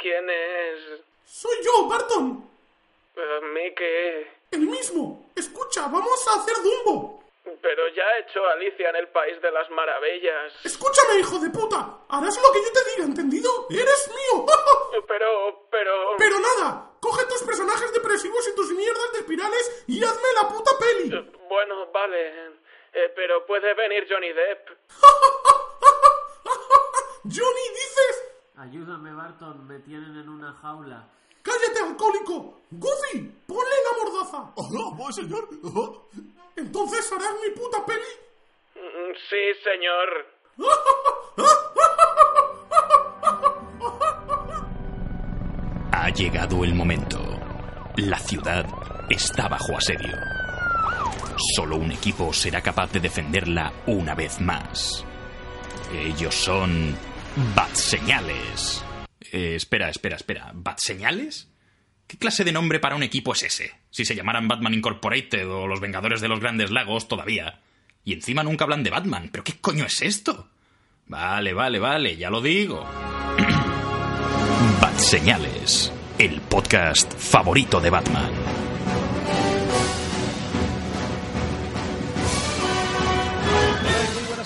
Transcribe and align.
¿Quién 0.00 0.30
es? 0.30 1.02
Soy 1.26 1.56
yo, 1.62 1.86
Barton. 1.86 2.48
¿A 3.16 3.40
mí 3.44 3.74
qué? 3.76 4.32
El 4.50 4.60
mismo. 4.60 5.30
Escucha, 5.36 5.88
vamos 5.88 6.26
a 6.28 6.40
hacer 6.40 6.56
Dumbo. 6.62 7.22
Pero 7.60 7.88
ya 7.88 8.02
he 8.02 8.20
hecho 8.20 8.42
Alicia 8.46 8.88
en 8.88 8.96
el 8.96 9.08
País 9.08 9.40
de 9.42 9.50
las 9.50 9.68
Maravillas. 9.70 10.54
Escúchame, 10.64 11.18
hijo 11.18 11.38
de 11.38 11.50
puta. 11.50 11.98
Harás 12.08 12.40
lo 12.40 12.50
que 12.50 12.62
yo 12.62 12.72
te 12.72 12.90
diga, 12.90 13.04
¿entendido? 13.04 13.66
Eres 13.68 14.08
mío. 14.08 14.46
Pero, 15.06 15.66
pero... 15.70 16.16
Pero 16.18 16.38
nada, 16.38 16.90
coge 17.00 17.24
tus 17.26 17.42
personajes 17.42 17.92
depresivos 17.92 18.46
y 18.48 18.54
tus 18.54 18.70
mierdas 18.72 19.12
de 19.12 19.18
espirales 19.20 19.84
y 19.86 20.02
hazme 20.02 20.32
la 20.34 20.48
puta 20.48 20.70
peli. 20.78 21.10
Bueno, 21.48 21.86
vale. 21.92 22.52
Eh, 22.92 23.12
pero 23.14 23.46
puede 23.46 23.72
venir 23.74 24.06
Johnny 24.08 24.32
Depp. 24.32 24.68
Johnny, 27.24 27.68
dices. 27.70 28.29
Ayúdame, 28.60 29.10
Barton, 29.14 29.66
me 29.66 29.78
tienen 29.78 30.14
en 30.18 30.28
una 30.28 30.52
jaula. 30.52 31.08
¡Cállate, 31.40 31.80
alcohólico! 31.82 32.60
¡Goofy! 32.70 33.20
¡Ponle 33.46 33.76
la 33.86 34.04
mordaza! 34.04 34.52
¡Hola, 34.54 34.90
buen 34.96 35.12
señor! 35.14 35.48
¿Entonces 36.56 37.10
harás 37.10 37.34
mi 37.42 37.50
puta 37.58 37.86
peli? 37.86 38.12
Mm, 38.74 39.14
Sí, 39.30 39.42
señor. 39.64 40.08
Ha 45.92 46.08
llegado 46.10 46.64
el 46.64 46.74
momento. 46.74 47.18
La 47.96 48.18
ciudad 48.18 48.64
está 49.10 49.48
bajo 49.48 49.76
asedio. 49.76 50.16
Solo 51.56 51.76
un 51.76 51.90
equipo 51.92 52.32
será 52.32 52.60
capaz 52.62 52.90
de 52.92 53.00
defenderla 53.00 53.72
una 53.86 54.14
vez 54.14 54.40
más. 54.40 55.04
Ellos 55.92 56.34
son 56.34 56.96
Bat 57.54 57.74
Señales. 57.74 58.84
Eh, 59.32 59.54
espera, 59.56 59.88
espera, 59.88 60.16
espera. 60.16 60.50
¿Bat 60.54 60.78
Señales? 60.78 61.48
¿Qué 62.06 62.18
clase 62.18 62.44
de 62.44 62.52
nombre 62.52 62.80
para 62.80 62.96
un 62.96 63.02
equipo 63.02 63.32
es 63.32 63.42
ese? 63.42 63.72
Si 63.90 64.04
se 64.04 64.14
llamaran 64.14 64.48
Batman 64.48 64.74
Incorporated 64.74 65.48
o 65.48 65.66
los 65.66 65.80
Vengadores 65.80 66.20
de 66.20 66.28
los 66.28 66.40
Grandes 66.40 66.70
Lagos 66.70 67.08
todavía. 67.08 67.60
Y 68.04 68.12
encima 68.12 68.42
nunca 68.42 68.64
hablan 68.64 68.82
de 68.82 68.90
Batman. 68.90 69.30
¿Pero 69.32 69.44
qué 69.44 69.54
coño 69.60 69.84
es 69.84 70.02
esto? 70.02 70.48
Vale, 71.06 71.52
vale, 71.52 71.78
vale, 71.78 72.16
ya 72.16 72.30
lo 72.30 72.42
digo. 72.42 72.84
Bat 74.80 74.98
Señales, 74.98 75.92
el 76.18 76.40
podcast 76.42 77.12
favorito 77.16 77.80
de 77.80 77.90
Batman. 77.90 78.32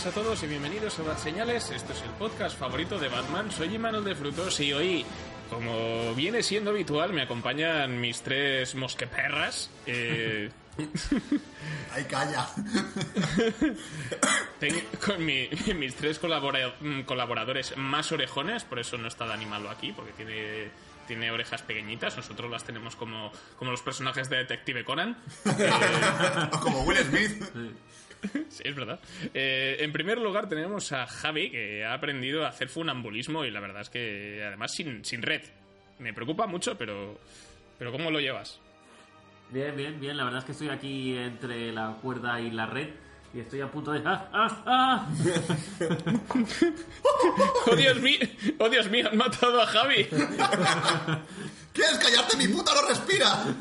Buenas 0.05 0.07
a 0.07 0.11
todos 0.23 0.43
y 0.43 0.47
bienvenidos 0.47 0.99
a 0.99 1.03
Bat 1.03 1.19
Señales. 1.19 1.71
Esto 1.71 1.93
es 1.93 2.03
el 2.03 2.11
podcast 2.11 2.59
favorito 2.59 2.99
de 2.99 3.09
Batman. 3.09 3.51
Soy 3.51 3.75
Imanol 3.75 4.05
de 4.05 4.15
Frutos 4.15 4.59
y 4.61 4.73
hoy, 4.73 5.05
como 5.51 6.15
viene 6.15 6.43
siendo 6.43 6.71
habitual, 6.71 7.13
me 7.13 7.23
acompañan 7.23 8.01
mis 8.01 8.23
tres 8.23 8.75
mosqueperras. 8.75 9.71
Eh, 9.87 10.51
¡Ay, 11.93 12.05
calla! 12.05 12.49
ten- 14.61 14.85
con 15.05 15.25
mi- 15.25 15.49
mis 15.75 15.95
tres 15.95 16.21
colabora- 16.21 16.75
mm, 16.81 17.03
colaboradores 17.03 17.77
más 17.77 18.11
orejones, 18.13 18.65
por 18.65 18.79
eso 18.79 18.99
no 18.99 19.09
está 19.09 19.27
Dani 19.27 19.47
Malo 19.47 19.71
aquí, 19.71 19.93
porque 19.93 20.13
tiene, 20.13 20.69
tiene 21.07 21.31
orejas 21.31 21.63
pequeñitas. 21.63 22.17
Nosotros 22.17 22.51
las 22.51 22.65
tenemos 22.65 22.97
como, 22.97 23.33
como 23.59 23.71
los 23.71 23.83
personajes 23.83 24.29
de 24.29 24.39
Detective 24.39 24.85
Conan. 24.85 25.17
O 26.53 26.61
como 26.61 26.83
Will 26.83 26.99
Smith. 26.99 27.43
Sí, 27.53 27.71
es 28.65 28.75
verdad. 28.75 29.01
Eh, 29.33 29.77
en 29.81 29.93
primer 29.93 30.19
lugar 30.19 30.49
tenemos 30.49 30.93
a 30.93 31.07
Javi, 31.07 31.51
que 31.51 31.85
ha 31.85 31.95
aprendido 31.95 32.45
a 32.45 32.49
hacer 32.49 32.69
funambulismo 32.69 33.45
y 33.45 33.51
la 33.51 33.61
verdad 33.61 33.83
es 33.83 33.91
que 33.91 34.43
además 34.45 34.73
sin, 34.73 35.05
sin 35.05 35.23
red. 35.23 35.43
Me 35.99 36.13
preocupa 36.13 36.47
mucho, 36.47 36.77
pero, 36.77 37.19
pero 37.79 37.93
¿cómo 37.93 38.11
lo 38.11 38.21
llevas? 38.21 38.61
Bien, 39.51 39.77
bien, 39.77 40.01
bien. 40.01 40.17
La 40.17 40.25
verdad 40.25 40.41
es 40.41 40.45
que 40.45 40.53
estoy 40.53 40.69
aquí 40.69 41.17
entre 41.17 41.73
la 41.73 41.97
cuerda 42.03 42.41
y 42.41 42.51
la 42.51 42.67
red 42.67 42.89
y 43.35 43.41
estoy 43.41 43.61
a 43.61 43.71
punto 43.71 43.91
de... 43.91 44.01
¡Ah, 44.05 44.29
ah, 44.33 44.63
ah! 44.65 45.07
¡Oh, 47.67 47.77
Dios 47.77 48.01
mío! 48.01 48.19
¡Oh, 48.59 48.69
Dios 48.69 48.89
mío! 48.91 49.09
¡Han 49.11 49.19
matado 49.19 49.61
a 49.61 49.67
Javi! 49.67 50.05
¿Quieres 51.73 51.99
callarte? 51.99 52.37
¡Mi 52.37 52.47
puta 52.49 52.73
no 52.75 52.89
respira! 52.89 53.45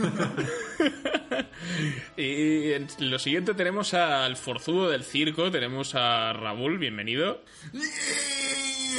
Y 2.16 2.73
en 2.73 2.88
lo 3.00 3.17
siguiente 3.17 3.53
tenemos 3.53 3.94
al 3.94 4.35
forzudo 4.35 4.89
del 4.89 5.03
circo, 5.03 5.50
tenemos 5.50 5.95
a 5.95 6.33
Raúl, 6.33 6.78
bienvenido. 6.78 7.41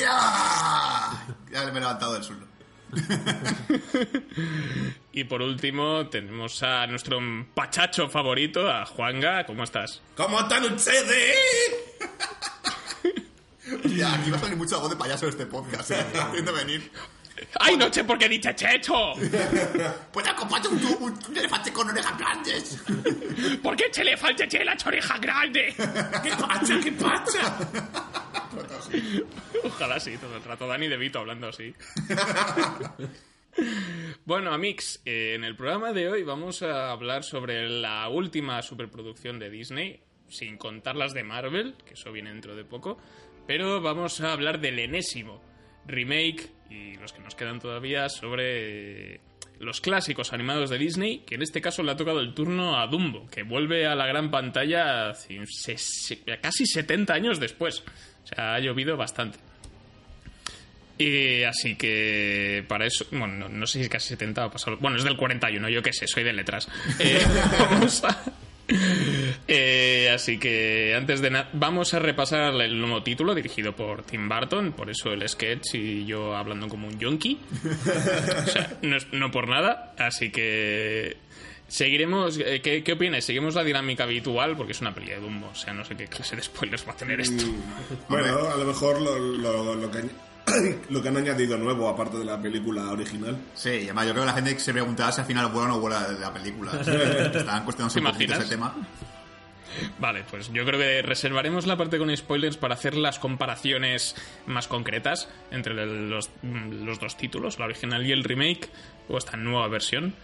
¡Ya! 0.01 1.27
Ya 1.53 1.65
me 1.65 1.71
he 1.71 1.75
levantado 1.75 2.15
del 2.15 2.25
suelo. 2.25 2.47
Y 5.13 5.25
por 5.25 5.43
último 5.43 6.09
tenemos 6.09 6.61
a 6.65 6.87
nuestro 6.89 7.21
pachacho 7.55 8.09
favorito, 8.09 8.69
a 8.69 8.85
Juanga, 8.85 9.47
¿cómo 9.47 9.63
estás? 9.63 10.03
¿Cómo 10.17 10.41
están 10.41 10.65
ustedes? 10.65 11.37
Ya, 13.97 14.15
aquí 14.15 14.31
va 14.31 14.37
a 14.37 14.41
salir 14.41 14.57
mucha 14.57 14.77
voz 14.77 14.91
de 14.91 14.97
payaso 14.97 15.27
este 15.27 15.47
podcast, 15.47 15.91
¿eh? 15.91 16.05
Haciendo 16.21 16.53
venir. 16.53 16.91
¡Ay, 17.59 17.77
no 17.79 17.91
sé 17.93 18.05
por 18.05 18.19
qué 18.19 18.27
he 18.27 18.29
dicho 18.29 18.53
checho! 18.53 19.15
Pues 20.13 20.29
acompaña 20.29 20.69
un, 20.69 20.85
un, 21.01 21.19
un 21.29 21.37
elefante 21.37 21.73
con 21.73 21.89
orejas 21.89 22.17
grandes. 22.19 22.79
¿Por 23.63 23.75
qué 23.75 23.91
che 23.91 24.05
le 24.05 24.17
falta 24.17 24.47
che 24.47 24.63
la 24.65 24.77
oreja 24.85 25.19
grande? 25.19 25.75
¿Qué 26.23 26.31
pasa? 26.31 26.81
¿Qué 26.83 26.93
pasa? 26.93 28.24
Ojalá 29.65 30.01
sí, 30.01 30.17
todo 30.19 30.37
el 30.37 30.45
rato 30.45 30.67
Dani 30.67 30.89
De 30.89 30.97
Vito 30.97 31.19
hablando 31.19 31.49
así. 31.49 31.75
Bueno, 34.25 34.53
Amix, 34.53 35.01
eh, 35.05 35.35
en 35.35 35.45
el 35.45 35.55
programa 35.55 35.93
de 35.93 36.09
hoy 36.09 36.25
vamos 36.25 36.63
a 36.63 36.91
hablar 36.91 37.23
sobre 37.23 37.69
la 37.69 38.09
última 38.09 38.61
superproducción 38.63 39.39
de 39.39 39.51
Disney, 39.51 40.01
sin 40.29 40.57
contar 40.57 40.97
las 40.97 41.15
de 41.15 41.23
Marvel, 41.23 41.77
que 41.87 41.95
eso 41.95 42.11
viene 42.11 42.31
dentro 42.31 42.57
de 42.57 42.65
poco, 42.65 42.99
pero 43.47 43.81
vamos 43.81 44.21
a 44.21 44.33
hablar 44.33 44.61
del 44.61 44.79
enésimo 44.79 45.41
remake 45.87 46.51
y 46.71 46.97
los 46.97 47.13
que 47.13 47.21
nos 47.21 47.35
quedan 47.35 47.61
todavía 47.61 48.09
sobre 48.09 49.21
los 49.61 49.81
clásicos 49.81 50.33
animados 50.33 50.71
de 50.71 50.79
Disney, 50.79 51.21
que 51.21 51.37
en 51.37 51.43
este 51.43 51.61
caso 51.61 51.83
le 51.83 51.93
ha 51.93 51.97
tocado 51.97 52.21
el 52.21 52.35
turno 52.35 52.79
a 52.79 52.87
Dumbo, 52.87 53.29
que 53.31 53.43
vuelve 53.43 53.87
a 53.87 53.95
la 53.95 54.07
gran 54.07 54.31
pantalla 54.31 55.13
casi 56.41 56.67
70 56.67 57.13
años 57.13 57.41
después. 57.41 57.83
O 58.25 58.27
sea, 58.27 58.55
ha 58.55 58.61
llovido 58.61 58.97
bastante. 58.97 59.39
Y 60.97 61.43
así 61.43 61.75
que 61.75 62.65
para 62.69 62.87
eso, 62.87 63.05
bueno, 63.11 63.35
no, 63.35 63.49
no 63.49 63.67
sé 63.67 63.79
si 63.79 63.85
es 63.85 63.91
casi 63.91 64.09
70 64.09 64.47
o 64.47 64.51
pasado. 64.51 64.77
Bueno, 64.79 64.97
es 64.97 65.05
del 65.05 65.17
41, 65.17 65.69
yo 65.69 65.83
qué 65.83 65.93
sé, 65.93 66.07
soy 66.07 66.23
de 66.23 66.33
letras. 66.33 66.69
Eh, 67.01 67.21
vamos 67.59 68.05
a. 68.05 68.23
Eh, 69.47 70.11
así 70.15 70.39
que 70.39 70.95
antes 70.97 71.21
de 71.21 71.31
nada, 71.31 71.51
vamos 71.53 71.93
a 71.95 71.99
repasar 71.99 72.55
el 72.61 72.81
nuevo 72.81 73.03
título 73.03 73.35
dirigido 73.35 73.75
por 73.77 74.03
Tim 74.03 74.29
Burton, 74.29 74.73
por 74.73 74.89
eso 74.91 75.13
el 75.13 75.29
sketch 75.29 75.75
y 75.75 76.07
yo 76.07 76.35
hablando 76.37 76.69
como 76.69 76.89
un 76.89 76.99
yonki. 76.99 77.39
O 78.45 78.47
sea, 78.49 78.79
no, 78.83 78.97
es- 78.97 79.13
no 79.13 79.31
por 79.31 79.49
nada. 79.49 79.95
Así 79.99 80.31
que 80.31 81.17
seguiremos. 81.69 82.39
eh, 82.39 82.61
¿qué, 82.63 82.83
¿Qué 82.83 82.93
opinas? 82.93 83.25
¿Seguimos 83.25 83.55
la 83.55 83.65
dinámica 83.65 84.05
habitual? 84.05 84.57
Porque 84.57 84.73
es 84.73 84.81
una 84.81 84.95
peli 84.95 85.09
de 85.11 85.17
Dumbo, 85.21 85.49
o 85.49 85.55
sea, 85.55 85.73
no 85.75 85.85
sé 85.85 85.97
qué 85.97 86.07
clase 86.07 86.37
de 86.37 86.43
spoilers 86.43 86.87
va 86.89 86.93
a 86.93 86.97
tener 86.97 87.21
esto. 87.21 87.45
Bueno, 88.09 88.49
a 88.49 88.57
lo 88.57 88.65
mejor 88.65 89.01
lo 89.01 89.91
que, 89.91 89.99
lo 90.91 91.03
que 91.03 91.09
han 91.09 91.17
añadido 91.17 91.57
nuevo, 91.57 91.89
aparte 91.89 92.19
de 92.19 92.25
la 92.25 92.41
película 92.41 92.91
original. 92.91 93.37
Sí, 93.55 93.71
y 93.71 93.85
además 93.85 94.07
yo 94.07 94.13
creo 94.13 94.25
que 94.25 94.31
la 94.31 94.35
gente 94.35 94.59
se 94.59 94.73
preguntaba 94.73 95.13
si 95.13 95.21
al 95.21 95.27
final 95.27 95.49
vuela 95.49 95.67
o 95.67 95.69
no 95.75 95.81
vuela 95.81 96.09
de 96.09 96.21
la 96.21 96.33
película. 96.33 96.73
Estaban 96.81 97.65
cuestionándose 97.65 98.01
¿Te 98.01 98.07
un 98.07 98.13
poquito 98.13 98.35
ese 98.35 98.49
tema. 98.49 98.75
Vale, 99.99 100.25
pues 100.31 100.53
yo 100.53 100.65
creo 100.65 100.79
que 100.79 101.03
reservaremos 101.03 101.67
la 101.67 101.77
parte 101.77 101.99
con 101.99 102.15
spoilers 102.17 102.57
para 102.57 102.75
hacer 102.75 102.95
las 102.95 103.19
comparaciones 103.19 104.15
más 104.47 104.69
concretas 104.69 105.29
entre 105.51 105.75
los, 105.75 106.31
los 106.43 107.01
dos 107.01 107.17
títulos, 107.17 107.59
la 107.59 107.65
original 107.65 108.07
y 108.07 108.13
el 108.13 108.23
remake, 108.25 108.69
o 109.09 109.19
esta 109.19 109.37
nueva 109.37 109.69
versión. 109.69 110.15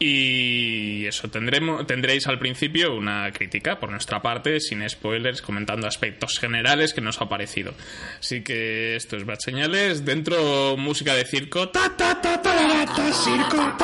Y 0.00 1.06
eso, 1.06 1.28
tendremos, 1.28 1.84
tendréis 1.86 2.28
al 2.28 2.38
principio 2.38 2.94
una 2.94 3.32
crítica 3.32 3.80
por 3.80 3.90
nuestra 3.90 4.22
parte, 4.22 4.60
sin 4.60 4.88
spoilers, 4.88 5.42
comentando 5.42 5.88
aspectos 5.88 6.38
generales 6.38 6.94
que 6.94 7.00
nos 7.00 7.20
ha 7.20 7.28
parecido. 7.28 7.74
Así 8.20 8.42
que 8.42 8.94
esto 8.94 9.16
es 9.16 9.24
Bad 9.26 9.40
Señales. 9.40 10.04
Dentro, 10.04 10.76
música 10.76 11.14
de 11.14 11.24
circo. 11.24 11.70
Ta, 11.70 11.90
circo. 13.12 13.76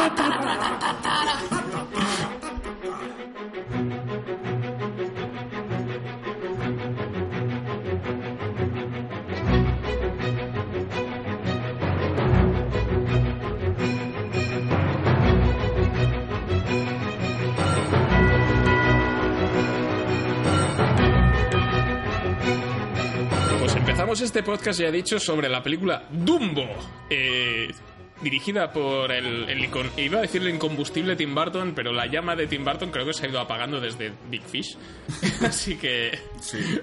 Empezamos 24.15 24.21
este 24.21 24.43
podcast, 24.45 24.79
ya 24.81 24.89
he 24.89 24.93
dicho, 24.93 25.19
sobre 25.19 25.49
la 25.49 25.61
película 25.63 26.05
Dumbo. 26.11 26.69
eh, 27.11 27.69
dirigida 28.23 28.73
por 28.73 29.11
el, 29.13 29.49
el 29.51 29.59
icon- 29.69 29.91
iba 29.99 30.19
a 30.19 30.23
decir 30.23 30.41
el 30.41 30.49
incombustible 30.55 31.15
Tim 31.17 31.35
Burton, 31.35 31.73
pero 31.75 31.93
la 31.93 32.07
llama 32.07 32.35
de 32.37 32.47
Tim 32.47 32.65
Burton 32.65 32.91
creo 32.91 33.05
que 33.05 33.13
se 33.13 33.27
ha 33.27 33.29
ido 33.29 33.41
apagando 33.41 33.81
desde 33.81 34.13
Big 34.31 34.43
Fish. 34.43 34.79
Así 35.43 35.77
que, 35.77 36.17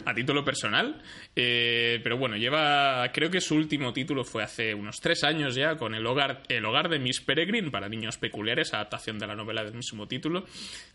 a 0.06 0.14
título 0.14 0.44
personal. 0.44 1.02
Eh, 1.36 2.00
pero 2.04 2.18
bueno, 2.18 2.36
lleva. 2.36 3.10
Creo 3.14 3.32
que 3.32 3.40
su 3.42 3.56
último 3.56 3.92
título 3.94 4.24
fue 4.26 4.44
hace 4.44 4.76
unos 4.76 4.98
tres 5.00 5.24
años 5.24 5.56
ya, 5.56 5.78
con 5.78 5.96
El 5.96 6.06
hogar, 6.06 6.44
el 6.50 6.66
hogar 6.66 6.90
de 6.90 7.00
Miss 7.00 7.22
Peregrine 7.22 7.72
para 7.72 7.88
niños 7.90 8.18
peculiares, 8.18 8.74
adaptación 8.74 9.18
de 9.18 9.26
la 9.28 9.36
novela 9.36 9.64
del 9.64 9.74
mismo 9.74 10.08
título, 10.08 10.44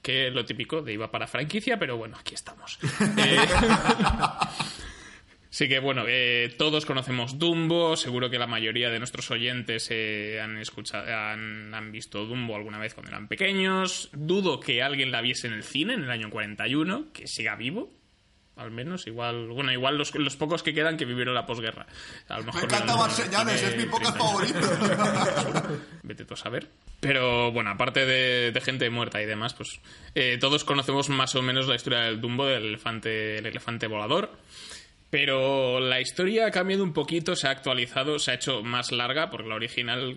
que 0.02 0.30
lo 0.30 0.44
típico 0.44 0.82
de 0.82 0.92
iba 0.92 1.10
para 1.10 1.26
franquicia, 1.26 1.78
pero 1.78 1.96
bueno, 1.96 2.16
aquí 2.20 2.34
estamos. 2.34 2.78
Eh, 3.18 3.36
Sí 5.56 5.70
que 5.70 5.78
bueno, 5.78 6.04
eh, 6.06 6.54
todos 6.58 6.84
conocemos 6.84 7.38
Dumbo, 7.38 7.96
seguro 7.96 8.28
que 8.28 8.38
la 8.38 8.46
mayoría 8.46 8.90
de 8.90 8.98
nuestros 8.98 9.30
oyentes 9.30 9.88
eh, 9.90 10.38
han 10.38 10.58
escuchado, 10.58 11.06
han, 11.10 11.72
han 11.72 11.92
visto 11.92 12.26
Dumbo 12.26 12.56
alguna 12.56 12.78
vez 12.78 12.92
cuando 12.92 13.08
eran 13.08 13.26
pequeños. 13.26 14.10
Dudo 14.12 14.60
que 14.60 14.82
alguien 14.82 15.10
la 15.10 15.22
viese 15.22 15.46
en 15.46 15.54
el 15.54 15.62
cine 15.62 15.94
en 15.94 16.02
el 16.04 16.10
año 16.10 16.28
41, 16.28 17.06
que 17.14 17.26
siga 17.26 17.56
vivo. 17.56 17.90
Al 18.56 18.70
menos, 18.70 19.06
igual, 19.06 19.48
bueno, 19.48 19.72
igual 19.72 19.96
los, 19.96 20.14
los 20.14 20.36
pocos 20.36 20.62
que 20.62 20.74
quedan 20.74 20.98
que 20.98 21.06
vivieron 21.06 21.34
la 21.34 21.46
posguerra. 21.46 21.86
A 22.28 22.38
lo 22.40 22.52
Me 22.52 22.60
encanta 22.60 22.92
en 22.92 23.48
es 23.48 23.76
mi 23.78 23.84
podcast 23.86 24.18
30 24.18 24.52
años. 24.52 25.32
favorito. 25.32 25.78
Vete 26.02 26.26
tú 26.26 26.34
a 26.34 26.36
saber. 26.36 26.68
Pero 27.00 27.50
bueno, 27.52 27.70
aparte 27.70 28.04
de, 28.04 28.52
de 28.52 28.60
gente 28.60 28.90
muerta 28.90 29.22
y 29.22 29.24
demás, 29.24 29.54
pues 29.54 29.80
eh, 30.14 30.36
todos 30.38 30.64
conocemos 30.64 31.08
más 31.08 31.34
o 31.34 31.40
menos 31.40 31.66
la 31.66 31.76
historia 31.76 32.00
del 32.00 32.20
Dumbo, 32.20 32.44
del 32.44 32.64
elefante, 32.66 33.38
el 33.38 33.46
elefante 33.46 33.86
volador. 33.86 34.36
Pero 35.10 35.78
la 35.80 36.00
historia 36.00 36.46
ha 36.46 36.50
cambiado 36.50 36.82
un 36.82 36.92
poquito, 36.92 37.36
se 37.36 37.46
ha 37.46 37.50
actualizado, 37.50 38.18
se 38.18 38.32
ha 38.32 38.34
hecho 38.34 38.62
más 38.62 38.90
larga, 38.92 39.30
porque 39.30 39.48
la 39.48 39.54
original, 39.54 40.16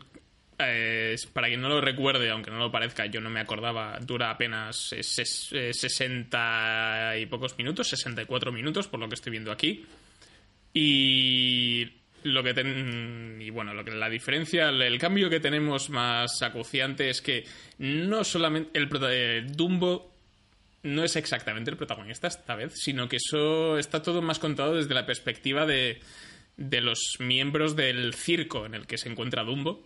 eh, 0.58 1.16
para 1.32 1.48
quien 1.48 1.62
no 1.62 1.70
lo 1.70 1.80
recuerde, 1.80 2.30
aunque 2.32 2.50
no 2.52 2.58
lo 2.58 2.72
parezca, 2.72 3.06
yo 3.06 3.22
no 3.22 3.30
me 3.30 3.40
acordaba, 3.40 4.00
dura 4.02 4.32
apenas 4.32 4.92
eh, 4.94 5.00
ses- 5.04 5.54
eh, 5.56 5.74
60 5.74 7.14
y 7.20 7.28
pocos 7.28 7.58
minutos, 7.58 7.88
64 7.90 8.52
minutos, 8.52 8.88
por 8.88 9.00
lo 9.00 9.08
que 9.08 9.16
estoy 9.16 9.32
viendo 9.32 9.52
aquí. 9.52 9.86
Y 10.74 11.88
lo 12.24 12.44
que 12.44 12.54
ten- 12.54 13.38
y 13.42 13.50
bueno, 13.50 13.74
lo 13.74 13.84
que 13.86 13.92
la 13.92 14.10
diferencia, 14.10 14.70
el, 14.70 14.98
cambio 15.00 15.30
que 15.30 15.40
tenemos 15.40 15.90
más 15.90 16.42
acuciante 16.42 17.10
es 17.10 17.22
que 17.22 17.44
no 17.78 18.24
solamente 18.24 18.78
el 18.78 18.90
Dumbo 19.56 20.14
no 20.84 21.04
es 21.04 21.16
exactamente 21.16 21.72
el 21.72 21.78
protagonista 21.78 22.28
esta 22.28 22.56
vez, 22.56 22.74
sino 22.76 23.10
que 23.10 23.18
eso 23.18 23.78
está 23.78 24.02
todo 24.02 24.22
más 24.22 24.40
contado 24.40 24.76
desde 24.76 24.94
la 24.94 25.06
perspectiva 25.06 25.66
de, 25.66 26.00
de 26.58 26.82
los 26.82 27.00
miembros 27.20 27.76
del 27.76 28.14
circo 28.14 28.66
en 28.66 28.74
el 28.74 28.88
que 28.88 28.98
se 28.98 29.10
encuentra 29.10 29.44
Dumbo. 29.44 29.86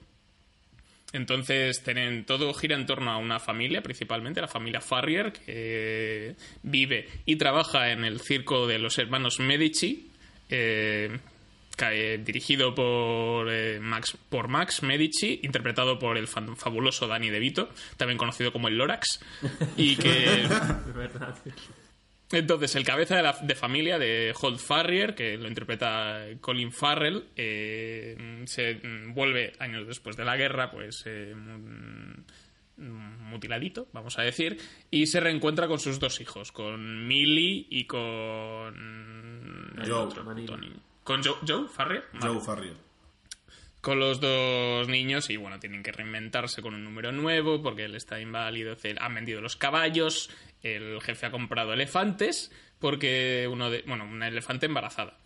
Entonces, 1.13 1.83
tienen, 1.83 2.25
todo 2.25 2.51
gira 2.55 2.75
en 2.75 2.87
torno 2.87 3.11
a 3.11 3.17
una 3.17 3.39
familia, 3.39 3.83
principalmente 3.83 4.41
la 4.41 4.47
familia 4.47 4.81
Farrier, 4.81 5.31
que 5.31 6.35
vive 6.63 7.07
y 7.25 7.35
trabaja 7.35 7.91
en 7.91 8.03
el 8.03 8.19
circo 8.19 8.65
de 8.65 8.79
los 8.79 8.97
hermanos 8.97 9.39
Medici, 9.39 10.09
eh, 10.49 11.19
dirigido 12.23 12.73
por, 12.75 13.51
eh, 13.51 13.79
Max, 13.79 14.17
por 14.29 14.47
Max 14.47 14.83
Medici, 14.83 15.39
interpretado 15.43 15.99
por 15.99 16.17
el 16.17 16.27
fan- 16.27 16.55
fabuloso 16.55 17.07
Danny 17.07 17.29
DeVito, 17.29 17.69
también 17.97 18.17
conocido 18.17 18.51
como 18.53 18.67
el 18.67 18.77
Lorax, 18.77 19.19
y 19.77 19.95
que 19.97 20.47
entonces, 22.31 22.75
el 22.75 22.83
cabeza 22.85 23.15
de, 23.15 23.23
la, 23.23 23.33
de 23.41 23.55
familia 23.55 23.99
de 23.99 24.33
Holt 24.39 24.59
Farrier, 24.59 25.13
que 25.13 25.37
lo 25.37 25.47
interpreta 25.47 26.25
Colin 26.41 26.71
Farrell, 26.71 27.25
eh, 27.35 28.43
se 28.45 28.79
vuelve 29.09 29.53
años 29.59 29.85
después 29.87 30.15
de 30.15 30.25
la 30.25 30.35
guerra, 30.37 30.71
pues 30.71 31.03
eh, 31.05 31.33
mu- 31.35 32.23
mutiladito, 32.77 33.87
vamos 33.93 34.17
a 34.17 34.23
decir, 34.23 34.57
y 34.89 35.05
se 35.07 35.19
reencuentra 35.19 35.67
con 35.67 35.79
sus 35.79 35.99
dos 35.99 36.19
hijos, 36.21 36.51
con 36.51 37.07
Millie 37.07 37.67
y 37.69 37.85
con 37.85 38.73
el 39.81 39.91
otro. 39.91 40.23
Tony. 40.45 40.71
Con 41.03 41.23
Joe, 41.23 41.35
Joe 41.47 41.67
Farrier. 41.67 42.05
Vale 42.13 42.33
Joe 42.33 42.43
Farrier. 42.43 42.75
con 43.81 43.99
los 43.99 44.21
dos 44.21 44.87
niños 44.87 45.29
y 45.29 45.35
bueno, 45.35 45.59
tienen 45.59 45.83
que 45.83 45.91
reinventarse 45.91 46.61
con 46.61 46.73
un 46.73 46.83
número 46.85 47.11
nuevo 47.11 47.61
porque 47.61 47.83
él 47.83 47.95
está 47.95 48.19
inválido, 48.19 48.77
han 48.99 49.13
vendido 49.15 49.41
los 49.41 49.57
caballos, 49.57 50.29
el 50.61 51.01
jefe 51.01 51.25
ha 51.25 51.31
comprado 51.31 51.73
elefantes 51.73 52.49
porque 52.79 53.47
uno 53.49 53.69
de, 53.69 53.83
bueno, 53.87 54.05
una 54.05 54.27
elefante 54.27 54.65
embarazada. 54.65 55.17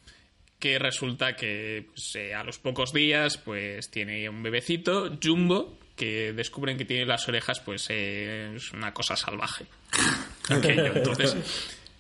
Que 0.60 0.80
resulta 0.80 1.36
que 1.36 1.88
pues, 1.88 2.16
eh, 2.16 2.34
a 2.34 2.44
los 2.44 2.58
pocos 2.58 2.94
días 2.94 3.38
pues 3.38 3.92
tiene 3.92 4.28
un 4.30 4.42
bebecito, 4.42 5.18
Jumbo, 5.24 5.78
que 5.96 6.34
descubren 6.34 6.78
que 6.78 6.86
tiene 6.86 7.06
las 7.06 7.28
orejas 7.28 7.60
pues 7.60 7.88
eh, 7.90 8.54
es 8.56 8.72
una 8.74 8.94
cosa 8.94 9.16
salvaje. 9.16 9.66
Aquello. 10.50 10.96
Entonces, 10.96 11.36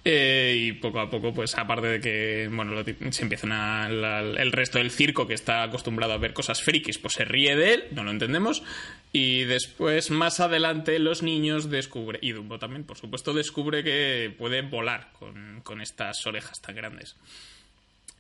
eh, 0.06 0.56
y 0.58 0.72
poco 0.74 1.00
a 1.02 1.10
poco, 1.10 1.34
pues 1.34 1.58
aparte 1.58 1.88
de 1.88 2.00
que, 2.00 2.50
bueno, 2.52 2.82
se 3.12 3.24
empiezan 3.24 3.52
a, 3.52 3.90
la- 3.90 4.20
el 4.22 4.52
resto 4.54 4.78
del 4.78 4.92
circo 4.92 5.28
que 5.28 5.34
está 5.34 5.64
acostumbrado 5.64 6.14
a 6.14 6.18
ver 6.18 6.34
cosas 6.34 6.62
frikis, 6.64 6.98
pues 6.98 7.16
se 7.16 7.26
ríe 7.26 7.56
de 7.58 7.74
él, 7.74 7.84
no 7.92 8.04
lo 8.06 8.12
entendemos. 8.12 8.64
Y 9.12 9.44
después, 9.44 10.10
más 10.12 10.40
adelante, 10.40 11.00
los 11.00 11.24
niños 11.24 11.70
descubren, 11.70 12.20
y 12.24 12.32
Dumbo 12.32 12.58
también, 12.60 12.84
por 12.86 12.98
supuesto, 12.98 13.34
descubre 13.34 13.84
que 13.84 14.34
puede 14.38 14.62
volar 14.62 15.12
con, 15.20 15.62
con 15.62 15.82
estas 15.82 16.26
orejas 16.26 16.62
tan 16.62 16.76
grandes. 16.76 17.16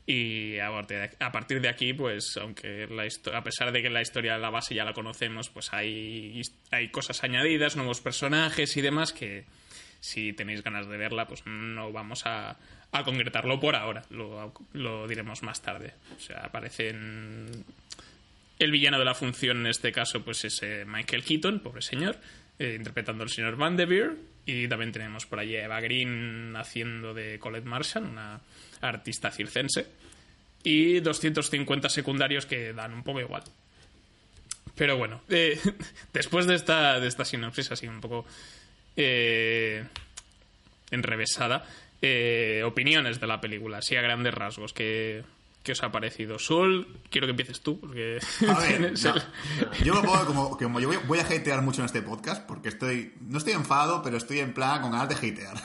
Y 0.09 0.57
a 0.59 0.71
partir, 1.33 1.57
de, 1.57 1.59
de 1.59 1.67
aquí, 1.69 1.93
pues, 1.93 2.37
aunque 2.37 2.87
la 2.87 3.05
a 3.37 3.43
pesar 3.43 3.73
de 3.73 3.81
que 3.81 3.89
la 3.89 4.01
historia, 4.01 4.37
la 4.37 4.49
base 4.49 4.73
ya 4.73 4.85
la 4.85 4.93
conocemos, 4.93 5.49
pues 5.49 5.73
hay, 5.73 6.41
hay 6.71 6.87
cosas 6.89 7.23
añadidas, 7.25 7.75
nuevos 7.75 7.99
personajes 7.99 8.77
y 8.77 8.81
demás 8.81 9.11
que, 9.11 9.43
si 9.99 10.33
tenéis 10.33 10.63
ganas 10.63 10.87
de 10.87 10.97
verla, 10.97 11.27
pues 11.27 11.45
no 11.45 11.91
vamos 11.91 12.25
a, 12.25 12.57
a 12.91 13.03
concretarlo 13.03 13.59
por 13.59 13.75
ahora, 13.75 14.03
lo, 14.09 14.53
lo 14.73 15.07
diremos 15.07 15.43
más 15.43 15.61
tarde. 15.61 15.93
O 16.15 16.19
sea, 16.19 16.45
aparecen... 16.45 17.65
El 18.59 18.71
villano 18.71 18.97
de 18.97 19.05
la 19.05 19.13
función 19.13 19.57
en 19.57 19.67
este 19.67 19.91
caso 19.91 20.23
pues 20.23 20.43
es 20.43 20.63
eh, 20.63 20.83
Michael 20.87 21.23
Keaton, 21.23 21.59
pobre 21.59 21.83
señor, 21.83 22.17
eh, 22.57 22.73
interpretando 22.75 23.23
al 23.23 23.29
señor 23.29 23.55
Van 23.55 23.77
de 23.77 23.85
Beer. 23.85 24.15
Y 24.47 24.67
también 24.67 24.91
tenemos 24.91 25.25
por 25.25 25.39
allí 25.39 25.55
a 25.57 25.65
Eva 25.65 25.79
Green 25.81 26.55
haciendo 26.55 27.13
de 27.13 27.37
Colette 27.37 27.65
Marshall, 27.65 28.05
una 28.05 28.39
artista 28.81 29.29
circense. 29.29 29.85
Y 30.63 31.01
250 31.01 31.89
secundarios 31.89 32.45
que 32.45 32.73
dan 32.73 32.93
un 32.93 33.03
poco 33.03 33.19
igual. 33.19 33.43
Pero 34.75 34.97
bueno, 34.97 35.21
eh, 35.29 35.59
después 36.13 36.47
de 36.47 36.55
esta, 36.55 36.99
de 36.99 37.07
esta 37.07 37.25
sinopsis 37.25 37.71
así 37.71 37.87
un 37.87 38.01
poco 38.01 38.25
eh, 38.97 39.85
enrevesada, 40.91 41.65
eh, 42.01 42.63
opiniones 42.65 43.19
de 43.19 43.27
la 43.27 43.39
película, 43.39 43.77
así 43.77 43.95
a 43.95 44.01
grandes 44.01 44.33
rasgos, 44.33 44.73
que, 44.73 45.23
que 45.67 45.73
os 45.73 45.83
ha 45.83 45.91
parecido? 45.91 46.39
Sol, 46.39 46.87
quiero 47.11 47.27
que 47.27 47.31
empieces 47.31 47.61
tú, 47.61 47.79
porque 47.79 48.17
A 48.49 48.59
ver, 48.59 48.77
tienes 48.77 49.03
no. 49.05 49.13
el- 49.15 49.83
yo 49.83 49.93
me 49.93 50.01
pongo 50.01 50.25
como, 50.25 50.57
como 50.57 50.79
yo 50.79 50.87
voy, 50.87 50.97
voy 51.07 51.19
a 51.19 51.23
hatear 51.23 51.61
mucho 51.61 51.81
en 51.81 51.85
este 51.85 52.01
podcast 52.01 52.43
porque 52.47 52.69
estoy, 52.69 53.13
no 53.21 53.37
estoy 53.37 53.53
enfadado, 53.53 54.01
pero 54.01 54.17
estoy 54.17 54.39
en 54.39 54.53
plan 54.53 54.81
con 54.81 54.91
ganas 54.91 55.09
de 55.09 55.15
hatear. 55.15 55.55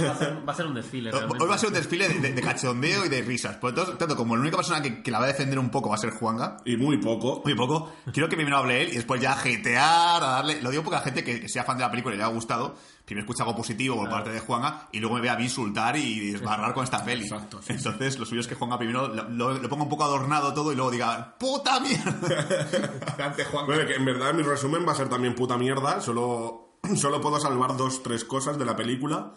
Va 0.00 0.12
a 0.12 0.16
ser, 0.16 0.48
va 0.48 0.52
a 0.52 0.56
ser 0.56 0.66
un 0.66 0.74
desfile, 0.74 1.10
realmente. 1.10 1.42
Hoy 1.42 1.48
va 1.48 1.54
a 1.56 1.58
ser 1.58 1.68
un 1.70 1.74
desfile 1.74 2.08
de, 2.08 2.20
de- 2.20 2.32
de 2.34 2.42
cachondeo 2.42 3.04
y 3.06 3.08
de 3.08 3.22
risas. 3.22 3.56
Por 3.56 3.74
tanto, 3.74 3.96
tanto, 3.96 4.14
como 4.16 4.36
la 4.36 4.42
única 4.42 4.56
persona 4.56 4.80
que, 4.82 5.02
que 5.02 5.10
la 5.10 5.18
va 5.18 5.24
a 5.24 5.28
defender 5.28 5.58
un 5.58 5.70
poco 5.70 5.88
va 5.88 5.94
a 5.96 5.98
ser 5.98 6.10
Juanga, 6.10 6.58
Y 6.64 6.76
muy 6.76 6.98
poco. 6.98 7.42
muy 7.44 7.54
poco, 7.54 7.92
quiero 8.12 8.28
que 8.28 8.36
primero 8.36 8.58
hable 8.58 8.82
él 8.82 8.88
y 8.92 8.96
después 8.96 9.20
ya 9.20 9.32
hatear, 9.32 10.22
a 10.22 10.26
darle... 10.26 10.60
Lo 10.62 10.70
digo 10.70 10.82
porque 10.84 10.96
a 10.96 10.98
la 11.00 11.04
gente 11.04 11.24
que, 11.24 11.40
que 11.40 11.48
sea 11.48 11.64
fan 11.64 11.76
de 11.78 11.84
la 11.84 11.90
película 11.90 12.14
y 12.14 12.18
le 12.18 12.24
haya 12.24 12.32
gustado, 12.34 12.76
primero 13.08 13.24
escucha 13.24 13.42
algo 13.44 13.56
positivo 13.56 13.96
por 13.96 14.08
parte 14.10 14.30
de 14.30 14.40
Juanga 14.40 14.88
y 14.92 15.00
luego 15.00 15.16
me 15.16 15.20
vea 15.22 15.32
a 15.32 15.36
mí 15.36 15.44
insultar 15.44 15.96
y 15.96 16.30
desbarrar 16.30 16.74
con 16.74 16.84
esta 16.84 17.04
peli. 17.04 17.22
Exacto, 17.24 17.60
sí, 17.62 17.72
Entonces, 17.72 18.18
lo 18.18 18.26
suyo 18.26 18.40
es 18.40 18.46
que 18.46 18.54
Juanga 18.54 18.78
primero 18.78 19.08
lo, 19.08 19.28
lo- 19.28 19.54
lo 19.58 19.68
ponga 19.68 19.84
un 19.84 19.88
poco 19.88 20.04
adornado 20.04 20.52
todo 20.54 20.72
y 20.72 20.76
luego 20.76 20.90
diga 20.90 21.36
¡Puta 21.38 21.80
mierda! 21.80 22.12
Bueno, 23.66 23.86
que 23.86 23.94
en 23.94 24.04
verdad 24.04 24.32
mi 24.34 24.42
resumen 24.42 24.86
va 24.86 24.92
a 24.92 24.94
ser 24.94 25.08
también 25.08 25.34
puta 25.34 25.56
mierda, 25.58 26.00
solo 26.00 26.76
solo 26.96 27.20
puedo 27.20 27.40
salvar 27.40 27.76
dos, 27.76 28.02
tres 28.02 28.24
cosas 28.24 28.58
de 28.58 28.64
la 28.64 28.76
película. 28.76 29.32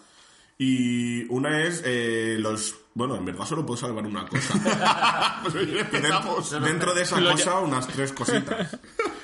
Y 0.57 1.23
una 1.33 1.63
es 1.63 1.81
eh, 1.85 2.35
los... 2.39 2.75
Bueno, 2.93 3.15
en 3.15 3.25
verdad 3.25 3.45
solo 3.45 3.65
puedo 3.65 3.77
salvar 3.79 4.05
una 4.05 4.27
cosa. 4.27 5.39
Pues 5.41 5.55
dentro, 5.55 6.59
dentro 6.59 6.93
de 6.93 7.01
esa 7.01 7.19
cosa, 7.19 7.59
unas 7.59 7.87
tres 7.87 8.11
cositas. 8.13 8.77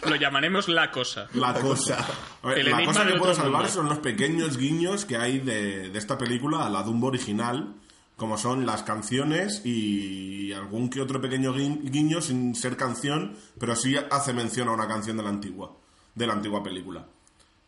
Lo 0.06 0.16
llamaremos 0.16 0.68
la 0.68 0.92
cosa. 0.92 1.28
La 1.34 1.54
cosa. 1.54 1.98
A 2.44 2.48
ver, 2.48 2.60
El 2.60 2.66
la 2.70 2.72
enigma 2.78 2.94
cosa 2.94 3.06
de 3.06 3.14
que 3.14 3.20
puedo 3.20 3.34
salvar 3.34 3.70
son 3.70 3.90
los 3.90 3.98
pequeños 4.00 4.58
guiños 4.58 5.06
que 5.06 5.18
hay 5.18 5.40
de, 5.40 5.90
de 5.90 5.98
esta 6.00 6.18
película 6.18 6.66
a 6.66 6.70
la 6.70 6.84
Dumbo 6.84 7.08
original, 7.08 7.74
como 8.16 8.38
son 8.38 8.66
las 8.66 8.84
canciones 8.84 9.62
y 9.66 10.52
algún 10.54 10.90
que 10.90 11.02
otro 11.02 11.20
pequeño 11.22 11.54
gui- 11.54 11.82
guiño 11.90 12.22
sin 12.22 12.56
ser 12.56 12.78
canción, 12.78 13.36
pero 13.60 13.76
sí 13.76 13.96
hace 14.12 14.34
mención 14.34 14.70
a 14.70 14.72
una 14.74 14.88
canción 14.88 15.18
de 15.18 15.24
la 15.24 15.30
antigua, 15.30 15.72
de 16.16 16.28
la 16.28 16.34
antigua 16.34 16.64
película. 16.64 17.06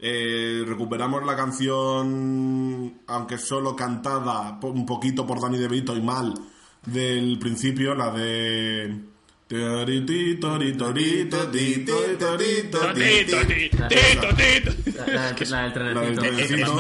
Eh, 0.02 0.64
recuperamos 0.66 1.26
la 1.26 1.36
canción, 1.36 3.02
aunque 3.08 3.38
solo 3.38 3.76
cantada 3.76 4.60
po- 4.60 4.70
un 4.70 4.86
poquito 4.86 5.26
por 5.28 5.42
Danny 5.42 5.58
DeVito 5.58 5.96
y 5.96 6.02
mal, 6.02 6.34
del 6.86 7.38
principio, 7.40 7.94
la 7.96 8.10
de... 8.12 9.04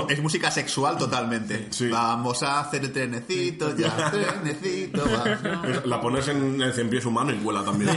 Es, 0.10 0.22
música 0.22 0.52
sexual 0.52 0.96
totalmente. 0.96 1.66
Sí. 1.72 1.88
Vamos 1.90 2.44
a 2.44 2.60
hacer 2.60 2.84
el 2.86 2.92
trenecito, 2.92 3.76
ya, 3.76 4.12
trenecito, 4.12 5.02
va. 5.04 5.68
Es- 5.68 5.86
La 5.88 6.00
pones 6.00 6.28
en 6.28 6.62
el 6.62 6.72
cien 6.74 6.92
pies 6.92 7.06
humano 7.06 7.32
y 7.32 7.40
vuela 7.40 7.64
también. 7.66 7.90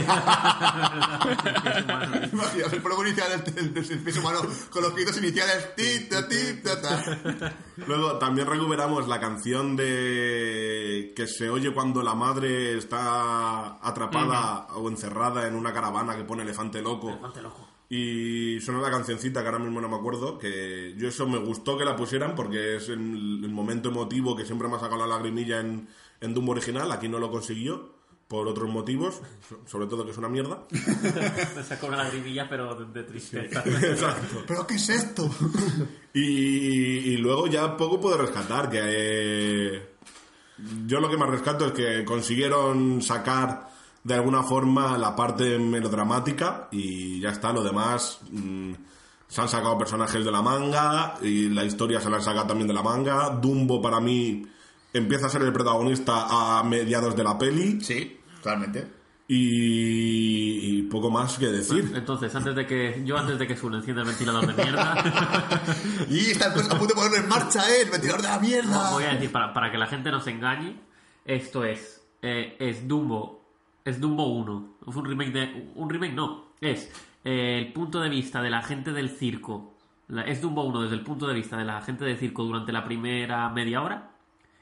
El 2.71 2.81
prólogo 2.81 3.05
inicial 3.05 3.43
del, 3.43 3.73
del 3.75 3.99
piso 3.99 4.21
humano 4.21 4.39
con 4.71 4.81
los 4.81 4.95
gritos 4.95 5.17
iniciales. 5.19 5.75
Tito, 5.75 6.25
tito, 6.25 6.77
ta. 6.79 7.53
Luego 7.85 8.17
también 8.17 8.47
recuperamos 8.47 9.07
la 9.07 9.19
canción 9.19 9.75
de 9.75 11.13
que 11.15 11.27
se 11.27 11.49
oye 11.49 11.71
cuando 11.73 12.01
la 12.01 12.15
madre 12.15 12.77
está 12.77 13.77
atrapada 13.85 14.62
o 14.75 14.89
encerrada 14.89 15.47
en 15.47 15.55
una 15.55 15.73
caravana 15.73 16.15
que 16.15 16.23
pone 16.23 16.43
elefante 16.43 16.81
loco. 16.81 17.09
Elefante 17.09 17.41
loco. 17.41 17.67
Y 17.89 18.59
suena 18.61 18.81
la 18.81 18.89
cancioncita 18.89 19.41
que 19.41 19.47
ahora 19.47 19.59
mismo 19.59 19.79
no 19.79 19.87
me 19.89 19.95
acuerdo, 19.97 20.39
que 20.39 20.95
yo 20.97 21.07
eso 21.07 21.27
me 21.27 21.37
gustó 21.37 21.77
que 21.77 21.85
la 21.85 21.95
pusieran 21.95 22.33
porque 22.33 22.77
es 22.77 22.89
el, 22.89 23.41
el 23.43 23.51
momento 23.51 23.89
emotivo 23.89 24.35
que 24.35 24.45
siempre 24.45 24.67
me 24.67 24.75
ha 24.77 24.79
sacado 24.79 25.01
la 25.05 25.15
lagrimilla 25.15 25.59
en, 25.59 25.87
en 26.21 26.33
Dumbo 26.33 26.53
original, 26.53 26.91
aquí 26.91 27.07
no 27.07 27.19
lo 27.19 27.29
consiguió 27.29 27.93
por 28.27 28.47
otros 28.47 28.67
motivos, 28.69 29.21
so- 29.47 29.59
sobre 29.67 29.85
todo 29.85 30.05
que 30.05 30.11
es 30.11 30.17
una 30.17 30.29
mierda. 30.29 30.63
Me 31.55 31.63
sacó 31.63 31.85
una 31.87 31.97
lagrimilla, 31.97 32.49
pero 32.49 32.73
de, 32.73 32.85
de 32.85 33.03
tristeza. 33.03 33.61
Exacto. 33.65 34.43
¿Pero 34.47 34.65
qué 34.65 34.75
es 34.75 34.89
esto? 34.89 35.29
Y, 36.15 36.19
y 36.21 37.17
luego 37.17 37.47
ya 37.47 37.75
poco 37.75 37.99
puedo 37.99 38.17
rescatar, 38.17 38.69
que 38.69 38.79
eh, 38.83 39.89
yo 40.85 40.99
lo 40.99 41.09
que 41.09 41.17
más 41.17 41.27
rescato 41.29 41.65
es 41.67 41.71
que 41.73 42.05
consiguieron 42.05 43.01
sacar 43.01 43.72
de 44.03 44.13
alguna 44.13 44.43
forma 44.43 44.97
la 44.97 45.15
parte 45.15 45.57
melodramática 45.59 46.67
y 46.71 47.19
ya 47.21 47.29
está, 47.29 47.53
lo 47.53 47.63
demás 47.63 48.19
mm, 48.31 48.73
se 49.27 49.41
han 49.41 49.47
sacado 49.49 49.77
personajes 49.77 50.23
de 50.25 50.31
la 50.31 50.41
manga 50.41 51.15
y 51.21 51.49
la 51.49 51.63
historia 51.63 51.99
se 52.01 52.09
la 52.09 52.17
han 52.17 52.23
sacado 52.23 52.47
también 52.47 52.67
de 52.67 52.73
la 52.73 52.83
manga. 52.83 53.29
Dumbo 53.29 53.81
para 53.81 53.99
mí 53.99 54.45
empieza 54.93 55.27
a 55.27 55.29
ser 55.29 55.41
el 55.43 55.53
protagonista 55.53 56.59
a 56.59 56.63
mediados 56.63 57.15
de 57.15 57.23
la 57.23 57.37
peli 57.37 57.81
Sí, 57.81 58.19
claramente. 58.41 58.87
y, 59.27 60.79
y 60.79 60.81
poco 60.83 61.09
más 61.09 61.37
que 61.39 61.47
decir. 61.47 61.91
Entonces, 61.95 62.35
antes 62.35 62.55
de 62.55 62.65
que 62.67 63.01
yo 63.05 63.17
antes 63.17 63.39
de 63.39 63.47
que 63.47 63.55
Sun 63.55 63.73
encienda 63.75 64.01
el 64.01 64.07
ventilador 64.09 64.45
de 64.53 64.63
mierda, 64.63 64.95
Y 66.09 66.19
está 66.31 66.47
a 66.51 66.53
punto 66.53 66.85
de 66.87 66.93
ponerlo 66.93 67.17
en 67.17 67.29
marcha, 67.29 67.61
¿eh? 67.69 67.83
El 67.83 67.89
ventilador 67.89 68.21
de 68.21 68.27
la 68.27 68.39
mierda. 68.39 68.91
voy 68.91 69.05
a 69.05 69.13
decir 69.13 69.31
para, 69.31 69.53
para 69.53 69.71
que 69.71 69.77
la 69.77 69.87
gente 69.87 70.11
no 70.11 70.19
se 70.19 70.31
engañe, 70.31 70.79
esto 71.25 71.63
es 71.63 72.01
eh, 72.21 72.55
es 72.59 72.87
Dumbo 72.87 73.42
es 73.85 73.99
Dumbo 73.99 74.25
1, 74.27 74.77
es 74.87 74.95
un 74.95 75.05
remake 75.05 75.31
de 75.31 75.71
un 75.75 75.89
remake 75.89 76.13
no, 76.13 76.45
es 76.61 76.91
eh, 77.23 77.57
el 77.59 77.73
punto 77.73 77.99
de 78.01 78.09
vista 78.09 78.41
de 78.41 78.49
la 78.49 78.61
gente 78.61 78.91
del 78.91 79.09
circo. 79.09 79.77
La- 80.07 80.23
es 80.23 80.41
Dumbo 80.41 80.63
1 80.63 80.83
desde 80.83 80.95
el 80.95 81.03
punto 81.03 81.27
de 81.27 81.33
vista 81.33 81.57
de 81.57 81.65
la 81.65 81.81
gente 81.81 82.03
del 82.05 82.17
circo 82.17 82.43
durante 82.43 82.71
la 82.71 82.83
primera 82.83 83.47
media 83.49 83.81
hora 83.81 84.09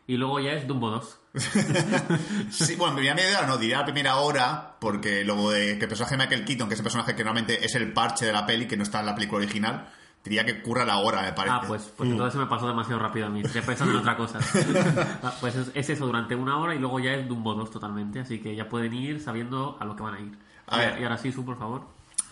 y 0.07 0.17
luego 0.17 0.39
ya 0.39 0.51
es 0.51 0.67
Dumbo 0.67 0.89
2. 0.91 1.19
Sí, 2.49 2.75
bueno, 2.75 2.95
primera 2.95 3.15
media 3.15 3.39
hora 3.39 3.47
no, 3.47 3.57
diría 3.57 3.77
la 3.79 3.85
primera 3.85 4.15
hora, 4.17 4.75
porque 4.79 5.23
luego 5.23 5.51
de 5.51 5.77
que 5.77 5.83
el 5.83 5.87
personaje 5.87 6.15
de 6.17 6.23
Michael 6.23 6.45
Keaton, 6.45 6.67
que 6.67 6.73
es 6.73 6.79
el 6.79 6.83
personaje 6.83 7.15
que 7.15 7.23
normalmente 7.23 7.63
es 7.65 7.75
el 7.75 7.93
parche 7.93 8.25
de 8.25 8.33
la 8.33 8.45
peli, 8.45 8.67
que 8.67 8.77
no 8.77 8.83
está 8.83 8.99
en 8.99 9.05
la 9.07 9.15
película 9.15 9.39
original, 9.43 9.89
diría 10.23 10.45
que 10.45 10.61
curra 10.61 10.85
la 10.85 10.97
hora, 10.99 11.21
me 11.23 11.33
parece. 11.33 11.55
Ah, 11.55 11.61
pues, 11.67 11.91
pues 11.97 12.09
entonces 12.09 12.33
se 12.33 12.39
me 12.39 12.45
pasó 12.47 12.67
demasiado 12.67 12.99
rápido 12.99 13.27
a 13.27 13.29
mí. 13.29 13.41
Estoy 13.43 13.61
pensando 13.61 13.93
en 13.93 13.99
otra 13.99 14.15
cosa. 14.17 14.39
Ah, 15.23 15.33
pues 15.39 15.55
es, 15.55 15.71
es 15.73 15.89
eso 15.89 16.05
durante 16.05 16.35
una 16.35 16.57
hora 16.57 16.73
y 16.75 16.79
luego 16.79 16.99
ya 16.99 17.11
es 17.13 17.27
Dumbo 17.27 17.53
2 17.53 17.71
totalmente. 17.71 18.19
Así 18.19 18.39
que 18.39 18.55
ya 18.55 18.67
pueden 18.69 18.93
ir 18.93 19.19
sabiendo 19.21 19.77
a 19.79 19.85
lo 19.85 19.95
que 19.95 20.03
van 20.03 20.15
a 20.15 20.19
ir. 20.19 20.37
A 20.67 20.77
ver. 20.77 20.99
Y 20.99 21.03
ahora 21.03 21.17
sí, 21.17 21.31
Su, 21.31 21.43
por 21.45 21.57
favor. 21.57 21.81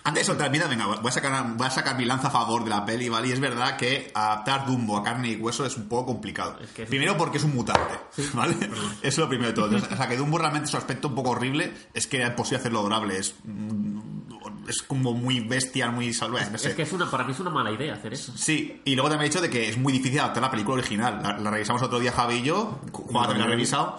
Antes 0.02 0.22
de 0.24 0.28
soltar 0.28 0.50
vida, 0.50 0.66
venga, 0.68 0.86
voy 0.88 0.98
a, 1.10 1.12
sacar, 1.12 1.46
voy 1.58 1.68
a 1.68 1.70
sacar 1.70 1.98
mi 1.98 2.06
lanza 2.06 2.30
a 2.30 2.32
favor 2.32 2.64
de 2.64 2.70
la 2.70 2.86
peli, 2.86 3.10
¿vale? 3.10 3.28
Y 3.28 3.32
es 3.34 3.40
verdad 3.40 3.76
que 3.76 4.10
adaptar 4.16 4.66
Dumbo 4.66 4.98
a 4.98 5.04
carne 5.04 5.32
y 5.32 5.36
hueso 5.36 5.66
es 5.66 5.76
un 5.76 5.90
poco 5.90 6.06
complicado. 6.14 6.58
Es 6.62 6.70
que 6.72 6.84
es- 6.84 6.90
Primero 6.90 7.18
porque 7.18 7.38
es 7.38 7.44
un 7.44 7.54
mutante, 7.54 8.00
¿vale? 8.34 8.56
Eso 8.62 8.68
es 9.04 9.18
lo 9.18 9.28
primero 9.28 9.50
de 9.50 9.54
todo. 9.56 9.76
O 9.76 9.96
sea, 9.98 10.08
que 10.08 10.16
Dumbo 10.16 10.38
realmente 10.38 10.68
su 10.68 10.78
aspecto 10.78 11.10
un 11.10 11.16
poco 11.16 11.32
horrible 11.32 11.74
es 11.94 12.08
que 12.08 12.18
era 12.18 12.28
imposible 12.30 12.60
hacerlo 12.60 12.80
adorable. 12.80 13.18
Es, 13.18 13.36
mm, 13.44 14.29
es 14.70 14.82
como 14.82 15.14
muy 15.14 15.40
bestia, 15.40 15.90
muy 15.92 16.14
salvaje, 16.14 16.50
no 16.52 16.58
sé. 16.58 16.70
Es 16.70 16.76
que 16.76 16.84
es 16.84 16.94
una, 16.94 17.10
para 17.10 17.24
mí 17.24 17.32
es 17.32 17.40
una 17.40 17.50
mala 17.50 17.72
idea 17.72 17.94
hacer 17.94 18.14
eso. 18.14 18.32
Sí, 18.36 18.82
y 18.86 18.96
luego 18.96 19.10
también 19.10 19.26
he 19.26 19.30
dicho 19.30 19.42
de 19.42 19.50
que 19.50 19.68
es 19.68 19.78
muy 19.78 19.92
difícil 19.92 20.20
adaptar 20.20 20.44
la 20.44 20.52
película 20.52 20.78
original. 20.78 21.20
La, 21.22 21.38
la 21.38 21.52
revisamos 21.52 21.82
otro 21.82 22.00
día 22.00 22.12
Javi 22.12 22.36
y 22.36 22.44
yo, 22.44 22.80
Juan 22.92 23.26
también 23.26 23.40
la 23.40 23.46
ha 23.46 23.50
revisado. 23.50 23.98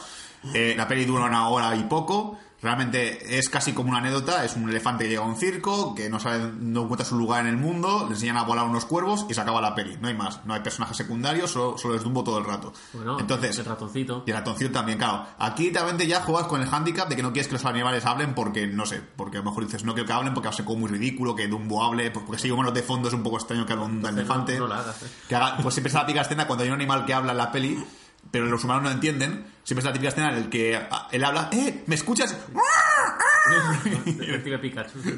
Eh, 0.54 0.74
la 0.76 0.88
peli 0.88 1.04
dura 1.04 1.24
una 1.24 1.48
hora 1.48 1.74
y 1.76 1.82
poco. 1.84 2.38
Realmente 2.62 3.38
es 3.38 3.48
casi 3.48 3.72
como 3.72 3.88
una 3.90 3.98
anécdota. 3.98 4.44
Es 4.44 4.54
un 4.56 4.68
elefante 4.68 5.04
que 5.04 5.10
llega 5.10 5.22
a 5.22 5.26
un 5.26 5.36
circo, 5.36 5.94
que 5.94 6.10
no 6.10 6.20
sabe, 6.20 6.52
no 6.60 6.82
encuentra 6.82 7.06
su 7.06 7.16
lugar 7.16 7.40
en 7.40 7.46
el 7.48 7.56
mundo, 7.56 8.04
le 8.06 8.14
enseñan 8.14 8.36
a 8.36 8.42
volar 8.42 8.66
unos 8.66 8.84
cuervos 8.84 9.24
y 9.28 9.34
se 9.34 9.40
acaba 9.40 9.60
la 9.60 9.74
peli. 9.74 9.96
No 10.00 10.08
hay 10.08 10.14
más. 10.14 10.44
No 10.44 10.54
hay 10.54 10.60
personajes 10.60 10.96
secundarios, 10.96 11.50
solo, 11.50 11.78
solo 11.78 11.94
es 11.94 12.02
Dumbo 12.02 12.22
todo 12.22 12.38
el 12.38 12.44
rato. 12.44 12.72
Bueno, 12.92 13.18
Entonces, 13.18 13.58
el 13.58 13.64
ratoncito. 13.64 14.24
y 14.26 14.30
el 14.30 14.36
ratoncito 14.36 14.70
también, 14.72 14.98
claro. 14.98 15.26
Aquí 15.38 15.70
realmente 15.70 16.06
ya 16.06 16.20
juegas 16.22 16.46
con 16.48 16.60
el 16.60 16.68
handicap 16.72 17.08
de 17.08 17.16
que 17.16 17.22
no 17.22 17.32
quieres 17.32 17.48
que 17.48 17.54
los 17.54 17.64
animales 17.64 18.04
hablen 18.04 18.34
porque, 18.34 18.66
no 18.66 18.84
sé, 18.86 19.00
porque 19.16 19.38
a 19.38 19.40
lo 19.40 19.46
mejor 19.46 19.64
dices 19.64 19.84
no 19.84 19.94
quiero 19.94 20.06
que 20.06 20.12
hablen 20.12 20.34
porque 20.34 20.48
va 20.48 20.52
a 20.52 20.56
ser 20.56 20.64
como 20.64 20.80
muy 20.80 20.90
ridículo 20.90 21.34
que 21.34 21.48
Dumbo 21.48 21.82
hable, 21.82 22.10
porque 22.10 22.38
si 22.38 22.50
humanos 22.50 22.74
de 22.74 22.82
fondo 22.82 23.08
es 23.08 23.14
un 23.14 23.22
poco 23.22 23.36
extraño 23.38 23.64
que 23.64 23.72
hable 23.72 23.86
un 23.86 24.04
elefante. 24.06 24.58
no 24.58 24.66
lo 24.66 24.74
hagas, 24.74 25.02
eh. 25.02 25.06
Que 25.28 25.34
haga, 25.34 25.56
pues 25.62 25.74
siempre 25.74 25.88
es 25.88 25.94
la 25.94 26.04
típica 26.06 26.22
escena 26.22 26.46
cuando 26.46 26.62
hay 26.64 26.68
un 26.70 26.74
animal 26.76 27.04
que 27.06 27.14
habla 27.14 27.32
en 27.32 27.38
la 27.38 27.50
peli, 27.50 27.82
pero 28.30 28.46
los 28.46 28.64
humanos 28.64 28.84
no 28.84 28.90
entienden. 28.90 29.44
Siempre 29.64 29.80
es 29.80 29.84
la 29.84 29.92
típica 29.92 30.08
escena 30.08 30.30
en 30.30 30.36
el 30.36 30.48
que 30.48 30.80
él 31.12 31.24
habla, 31.24 31.48
¡eh! 31.52 31.84
¿Me 31.86 31.94
escuchas? 31.94 32.34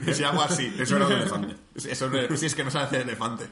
Se 0.07 0.14
llama 0.23 0.45
así. 0.45 0.75
Eso 0.78 0.97
era 0.97 1.07
un 1.07 1.12
elefante. 1.12 1.57
Eso 1.75 2.07
es- 2.16 2.40
sí, 2.40 2.47
es 2.47 2.54
que 2.54 2.64
no 2.64 2.71
sabe 2.71 2.87
hacer 2.87 3.00
elefante. 3.02 3.47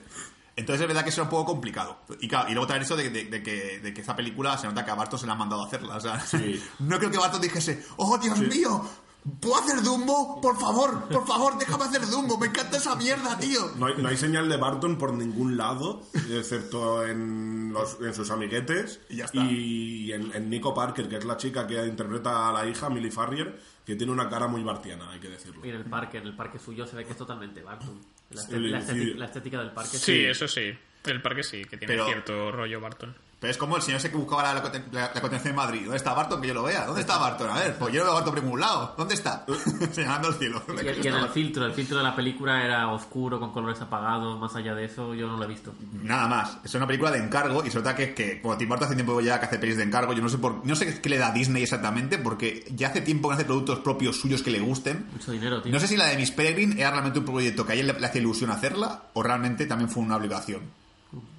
Entonces 0.56 0.82
es 0.82 0.88
verdad 0.88 1.04
que 1.04 1.10
eso 1.10 1.22
es 1.22 1.26
un 1.26 1.30
poco 1.30 1.52
complicado. 1.52 2.00
Y, 2.20 2.28
claro, 2.28 2.48
y 2.50 2.52
luego 2.52 2.66
también 2.66 2.82
eso 2.84 2.96
de, 2.96 3.08
de- 3.10 3.24
de 3.24 3.42
que, 3.42 3.80
de 3.80 3.94
que 3.94 4.00
esta 4.00 4.16
película 4.16 4.58
se 4.58 4.66
nota 4.66 4.84
que 4.84 4.90
a 4.90 4.94
Barton 4.94 5.18
se 5.18 5.26
le 5.26 5.32
han 5.32 5.38
mandado 5.38 5.62
a 5.62 5.66
hacerla. 5.66 5.96
O 5.96 6.00
sea, 6.00 6.20
Sí. 6.20 6.62
no 6.80 6.98
creo 6.98 7.10
que 7.10 7.18
Barton 7.18 7.40
dijese, 7.40 7.84
¡oh, 7.96 8.18
Dios 8.18 8.38
mío! 8.40 8.88
¿Puedo 9.40 9.56
hacer 9.56 9.82
Dumbo? 9.82 10.40
Por 10.40 10.58
favor, 10.58 11.08
por 11.08 11.26
favor, 11.26 11.58
déjame 11.58 11.84
hacer 11.84 12.06
Dumbo. 12.06 12.38
Me 12.38 12.46
encanta 12.46 12.78
esa 12.78 12.96
mierda, 12.96 13.38
tío. 13.38 13.70
No 13.76 13.86
hay, 13.86 13.94
no 13.98 14.08
hay 14.08 14.16
señal 14.16 14.48
de 14.48 14.56
Barton 14.56 14.96
por 14.96 15.12
ningún 15.12 15.56
lado, 15.56 16.02
excepto 16.30 17.06
en, 17.06 17.72
los, 17.72 17.98
en 18.00 18.14
sus 18.14 18.30
amiguetes. 18.30 19.00
Y 19.10 19.16
ya 19.16 19.26
está. 19.26 19.42
Y 19.44 20.12
en, 20.12 20.34
en 20.34 20.48
Nico 20.50 20.72
Parker, 20.74 21.08
que 21.08 21.16
es 21.16 21.24
la 21.24 21.36
chica 21.36 21.66
que 21.66 21.84
interpreta 21.86 22.48
a 22.48 22.52
la 22.52 22.66
hija, 22.66 22.88
Millie 22.88 23.10
Farrier, 23.10 23.60
que 23.84 23.94
tiene 23.96 24.12
una 24.12 24.28
cara 24.28 24.48
muy 24.48 24.62
bartiana, 24.62 25.10
hay 25.10 25.20
que 25.20 25.28
decirlo. 25.28 25.64
Y 25.66 25.68
en 25.70 25.76
el 25.76 25.84
parque, 25.84 26.18
en 26.18 26.26
el 26.26 26.34
parque 26.36 26.58
suyo 26.58 26.86
se 26.86 26.96
ve 26.96 27.04
que 27.04 27.12
es 27.12 27.16
totalmente 27.18 27.62
Barton. 27.62 28.00
La, 28.30 28.40
Sí, 28.42 28.52
estet- 28.52 28.70
la 28.70 28.80
sí. 28.80 28.90
estética, 28.92 29.18
la 29.18 29.24
estética 29.26 29.58
del 29.58 29.72
parque 29.72 29.98
Sí, 29.98 30.24
eso 30.24 30.48
sí. 30.48 30.70
El 31.04 31.20
parque 31.22 31.42
sí, 31.42 31.62
que 31.64 31.76
tiene 31.76 31.94
Pero- 31.94 32.06
cierto 32.06 32.52
rollo 32.52 32.80
Barton. 32.80 33.14
Pero 33.40 33.50
es 33.52 33.56
como 33.56 33.74
el 33.76 33.80
señor 33.82 34.00
ese 34.00 34.10
que 34.10 34.18
buscaba 34.18 34.42
la, 34.42 34.52
la, 34.52 34.62
la- 34.92 35.00
la 35.14 35.20
continuación 35.22 35.48
en 35.52 35.56
Madrid. 35.56 35.80
¿Dónde 35.84 35.96
está 35.96 36.12
Barton? 36.12 36.42
Que 36.42 36.48
yo 36.48 36.52
lo 36.54 36.62
vea. 36.64 36.84
¿Dónde 36.84 37.00
está 37.00 37.16
Barton? 37.16 37.48
A 37.48 37.54
ver, 37.58 37.78
pues 37.78 37.90
yo 37.94 38.00
no 38.00 38.04
veo 38.04 38.12
a 38.12 38.14
Barton 38.16 38.34
por 38.34 38.42
ningún 38.44 38.60
lado. 38.60 38.94
¿Dónde 38.98 39.14
está? 39.14 39.46
Señalando 39.92 40.28
al 40.28 40.34
cielo. 40.34 40.62
Y, 40.68 40.86
y 41.04 41.08
en 41.08 41.14
el 41.14 41.28
filtro, 41.30 41.64
el 41.64 41.72
filtro 41.72 41.96
de 41.96 42.04
la 42.04 42.14
película 42.14 42.62
era 42.62 42.88
oscuro, 42.88 43.40
con 43.40 43.50
colores 43.52 43.80
apagados, 43.80 44.38
más 44.38 44.54
allá 44.56 44.74
de 44.74 44.84
eso 44.84 45.14
yo 45.14 45.26
no 45.26 45.38
lo 45.38 45.44
he 45.44 45.48
visto. 45.48 45.72
Nada 46.02 46.28
más. 46.28 46.58
Es 46.64 46.74
una 46.74 46.86
película 46.86 47.10
de 47.12 47.18
encargo 47.18 47.64
y 47.64 47.70
se 47.70 47.78
nota 47.78 47.96
que, 47.96 48.12
que 48.12 48.42
como 48.42 48.58
Tim 48.58 48.68
Burton 48.68 48.86
hace 48.88 48.94
tiempo 48.94 49.18
ya 49.22 49.40
que 49.40 49.46
hace 49.46 49.58
pelis 49.58 49.78
de 49.78 49.84
encargo, 49.84 50.12
yo 50.12 50.20
no 50.22 50.28
sé 50.28 50.36
por, 50.36 50.66
no 50.66 50.76
sé 50.76 51.00
qué 51.00 51.08
le 51.08 51.16
da 51.16 51.28
a 51.28 51.32
Disney 51.32 51.62
exactamente, 51.62 52.18
porque 52.18 52.66
ya 52.76 52.88
hace 52.88 53.00
tiempo 53.00 53.28
que 53.30 53.36
hace 53.36 53.46
productos 53.46 53.78
propios 53.78 54.20
suyos 54.20 54.42
que 54.42 54.50
le 54.50 54.60
gusten. 54.60 55.06
Mucho 55.12 55.32
dinero, 55.32 55.62
tío. 55.62 55.72
No 55.72 55.80
sé 55.80 55.86
si 55.88 55.96
la 55.96 56.08
de 56.08 56.16
Miss 56.18 56.30
Peregrine 56.30 56.78
era 56.78 56.90
realmente 56.90 57.20
un 57.20 57.24
proyecto 57.24 57.64
que 57.64 57.72
a 57.72 57.74
él 57.74 57.86
le, 57.86 57.98
le 57.98 58.06
hacía 58.06 58.20
ilusión 58.20 58.50
hacerla 58.50 59.04
o 59.14 59.22
realmente 59.22 59.64
también 59.64 59.88
fue 59.88 60.02
una 60.02 60.16
obligación. 60.16 60.78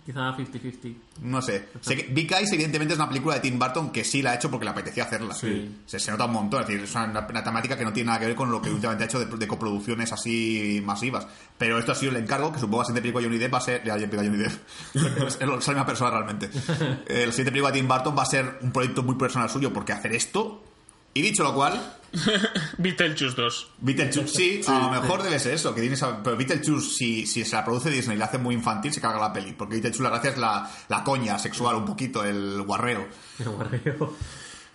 Quizá 0.05 0.35
50-50. 0.35 0.95
No 1.21 1.41
sé. 1.41 1.67
sé 1.79 1.95
que 1.95 2.11
Big 2.11 2.31
Eyes, 2.33 2.51
evidentemente, 2.53 2.93
es 2.93 2.99
una 2.99 3.07
película 3.07 3.35
de 3.35 3.41
Tim 3.41 3.59
Burton 3.59 3.91
que 3.91 4.03
sí 4.03 4.21
la 4.21 4.31
ha 4.31 4.35
hecho 4.35 4.49
porque 4.49 4.65
le 4.65 4.71
apetecía 4.71 5.03
hacerla. 5.03 5.33
Sí. 5.33 5.77
Se, 5.85 5.99
se 5.99 6.11
nota 6.11 6.25
un 6.25 6.33
montón. 6.33 6.61
Es 6.61 6.67
decir, 6.67 6.83
es 6.83 6.95
una, 6.95 7.27
una 7.29 7.43
temática 7.43 7.77
que 7.77 7.83
no 7.83 7.93
tiene 7.93 8.07
nada 8.07 8.19
que 8.19 8.25
ver 8.25 8.35
con 8.35 8.51
lo 8.51 8.61
que 8.61 8.71
últimamente 8.71 9.03
ha 9.03 9.07
hecho 9.07 9.19
de, 9.19 9.37
de 9.37 9.47
coproducciones 9.47 10.11
así 10.11 10.81
masivas. 10.83 11.27
Pero 11.57 11.77
esto 11.77 11.91
ha 11.91 11.95
sido 11.95 12.11
el 12.11 12.17
encargo, 12.17 12.51
que 12.51 12.59
supongo 12.59 12.79
que 12.79 12.81
la 12.81 12.85
siguiente 12.85 13.01
película 13.01 13.21
de 13.21 13.27
Johnny 13.27 13.39
Depp 13.39 13.53
va 13.53 13.57
a 13.59 13.61
ser. 13.61 13.83
Ya, 13.83 13.97
ya 13.97 14.07
Johnny 14.11 14.37
Depp. 14.37 14.51
es 15.27 15.39
la 15.39 15.55
misma 15.55 15.85
persona 15.85 16.11
realmente. 16.11 16.49
Eh, 17.07 17.25
la 17.25 17.31
siguiente 17.31 17.51
película 17.51 17.71
de 17.71 17.79
Tim 17.79 17.87
Burton 17.87 18.17
va 18.17 18.23
a 18.23 18.25
ser 18.25 18.59
un 18.61 18.71
proyecto 18.71 19.03
muy 19.03 19.15
personal 19.15 19.49
suyo 19.49 19.71
porque 19.71 19.93
hacer 19.93 20.13
esto. 20.13 20.63
Y 21.13 21.21
dicho 21.21 21.43
lo 21.43 21.53
cual, 21.53 21.97
Beetlejuice 22.77 23.35
2. 23.35 23.71
Beetlejuice, 23.79 24.27
sí, 24.27 24.61
a 24.67 24.79
lo 24.79 25.01
mejor 25.01 25.23
debe 25.23 25.39
ser 25.39 25.53
eso, 25.53 25.73
que 25.73 25.81
tiene 25.81 25.95
esa- 25.95 26.21
pero 26.23 26.37
Beetlejuice, 26.37 26.89
si, 26.89 27.25
si 27.25 27.43
se 27.45 27.55
la 27.55 27.63
produce 27.65 27.89
Disney 27.89 28.15
y 28.15 28.19
la 28.19 28.25
hace 28.25 28.37
muy 28.37 28.55
infantil, 28.55 28.93
se 28.93 29.01
caga 29.01 29.19
la 29.19 29.33
peli, 29.33 29.53
porque 29.53 29.73
Beetlejuice 29.75 30.03
la 30.03 30.09
gracia 30.09 30.29
es 30.31 30.37
la, 30.37 30.69
la 30.89 31.03
coña 31.03 31.37
sexual 31.39 31.75
un 31.75 31.85
poquito, 31.85 32.23
el 32.23 32.61
guarreo. 32.63 33.07
Pero 33.37 33.51
guarreo. 33.53 34.15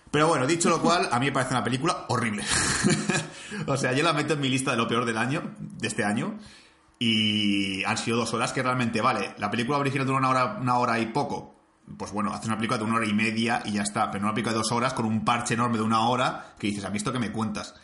Pero 0.09 0.27
bueno, 0.27 0.47
dicho 0.47 0.69
lo 0.69 0.81
cual, 0.81 1.09
a 1.11 1.19
mí 1.19 1.25
me 1.27 1.31
parece 1.31 1.53
una 1.53 1.63
película 1.63 2.05
horrible. 2.09 2.43
o 3.67 3.75
sea, 3.77 3.93
yo 3.93 4.03
la 4.03 4.13
meto 4.13 4.33
en 4.33 4.39
mi 4.39 4.49
lista 4.49 4.71
de 4.71 4.77
lo 4.77 4.87
peor 4.87 5.05
del 5.05 5.17
año, 5.17 5.55
de 5.59 5.87
este 5.87 6.03
año, 6.05 6.39
y 6.99 7.83
han 7.83 7.97
sido 7.97 8.17
dos 8.17 8.33
horas 8.33 8.53
que 8.53 8.63
realmente, 8.63 9.01
vale, 9.01 9.35
la 9.37 9.51
película 9.51 9.77
original 9.77 10.05
dura 10.07 10.17
una 10.19 10.29
hora, 10.29 10.57
una 10.61 10.77
hora 10.77 10.99
y 10.99 11.07
poco. 11.07 11.56
Pues 11.97 12.11
bueno, 12.11 12.33
haces 12.33 12.47
una 12.47 12.55
película 12.57 12.77
de 12.77 12.83
una 12.83 12.95
hora 12.95 13.05
y 13.07 13.13
media 13.13 13.61
y 13.65 13.73
ya 13.73 13.81
está, 13.83 14.11
pero 14.11 14.21
no 14.23 14.27
una 14.27 14.33
película 14.33 14.51
de 14.53 14.57
dos 14.57 14.71
horas 14.71 14.93
con 14.93 15.05
un 15.05 15.23
parche 15.23 15.53
enorme 15.53 15.77
de 15.77 15.83
una 15.83 16.01
hora 16.09 16.53
que 16.59 16.67
dices, 16.67 16.83
¿a 16.83 16.89
mí 16.89 16.97
esto 16.97 17.13
que 17.13 17.19
me 17.19 17.31
cuentas? 17.31 17.75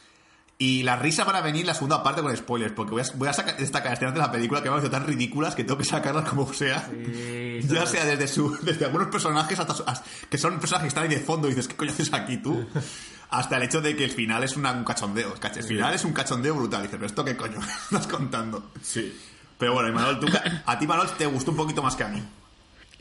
Y 0.57 0.83
las 0.83 1.00
risas 1.01 1.25
van 1.25 1.38
a 1.38 1.41
venir 1.41 1.62
en 1.62 1.67
la 1.67 1.74
segunda 1.74 2.03
parte 2.03 2.22
con 2.22 2.36
spoilers, 2.36 2.74
porque 2.74 2.91
voy 2.91 3.01
a, 3.01 3.05
voy 3.15 3.27
a 3.27 3.33
sacar, 3.33 3.57
destacar 3.57 3.93
escenas 3.93 4.13
de 4.13 4.19
la 4.19 4.31
película 4.31 4.62
que 4.62 4.69
me 4.69 4.75
han 4.75 4.81
parecido 4.81 4.98
tan 5.00 5.07
ridículas 5.07 5.55
que 5.55 5.63
tengo 5.63 5.77
que 5.77 5.86
sacarlas 5.86 6.29
como 6.29 6.51
sea. 6.53 6.86
Sí, 6.89 7.60
Ya 7.69 7.86
sea 7.86 8.05
desde 8.05 8.27
su, 8.27 8.55
desde 8.62 8.86
algunos 8.86 9.07
personajes 9.07 9.57
hasta, 9.60 9.74
su- 9.74 9.83
hasta- 9.88 10.05
que 10.29 10.38
son 10.38 10.60
personajes 10.60 10.83
que 10.83 10.88
están 10.89 11.03
ahí 11.03 11.10
de 11.10 11.19
fondo 11.22 11.48
y 11.48 11.51
dices, 11.51 11.67
¿qué 11.69 11.75
coño 11.75 11.91
haces 11.91 12.13
aquí 12.13 12.38
tú? 12.38 12.65
Hasta 13.31 13.57
el 13.57 13.63
hecho 13.63 13.81
de 13.81 13.95
que 13.95 14.03
el 14.03 14.12
final 14.12 14.43
es 14.43 14.55
una- 14.55 14.74
un 14.74 14.83
cachondeo. 14.83 15.33
Cach- 15.36 15.57
El 15.57 15.63
final 15.63 15.93
es 15.95 16.05
un 16.05 16.13
cachondeo 16.13 16.53
brutal. 16.55 16.83
Dices, 16.83 16.98
¿pero 16.98 17.07
esto 17.07 17.25
qué 17.25 17.36
coño 17.36 17.60
estás 17.91 18.05
contando? 18.05 18.72
Sí. 18.81 19.17
Pero 19.57 19.74
bueno, 19.74 19.89
y 19.89 19.91
Manuel, 19.93 20.19
tú, 20.19 20.27
a 20.65 20.77
ti, 20.77 20.86
Manuel, 20.86 21.10
te 21.17 21.25
gustó 21.25 21.50
un 21.51 21.57
poquito 21.57 21.81
más 21.81 21.95
que 21.95 22.03
a 22.03 22.10
mí. 22.10 22.22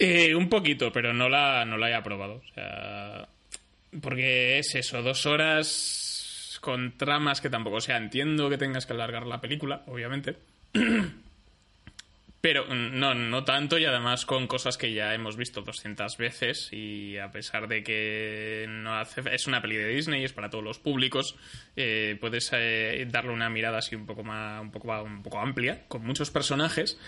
Eh, 0.05 0.35
un 0.35 0.49
poquito, 0.49 0.91
pero 0.91 1.15
no 1.15 1.29
la, 1.29 1.65
no 1.65 1.77
la 1.77 1.89
he 1.89 1.95
aprobado. 1.95 2.43
O 2.45 2.55
sea, 2.55 3.29
porque 4.01 4.59
es 4.59 4.75
eso, 4.75 5.01
dos 5.01 5.27
horas 5.27 6.59
con 6.61 6.97
tramas 6.99 7.41
que 7.41 7.49
tampoco, 7.49 7.77
o 7.77 7.81
sea, 7.81 7.99
entiendo 7.99 8.51
que 8.51 8.59
tengas 8.59 8.85
que 8.85 8.95
alargar 8.95 9.29
la 9.29 9.41
película, 9.41 9.85
obviamente. 9.87 10.39
Pero 12.41 12.65
mm, 12.67 12.99
no, 12.99 13.15
no 13.15 13.45
tanto 13.45 13.79
y 13.79 13.85
además 13.85 14.27
con 14.27 14.49
cosas 14.49 14.77
que 14.77 14.93
ya 14.93 15.15
hemos 15.15 15.37
visto 15.37 15.63
200 15.63 16.17
veces 16.17 16.71
y 16.73 17.17
a 17.19 17.31
pesar 17.31 17.69
de 17.69 17.85
que 17.85 18.67
no 18.69 18.97
hace, 18.97 19.23
es 19.33 19.47
una 19.47 19.63
peli 19.63 19.77
de 19.77 19.87
Disney, 19.87 20.25
es 20.25 20.33
para 20.33 20.51
todos 20.51 20.65
los 20.65 20.81
públicos, 20.81 21.37
eh, 21.77 22.19
puedes 22.21 22.51
eh, 22.53 23.07
darle 23.09 23.31
una 23.31 23.49
mirada 23.49 23.79
así 23.79 23.95
un 23.95 24.07
poco 24.07 24.25
más, 24.25 24.61
un 24.61 24.73
poco, 24.73 25.01
un 25.01 25.23
poco 25.23 25.39
amplia, 25.39 25.87
con 25.87 26.05
muchos 26.05 26.33
personajes. 26.33 26.99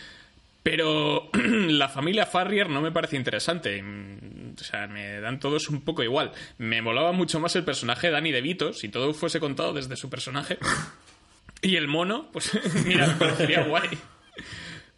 Pero 0.64 1.30
la 1.34 1.88
familia 1.88 2.26
Farrier 2.26 2.68
no 2.68 2.80
me 2.80 2.90
parece 2.90 3.14
interesante. 3.16 3.80
Mm, 3.80 4.54
O 4.58 4.64
sea, 4.64 4.86
me 4.88 5.20
dan 5.20 5.38
todos 5.38 5.68
un 5.68 5.82
poco 5.82 6.02
igual. 6.02 6.32
Me 6.58 6.80
molaba 6.82 7.12
mucho 7.12 7.38
más 7.38 7.54
el 7.54 7.64
personaje 7.64 8.06
de 8.08 8.14
Danny 8.14 8.32
DeVito, 8.32 8.72
si 8.72 8.88
todo 8.88 9.12
fuese 9.14 9.38
contado 9.40 9.72
desde 9.74 9.94
su 9.96 10.08
personaje. 10.10 10.58
Y 11.62 11.76
el 11.76 11.86
mono, 11.86 12.30
pues 12.32 12.50
mira, 12.86 13.06
me 13.06 13.14
parecería 13.14 13.62
guay. 13.64 13.90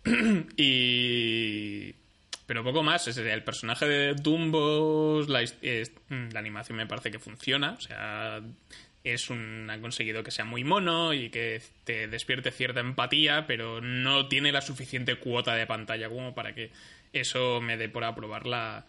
y... 0.57 1.95
Pero 2.47 2.63
poco 2.63 2.85
más. 2.85 3.09
El 3.09 3.43
personaje 3.43 3.87
de 3.87 4.15
Dumbo, 4.15 5.21
es- 5.63 5.93
la 6.09 6.39
animación 6.39 6.77
me 6.79 6.87
parece 6.87 7.11
que 7.11 7.19
funciona. 7.19 7.73
O 7.73 7.81
sea, 7.81 8.41
es 9.13 9.31
un, 9.31 9.69
han 9.71 9.81
conseguido 9.81 10.23
que 10.23 10.31
sea 10.31 10.45
muy 10.45 10.65
mono 10.65 11.15
y 11.15 11.31
que 11.31 11.63
te 11.85 12.09
despierte 12.09 12.51
cierta 12.51 12.81
empatía, 12.81 13.47
pero 13.47 13.81
no 13.81 14.29
tiene 14.29 14.53
la 14.53 14.61
suficiente 14.61 15.17
cuota 15.17 15.55
de 15.55 15.67
pantalla 15.67 16.09
como 16.09 16.35
para 16.35 16.55
que 16.55 16.71
eso 17.13 17.61
me 17.61 17.77
dé 17.77 17.89
por 17.89 18.05
aprobar 18.05 18.47
la, 18.47 18.85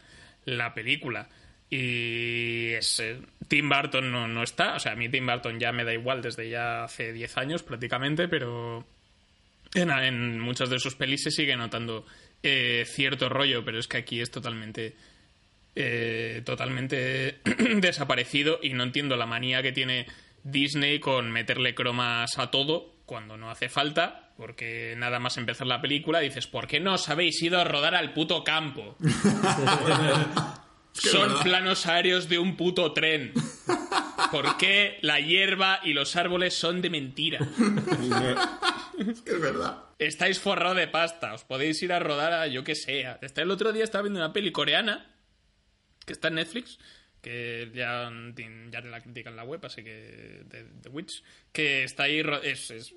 la 0.45 0.73
película. 0.73 1.29
Y 1.69 2.71
eh, 2.73 3.21
Tim 3.47 3.69
Burton 3.69 4.11
no, 4.11 4.27
no 4.27 4.43
está, 4.43 4.75
o 4.75 4.79
sea, 4.79 4.93
a 4.93 4.95
mí 4.95 5.09
Tim 5.09 5.27
Burton 5.27 5.59
ya 5.59 5.71
me 5.71 5.83
da 5.83 5.93
igual 5.93 6.21
desde 6.21 6.49
ya 6.49 6.85
hace 6.85 7.13
10 7.13 7.37
años 7.37 7.63
prácticamente, 7.63 8.27
pero 8.27 8.85
en, 9.73 9.91
en 9.91 10.39
muchas 10.39 10.69
de 10.69 10.79
sus 10.79 10.95
pelis 10.95 11.23
se 11.23 11.31
sigue 11.31 11.55
notando 11.55 12.05
eh, 12.41 12.85
cierto 12.87 13.29
rollo, 13.29 13.63
pero 13.65 13.79
es 13.79 13.87
que 13.87 13.97
aquí 13.97 14.21
es 14.21 14.31
totalmente 14.31 14.95
eh, 15.79 16.41
totalmente 16.43 17.37
desaparecido 17.75 18.59
y 18.63 18.73
no 18.73 18.81
entiendo 18.81 19.15
la 19.15 19.27
manía 19.27 19.61
que 19.61 19.71
tiene 19.71 20.07
Disney 20.43 20.99
con 20.99 21.31
meterle 21.31 21.75
cromas 21.75 22.39
a 22.39 22.49
todo 22.49 22.95
cuando 23.05 23.37
no 23.37 23.51
hace 23.51 23.69
falta, 23.69 24.33
porque 24.37 24.95
nada 24.97 25.19
más 25.19 25.37
empezar 25.37 25.67
la 25.67 25.79
película 25.79 26.19
dices, 26.19 26.47
¿por 26.47 26.65
qué 26.65 26.79
no 26.79 26.95
os 26.95 27.09
habéis 27.09 27.39
ido 27.43 27.59
a 27.59 27.63
rodar 27.63 27.93
al 27.93 28.11
puto 28.13 28.43
campo? 28.43 28.95
Son 30.93 31.27
verdad. 31.27 31.43
planos 31.43 31.85
aéreos 31.85 32.27
de 32.27 32.39
un 32.39 32.57
puto 32.57 32.91
tren. 32.93 33.33
¿Por 34.31 34.57
qué 34.57 34.97
la 35.01 35.19
hierba 35.19 35.79
y 35.83 35.93
los 35.93 36.15
árboles 36.15 36.55
son 36.55 36.81
de 36.81 36.89
mentira? 36.89 37.37
Es 38.97 39.23
verdad. 39.39 39.83
Estáis 39.99 40.39
forrado 40.39 40.73
de 40.73 40.87
pasta, 40.87 41.35
os 41.35 41.43
podéis 41.43 41.83
ir 41.83 41.93
a 41.93 41.99
rodar 41.99 42.33
a 42.33 42.47
yo 42.47 42.63
que 42.63 42.73
sé. 42.73 43.05
Hasta 43.05 43.43
el 43.43 43.51
otro 43.51 43.73
día 43.73 43.83
estaba 43.83 44.01
viendo 44.01 44.19
una 44.19 44.33
peli 44.33 44.51
coreana 44.51 45.16
que 46.07 46.13
está 46.13 46.29
en 46.29 46.35
Netflix, 46.35 46.79
que 47.21 47.69
ya, 47.75 48.09
ya 48.71 48.81
la 48.81 49.01
critican 49.01 49.33
en 49.33 49.37
la 49.37 49.43
web, 49.43 49.63
así 49.65 49.83
que 49.83 50.45
The 50.81 50.89
Witch, 50.89 51.21
que 51.51 51.83
está 51.83 52.03
ahí, 52.03 52.23
es, 52.43 52.71
es 52.71 52.95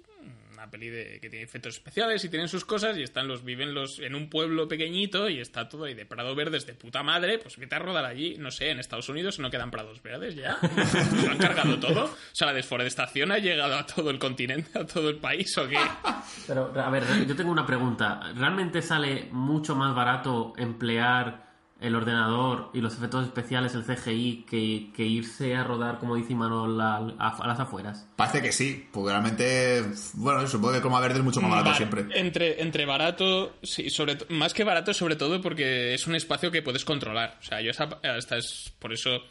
una 0.52 0.70
peli 0.70 0.88
de, 0.90 1.18
que 1.20 1.28
tiene 1.28 1.44
efectos 1.44 1.74
especiales 1.74 2.24
y 2.24 2.28
tienen 2.28 2.48
sus 2.48 2.64
cosas 2.64 2.96
y 2.98 3.02
están 3.02 3.26
los 3.26 3.42
viven 3.44 3.74
los 3.74 3.98
en 3.98 4.14
un 4.14 4.28
pueblo 4.28 4.68
pequeñito 4.68 5.28
y 5.28 5.40
está 5.40 5.68
todo 5.68 5.84
ahí 5.84 5.94
de 5.94 6.06
prado 6.06 6.34
verdes 6.36 6.66
de 6.66 6.74
puta 6.74 7.02
madre, 7.02 7.38
pues 7.38 7.56
vete 7.56 7.74
a 7.74 7.78
rodar 7.78 8.04
allí, 8.04 8.36
no 8.38 8.50
sé, 8.50 8.70
en 8.70 8.78
Estados 8.78 9.08
Unidos 9.08 9.38
no 9.38 9.50
quedan 9.50 9.70
prados 9.70 10.02
verdes 10.02 10.36
ya. 10.36 10.58
¿Lo 11.24 11.32
han 11.32 11.38
cargado 11.38 11.80
todo? 11.80 12.04
O 12.04 12.34
sea, 12.34 12.46
la 12.46 12.52
desforestación 12.52 13.32
ha 13.32 13.38
llegado 13.38 13.74
a 13.74 13.86
todo 13.86 14.10
el 14.10 14.18
continente, 14.18 14.78
a 14.78 14.86
todo 14.86 15.08
el 15.08 15.16
país 15.16 15.56
o 15.58 15.66
qué? 15.66 15.78
Pero, 16.46 16.72
a 16.78 16.90
ver, 16.90 17.04
yo 17.26 17.34
tengo 17.34 17.50
una 17.50 17.66
pregunta. 17.66 18.32
¿Realmente 18.36 18.82
sale 18.82 19.28
mucho 19.32 19.74
más 19.74 19.94
barato 19.94 20.52
emplear 20.56 21.49
el 21.80 21.94
ordenador 21.94 22.70
y 22.74 22.80
los 22.80 22.94
efectos 22.94 23.24
especiales, 23.26 23.74
el 23.74 23.84
CGI, 23.84 24.44
que, 24.48 24.90
que 24.94 25.04
irse 25.04 25.56
a 25.56 25.64
rodar, 25.64 25.98
como 25.98 26.14
dice 26.16 26.32
Imanol, 26.34 26.80
a, 26.80 27.00
las 27.46 27.58
afueras? 27.60 28.06
Parece 28.16 28.42
que 28.42 28.52
sí, 28.52 28.86
porque 28.92 29.10
realmente, 29.10 29.82
bueno, 30.14 30.46
supongo 30.46 30.74
que 30.74 30.80
Croma 30.80 31.00
Verde 31.00 31.18
es 31.18 31.24
mucho 31.24 31.40
más 31.40 31.50
barato 31.50 31.68
Bar- 31.70 31.76
siempre. 31.76 32.06
Entre, 32.12 32.62
entre 32.62 32.84
barato, 32.84 33.56
sí, 33.62 33.88
sobre 33.90 34.18
más 34.28 34.52
que 34.52 34.64
barato, 34.64 34.92
sobre 34.92 35.16
todo 35.16 35.40
porque 35.40 35.94
es 35.94 36.06
un 36.06 36.14
espacio 36.14 36.50
que 36.50 36.62
puedes 36.62 36.84
controlar. 36.84 37.38
O 37.40 37.42
sea, 37.44 37.60
yo 37.62 37.70
esa, 37.70 37.88
esta 38.02 38.36
es, 38.36 38.72
por 38.78 38.92
eso 38.92 39.22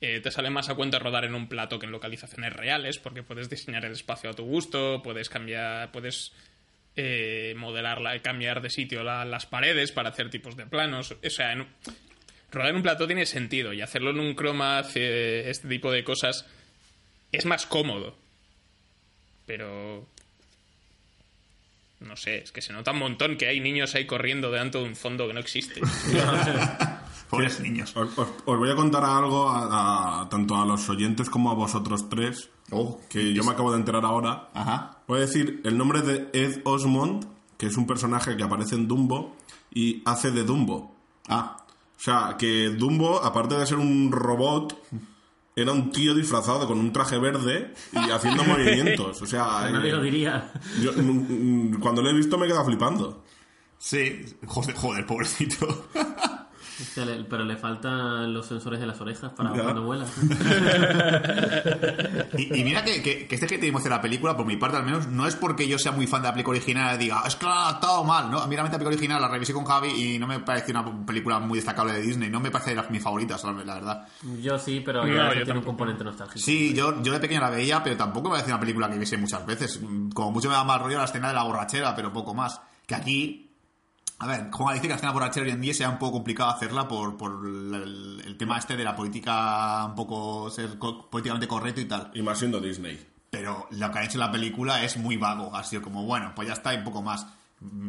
eh, 0.00 0.18
te 0.20 0.30
sale 0.32 0.50
más 0.50 0.68
a 0.68 0.74
cuenta 0.74 0.98
rodar 0.98 1.24
en 1.24 1.36
un 1.36 1.48
plato 1.48 1.78
que 1.78 1.86
en 1.86 1.92
localizaciones 1.92 2.52
reales, 2.52 2.98
porque 2.98 3.22
puedes 3.22 3.48
diseñar 3.48 3.84
el 3.84 3.92
espacio 3.92 4.30
a 4.30 4.34
tu 4.34 4.42
gusto, 4.44 5.00
puedes 5.04 5.28
cambiar, 5.28 5.92
puedes 5.92 6.32
eh, 6.96 7.54
modelarla, 7.56 8.18
cambiar 8.20 8.60
de 8.62 8.70
sitio 8.70 9.02
la- 9.02 9.24
las 9.24 9.46
paredes 9.46 9.92
para 9.92 10.10
hacer 10.10 10.30
tipos 10.30 10.56
de 10.56 10.66
planos. 10.66 11.12
O 11.24 11.30
sea, 11.30 11.52
en- 11.52 11.66
rodar 12.50 12.70
en 12.70 12.76
un 12.76 12.82
plato 12.82 13.06
tiene 13.06 13.24
sentido 13.26 13.72
y 13.72 13.80
hacerlo 13.80 14.10
en 14.10 14.20
un 14.20 14.34
croma, 14.34 14.78
hace 14.78 15.48
este 15.48 15.68
tipo 15.68 15.90
de 15.90 16.04
cosas, 16.04 16.46
es 17.32 17.46
más 17.46 17.64
cómodo. 17.66 18.16
Pero 19.46 20.06
no 22.00 22.16
sé, 22.16 22.38
es 22.38 22.52
que 22.52 22.60
se 22.62 22.72
nota 22.72 22.90
un 22.90 22.98
montón 22.98 23.36
que 23.36 23.46
hay 23.46 23.60
niños 23.60 23.94
ahí 23.94 24.06
corriendo 24.06 24.50
delante 24.50 24.78
de 24.78 24.84
un 24.84 24.96
fondo 24.96 25.26
que 25.28 25.34
no 25.34 25.40
existe. 25.40 25.80
Pobres 27.32 27.60
niños. 27.60 27.96
Os, 27.96 28.16
os- 28.18 28.28
os 28.44 28.58
voy 28.58 28.70
a 28.70 28.76
contar 28.76 29.04
algo 29.04 29.48
a, 29.48 30.20
a- 30.22 30.28
tanto 30.28 30.54
a 30.54 30.64
los 30.66 30.88
oyentes 30.88 31.28
como 31.30 31.50
a 31.50 31.54
vosotros 31.54 32.08
tres, 32.08 32.50
Oh, 32.70 32.98
que 33.10 33.34
yo 33.34 33.42
me 33.44 33.50
acabo 33.52 33.70
de 33.72 33.78
enterar 33.78 34.04
ahora. 34.04 34.48
Ajá. 34.54 34.98
Voy 35.08 35.18
a 35.18 35.20
decir 35.22 35.60
el 35.64 35.76
nombre 35.76 36.00
de 36.02 36.30
Ed 36.32 36.60
Osmond, 36.64 37.26
que 37.58 37.66
es 37.66 37.76
un 37.76 37.86
personaje 37.86 38.36
que 38.36 38.42
aparece 38.44 38.76
en 38.76 38.88
Dumbo 38.88 39.36
y 39.74 40.02
hace 40.06 40.30
de 40.30 40.42
Dumbo. 40.44 40.94
Ah, 41.28 41.56
O 41.98 42.00
sea, 42.00 42.36
que 42.38 42.70
Dumbo, 42.70 43.22
aparte 43.22 43.56
de 43.56 43.66
ser 43.66 43.76
un 43.78 44.10
robot, 44.10 44.74
era 45.54 45.70
un 45.72 45.90
tío 45.90 46.14
disfrazado 46.14 46.66
con 46.66 46.78
un 46.78 46.92
traje 46.94 47.18
verde 47.18 47.74
y 47.92 48.10
haciendo 48.10 48.42
movimientos. 48.44 49.20
O 49.20 49.26
sea, 49.26 49.68
Nadie 49.70 49.90
eh, 49.90 49.92
lo 49.92 50.02
diría. 50.02 50.50
yo, 50.82 50.92
mm, 50.94 51.74
mm, 51.74 51.80
cuando 51.80 52.00
lo 52.00 52.08
he 52.08 52.14
visto 52.14 52.38
me 52.38 52.46
he 52.46 52.48
quedado 52.48 52.64
flipando. 52.64 53.22
sí. 53.78 54.24
Joder, 54.46 54.74
joder 54.74 55.06
pobrecito. 55.06 55.88
Hostia, 56.82 57.04
le- 57.04 57.24
pero 57.24 57.44
le 57.44 57.56
faltan 57.56 58.32
los 58.34 58.46
sensores 58.46 58.80
de 58.80 58.86
las 58.86 59.00
orejas 59.00 59.32
para 59.32 59.54
Ya. 59.56 59.62
cuando 59.62 59.82
vuela. 59.84 60.04
Y, 62.38 62.60
y 62.60 62.64
mira 62.64 62.82
que, 62.84 63.02
que, 63.02 63.26
que 63.26 63.34
este 63.34 63.46
que 63.46 63.58
de 63.58 63.90
la 63.90 64.00
película, 64.00 64.36
por 64.36 64.46
mi 64.46 64.56
parte 64.56 64.76
al 64.76 64.84
menos, 64.84 65.06
no 65.06 65.26
es 65.26 65.36
porque 65.36 65.68
yo 65.68 65.78
sea 65.78 65.92
muy 65.92 66.06
fan 66.06 66.22
de 66.22 66.28
la 66.28 66.32
película 66.32 66.56
original 66.56 66.94
y 66.96 66.98
diga, 67.04 67.22
es 67.26 67.36
que 67.36 67.46
han 67.46 67.52
adaptado 67.52 68.04
mal, 68.04 68.30
¿no? 68.30 68.38
A 68.40 68.46
mí 68.46 68.54
realmente 68.54 68.76
la 68.76 68.78
película 68.78 68.96
original 68.96 69.20
la 69.20 69.28
revisé 69.28 69.52
con 69.52 69.64
Javi 69.64 69.88
y 69.90 70.18
no 70.18 70.26
me 70.26 70.40
parece 70.40 70.70
una 70.72 71.04
película 71.04 71.38
muy 71.38 71.58
destacable 71.58 71.92
de 71.92 72.00
Disney, 72.02 72.30
no 72.30 72.40
me 72.40 72.50
parece 72.50 72.70
de 72.70 72.76
las 72.76 72.90
mis 72.90 73.02
favoritas, 73.02 73.42
la 73.44 73.52
la 73.52 73.74
verdad. 73.74 74.08
Yo 74.40 74.58
sí, 74.58 74.80
pero 74.84 75.04
No, 75.06 75.34
yo 75.34 75.44
tiene 75.44 75.58
un 75.58 75.64
componente 75.64 76.02
nostálgico. 76.04 76.38
Sí, 76.38 76.72
yo, 76.74 77.02
yo 77.02 77.12
de 77.12 77.20
pequeño 77.20 77.40
la 77.40 77.50
veía, 77.50 77.82
pero 77.82 77.96
tampoco 77.96 78.28
me 78.28 78.34
parece 78.36 78.50
una 78.50 78.60
película 78.60 78.88
que 78.90 78.96
viese 78.98 79.16
muchas 79.18 79.44
veces. 79.46 79.80
Como 80.14 80.32
mucho 80.32 80.48
me 80.48 80.54
da 80.54 80.64
más 80.64 80.80
rollo 80.80 80.98
la 80.98 81.04
escena 81.04 81.28
de 81.28 81.34
la 81.34 81.42
borrachera, 81.44 81.94
pero 81.94 82.12
poco 82.12 82.34
más. 82.34 82.60
Que 82.86 82.94
aquí, 82.94 83.51
a 84.22 84.26
ver, 84.26 84.50
Juan 84.50 84.74
dice 84.74 84.82
que 84.82 84.88
la 84.90 84.94
escena 84.96 85.12
borrachera 85.12 85.46
hoy 85.46 85.52
en 85.52 85.60
día 85.60 85.74
sea 85.74 85.90
un 85.90 85.98
poco 85.98 86.12
complicado 86.12 86.50
hacerla 86.50 86.86
por, 86.88 87.16
por 87.16 87.44
el, 87.44 88.22
el 88.24 88.36
tema 88.38 88.58
este 88.58 88.76
de 88.76 88.84
la 88.84 88.94
política, 88.94 89.84
un 89.86 89.94
poco 89.94 90.48
ser 90.50 90.78
co- 90.78 91.10
políticamente 91.10 91.48
correcto 91.48 91.80
y 91.80 91.86
tal. 91.86 92.10
Y 92.14 92.22
más 92.22 92.38
siendo 92.38 92.60
Disney. 92.60 93.04
Pero 93.30 93.66
lo 93.70 93.90
que 93.90 93.98
han 93.98 94.04
hecho 94.04 94.18
la 94.18 94.30
película 94.30 94.82
es 94.84 94.96
muy 94.96 95.16
vago. 95.16 95.54
Ha 95.56 95.64
sido 95.64 95.82
como, 95.82 96.04
bueno, 96.04 96.32
pues 96.34 96.48
ya 96.48 96.54
está 96.54 96.72
y 96.74 96.78
un 96.78 96.84
poco 96.84 97.02
más. 97.02 97.26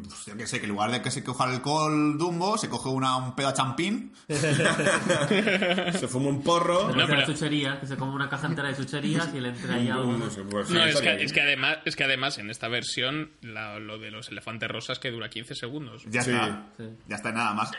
Pues 0.04 0.26
yo 0.26 0.38
qué 0.38 0.46
sé, 0.48 0.60
que 0.60 0.66
en 0.66 0.72
lugar 0.72 0.92
de 0.92 1.02
que 1.02 1.10
se 1.12 1.24
coja 1.24 1.46
el 1.46 1.56
alcohol 1.56 2.18
Dumbo, 2.18 2.58
se 2.58 2.70
coge 2.70 2.90
una, 2.90 3.16
un 3.18 3.36
pedo 3.36 3.48
a 3.48 3.54
champín. 3.54 4.14
Se 4.28 6.08
fuma 6.08 6.30
un 6.30 6.42
porro. 6.44 6.94
No, 6.94 7.06
pero- 7.08 7.26
chucherías, 7.26 7.80
que 7.80 7.88
se 7.88 7.98
come 7.98 8.14
una 8.14 8.30
caja 8.30 8.48
entera 8.48 8.70
de 8.70 8.76
chucherías 8.76 9.30
y 9.34 9.40
le 9.40 9.50
entra 9.50 9.76
ahí 9.76 9.90
algo. 9.90 10.14
No 10.14 10.30
sé, 10.30 10.44
pues, 10.44 10.70
No, 10.70 10.84
sí, 10.84 10.90
es 10.90 11.02
que, 11.02 11.24
es 11.24 11.34
que 11.34 11.42
además, 11.42 11.78
es 11.86 11.96
que 11.96 12.04
además 12.04 12.38
en 12.38 12.50
esta 12.50 12.68
versión 12.68 13.32
la- 13.42 13.80
lo 13.80 13.98
de 14.00 14.12
los 14.12 14.30
elefantes 14.30 14.70
rosas 14.70 15.00
que 15.00 15.12
dura 15.12 15.30
15 15.30 15.56
segundos. 15.56 16.04
Ya 16.10 16.22
Sí. 16.24 16.32
está. 16.32 16.68
Sí. 16.78 16.84
Ya 17.08 17.16
está, 17.16 17.32
nada 17.32 17.54
más. 17.54 17.72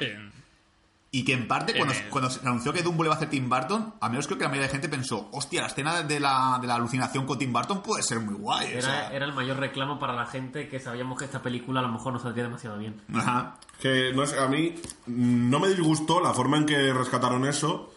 Y 1.17 1.25
que 1.25 1.33
en 1.33 1.47
parte, 1.47 1.75
cuando, 1.77 1.95
Eh. 1.95 2.07
cuando 2.11 2.29
se 2.29 2.41
anunció 2.47 2.73
que 2.73 2.83
Dumbo 2.83 3.05
le 3.05 3.09
iba 3.09 3.15
a 3.15 3.17
hacer 3.17 3.31
Tim 3.31 3.49
Burton, 3.49 3.95
a 4.01 4.09
menos 4.09 4.27
creo 4.27 4.37
que 4.37 4.43
la 4.45 4.51
mayoría 4.51 4.67
de 4.67 4.73
gente 4.73 4.89
pensó, 4.89 5.29
hostia, 5.33 5.61
la 5.61 5.69
escena 5.69 6.03
de 6.03 6.19
la, 6.19 6.59
de 6.61 6.67
la 6.67 6.75
alucinación 6.75 7.25
con 7.25 7.39
Tim 7.39 7.53
Burton 7.53 7.83
puede 7.83 8.03
ser 8.03 8.19
muy 8.19 8.35
guay. 8.35 8.67
o 8.67 8.71
Era, 8.79 8.83
sea. 8.83 9.09
era 9.13 9.25
el 9.25 9.33
mayor 9.33 9.59
reclamo 9.59 9.99
para 10.01 10.13
la 10.13 10.27
gente 10.27 10.69
que 10.69 10.81
sabíamos 10.81 11.17
que 11.19 11.25
esta 11.27 11.41
película 11.41 11.79
a 11.81 11.83
lo 11.85 11.91
mejor 11.91 12.13
no 12.15 12.19
saldría 12.19 12.45
demasiado 12.45 12.79
bien. 12.79 13.01
Ajá. 13.15 13.59
Que 13.81 14.13
no 14.13 14.27
sé, 14.27 14.41
a 14.41 14.49
mí 14.49 14.75
no 15.07 15.61
me 15.61 15.69
disgustó 15.69 16.21
la 16.21 16.33
forma 16.35 16.57
en 16.57 16.67
que 16.67 16.93
rescataron 16.93 17.47
eso, 17.47 17.93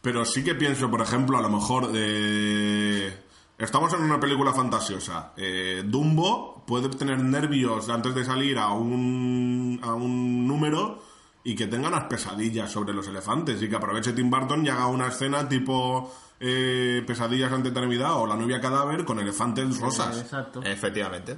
pero 0.00 0.24
sí 0.24 0.42
que 0.42 0.54
pienso, 0.54 0.90
por 0.90 1.02
ejemplo, 1.02 1.36
a 1.36 1.42
lo 1.42 1.50
mejor 1.50 1.90
eh, 1.94 3.14
estamos 3.58 3.92
en 3.92 4.00
una 4.02 4.18
película 4.18 4.52
fantasiosa. 4.52 5.32
Eh, 5.36 5.82
Dumbo 5.84 6.64
puede 6.66 6.88
tener 6.88 7.18
nervios 7.22 7.88
antes 7.90 8.14
de 8.14 8.24
salir 8.24 8.56
a 8.58 8.68
un, 8.68 9.78
a 9.82 9.92
un 9.94 10.46
número 10.48 11.02
y 11.44 11.54
que 11.56 11.66
tenga 11.66 11.88
unas 11.88 12.04
pesadillas 12.04 12.70
sobre 12.70 12.92
los 12.92 13.06
elefantes 13.08 13.60
y 13.62 13.68
que 13.68 13.76
aproveche 13.76 14.12
Tim 14.12 14.30
Burton 14.30 14.64
y 14.64 14.68
haga 14.68 14.86
una 14.86 15.08
escena 15.08 15.48
tipo 15.48 16.14
eh, 16.40 17.02
pesadillas 17.06 17.52
ante 17.52 17.70
Navidad 17.72 18.14
o 18.14 18.26
la 18.26 18.36
novia 18.36 18.60
cadáver 18.60 19.04
con 19.04 19.18
elefantes 19.18 19.78
rosas. 19.78 20.20
Exacto. 20.20 20.62
Efectivamente. 20.62 21.36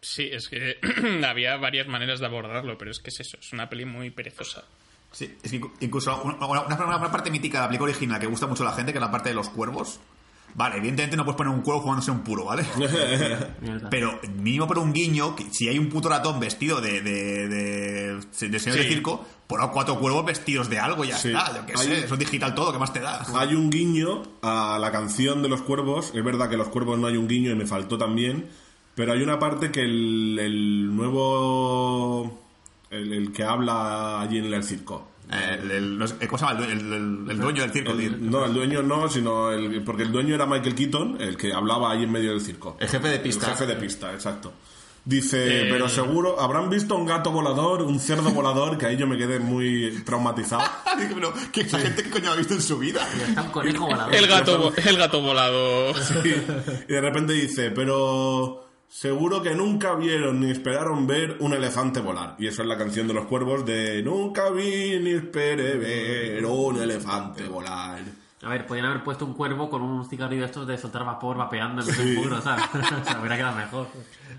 sí, 0.00 0.28
es 0.30 0.48
que 0.48 0.78
había 1.26 1.56
varias 1.56 1.86
maneras 1.88 2.20
de 2.20 2.26
abordarlo, 2.26 2.76
pero 2.78 2.90
es 2.90 2.98
que 3.00 3.10
es 3.10 3.20
eso, 3.20 3.38
es 3.38 3.52
una 3.52 3.68
peli 3.68 3.84
muy 3.84 4.10
perezosa. 4.10 4.64
Sí, 5.10 5.36
es 5.42 5.50
que 5.50 5.60
incluso 5.80 6.22
una, 6.22 6.46
una- 6.46 6.86
una 6.96 7.10
parte 7.10 7.30
mítica 7.30 7.58
de 7.58 7.62
la 7.64 7.68
película 7.68 7.90
original 7.92 8.18
que 8.20 8.26
gusta 8.26 8.46
mucho 8.46 8.64
a 8.64 8.70
la 8.70 8.72
gente, 8.72 8.92
que 8.92 8.98
es 8.98 9.02
la 9.04 9.10
parte 9.10 9.28
de 9.28 9.34
los 9.36 9.48
cuervos. 9.48 10.00
Vale, 10.56 10.76
evidentemente 10.76 11.16
no 11.16 11.24
puedes 11.24 11.36
poner 11.36 11.52
un 11.52 11.62
cuervo 11.62 11.80
jugándose 11.82 12.10
un 12.12 12.20
puro, 12.20 12.44
¿vale? 12.44 12.64
Pero 13.90 14.20
mínimo 14.36 14.66
por 14.68 14.78
un 14.78 14.92
guiño, 14.92 15.34
que 15.34 15.44
si 15.50 15.68
hay 15.68 15.78
un 15.78 15.88
puto 15.88 16.08
ratón 16.08 16.38
vestido 16.38 16.80
de, 16.80 17.00
de, 17.00 17.48
de, 17.48 18.14
de 18.48 18.58
señor 18.60 18.78
de 18.78 18.88
circo, 18.88 19.24
pon 19.48 19.60
a 19.60 19.68
cuatro 19.68 19.98
cuervos 19.98 20.24
vestidos 20.24 20.70
de 20.70 20.78
algo 20.78 21.04
y 21.04 21.08
ya 21.08 21.16
Sí. 21.18 21.28
está. 21.28 21.56
Yo 21.56 21.66
qué 21.66 21.76
sé, 21.76 22.04
eso 22.04 22.14
es 22.14 22.20
digital 22.20 22.54
todo, 22.54 22.72
¿qué 22.72 22.78
más 22.78 22.92
te 22.92 23.00
da? 23.00 23.26
Hay 23.34 23.54
un 23.54 23.68
guiño 23.70 24.22
a 24.42 24.78
la 24.80 24.92
canción 24.92 25.42
de 25.42 25.48
los 25.48 25.62
cuervos. 25.62 26.12
Es 26.14 26.24
verdad 26.24 26.48
que 26.48 26.56
los 26.56 26.68
cuervos 26.68 26.98
no 26.98 27.08
hay 27.08 27.16
un 27.16 27.26
guiño 27.26 27.50
y 27.50 27.54
me 27.56 27.66
faltó 27.66 27.98
también. 27.98 28.46
Pero 28.94 29.12
hay 29.12 29.22
una 29.22 29.40
parte 29.40 29.72
que 29.72 29.80
el, 29.80 30.38
el 30.40 30.94
nuevo. 30.94 32.40
El, 32.90 33.12
el 33.12 33.32
que 33.32 33.42
habla 33.42 34.20
allí 34.20 34.38
en 34.38 34.52
el 34.52 34.62
circo. 34.62 35.08
Eh, 35.32 35.58
el, 35.62 35.70
el- 35.70 35.98
no 35.98 36.06
sé, 36.06 36.14
¿Cómo 36.26 36.38
se 36.38 36.44
llama? 36.44 36.64
El, 36.66 36.70
el- 36.72 36.92
el- 36.92 37.30
el 37.30 37.38
dueño 37.40 37.62
del 37.62 37.72
circo. 37.72 37.92
no, 37.94 38.44
el 38.44 38.52
dueño 38.54 38.82
no, 38.82 39.08
sino. 39.08 39.50
El, 39.52 39.82
porque 39.82 40.02
el 40.02 40.12
dueño 40.12 40.34
era 40.34 40.46
Michael 40.46 40.74
Keaton, 40.74 41.16
el 41.20 41.36
que 41.36 41.52
hablaba 41.52 41.90
ahí 41.92 42.04
en 42.04 42.12
medio 42.12 42.30
del 42.32 42.40
circo. 42.40 42.76
El 42.80 42.88
jefe 42.88 43.08
de 43.08 43.18
pista. 43.18 43.46
El 43.46 43.52
jefe 43.52 43.66
de 43.66 43.76
pista, 43.76 44.12
exacto. 44.12 44.52
Dice, 45.06 45.66
Eh, 45.66 45.68
pero 45.70 45.86
seguro, 45.88 46.40
¿habrán 46.40 46.70
visto 46.70 46.94
un 46.96 47.04
gato 47.04 47.30
volador, 47.30 47.82
un 47.82 48.00
cerdo 48.00 48.30
volador? 48.30 48.78
Que 48.78 48.86
ahí 48.86 48.96
yo 48.96 49.06
me 49.06 49.18
quedé 49.18 49.38
muy 49.38 50.02
traumatizado. 50.04 50.62
Dije, 50.98 51.10
pero, 51.14 51.34
¿qué 51.52 51.64
gente 51.64 52.02
que 52.04 52.08
coño 52.10 52.30
ha 52.32 52.36
visto 52.36 52.54
en 52.54 52.62
su 52.62 52.78
vida? 52.78 53.06
Está 53.28 53.42
un 53.42 53.50
conejo 53.50 53.84
volador. 53.86 54.14
El 54.14 54.26
gato, 54.26 54.72
el 54.74 54.96
gato 54.96 55.20
volado. 55.20 55.90
Y 56.88 56.92
de 56.92 57.00
repente 57.02 57.34
dice, 57.34 57.70
pero 57.70 58.64
seguro 58.94 59.42
que 59.42 59.56
nunca 59.56 59.96
vieron 59.96 60.38
ni 60.38 60.52
esperaron 60.52 61.04
ver 61.04 61.38
un 61.40 61.52
elefante 61.52 61.98
volar. 61.98 62.36
Y 62.38 62.46
eso 62.46 62.62
es 62.62 62.68
la 62.68 62.78
canción 62.78 63.08
de 63.08 63.14
los 63.14 63.26
cuervos 63.26 63.66
de 63.66 64.00
Nunca 64.04 64.50
vi 64.50 65.00
ni 65.00 65.10
esperé 65.10 65.76
ver 65.76 66.46
un 66.46 66.80
elefante 66.80 67.42
volar. 67.48 67.98
A 68.42 68.48
ver, 68.48 68.66
podrían 68.66 68.86
haber 68.86 69.02
puesto 69.02 69.24
un 69.24 69.34
cuervo 69.34 69.68
con 69.68 69.82
un 69.82 70.08
cigarrillo 70.08 70.42
de 70.42 70.46
estos 70.46 70.66
de 70.66 70.78
soltar 70.78 71.04
vapor 71.04 71.36
vapeando 71.36 71.82
en 71.82 72.00
el 72.00 72.14
muro, 72.18 72.40
¿sabes? 72.40 72.64
o 72.74 73.04
sea, 73.04 73.18
hubiera 73.18 73.36
quedado 73.36 73.56
mejor. 73.56 73.88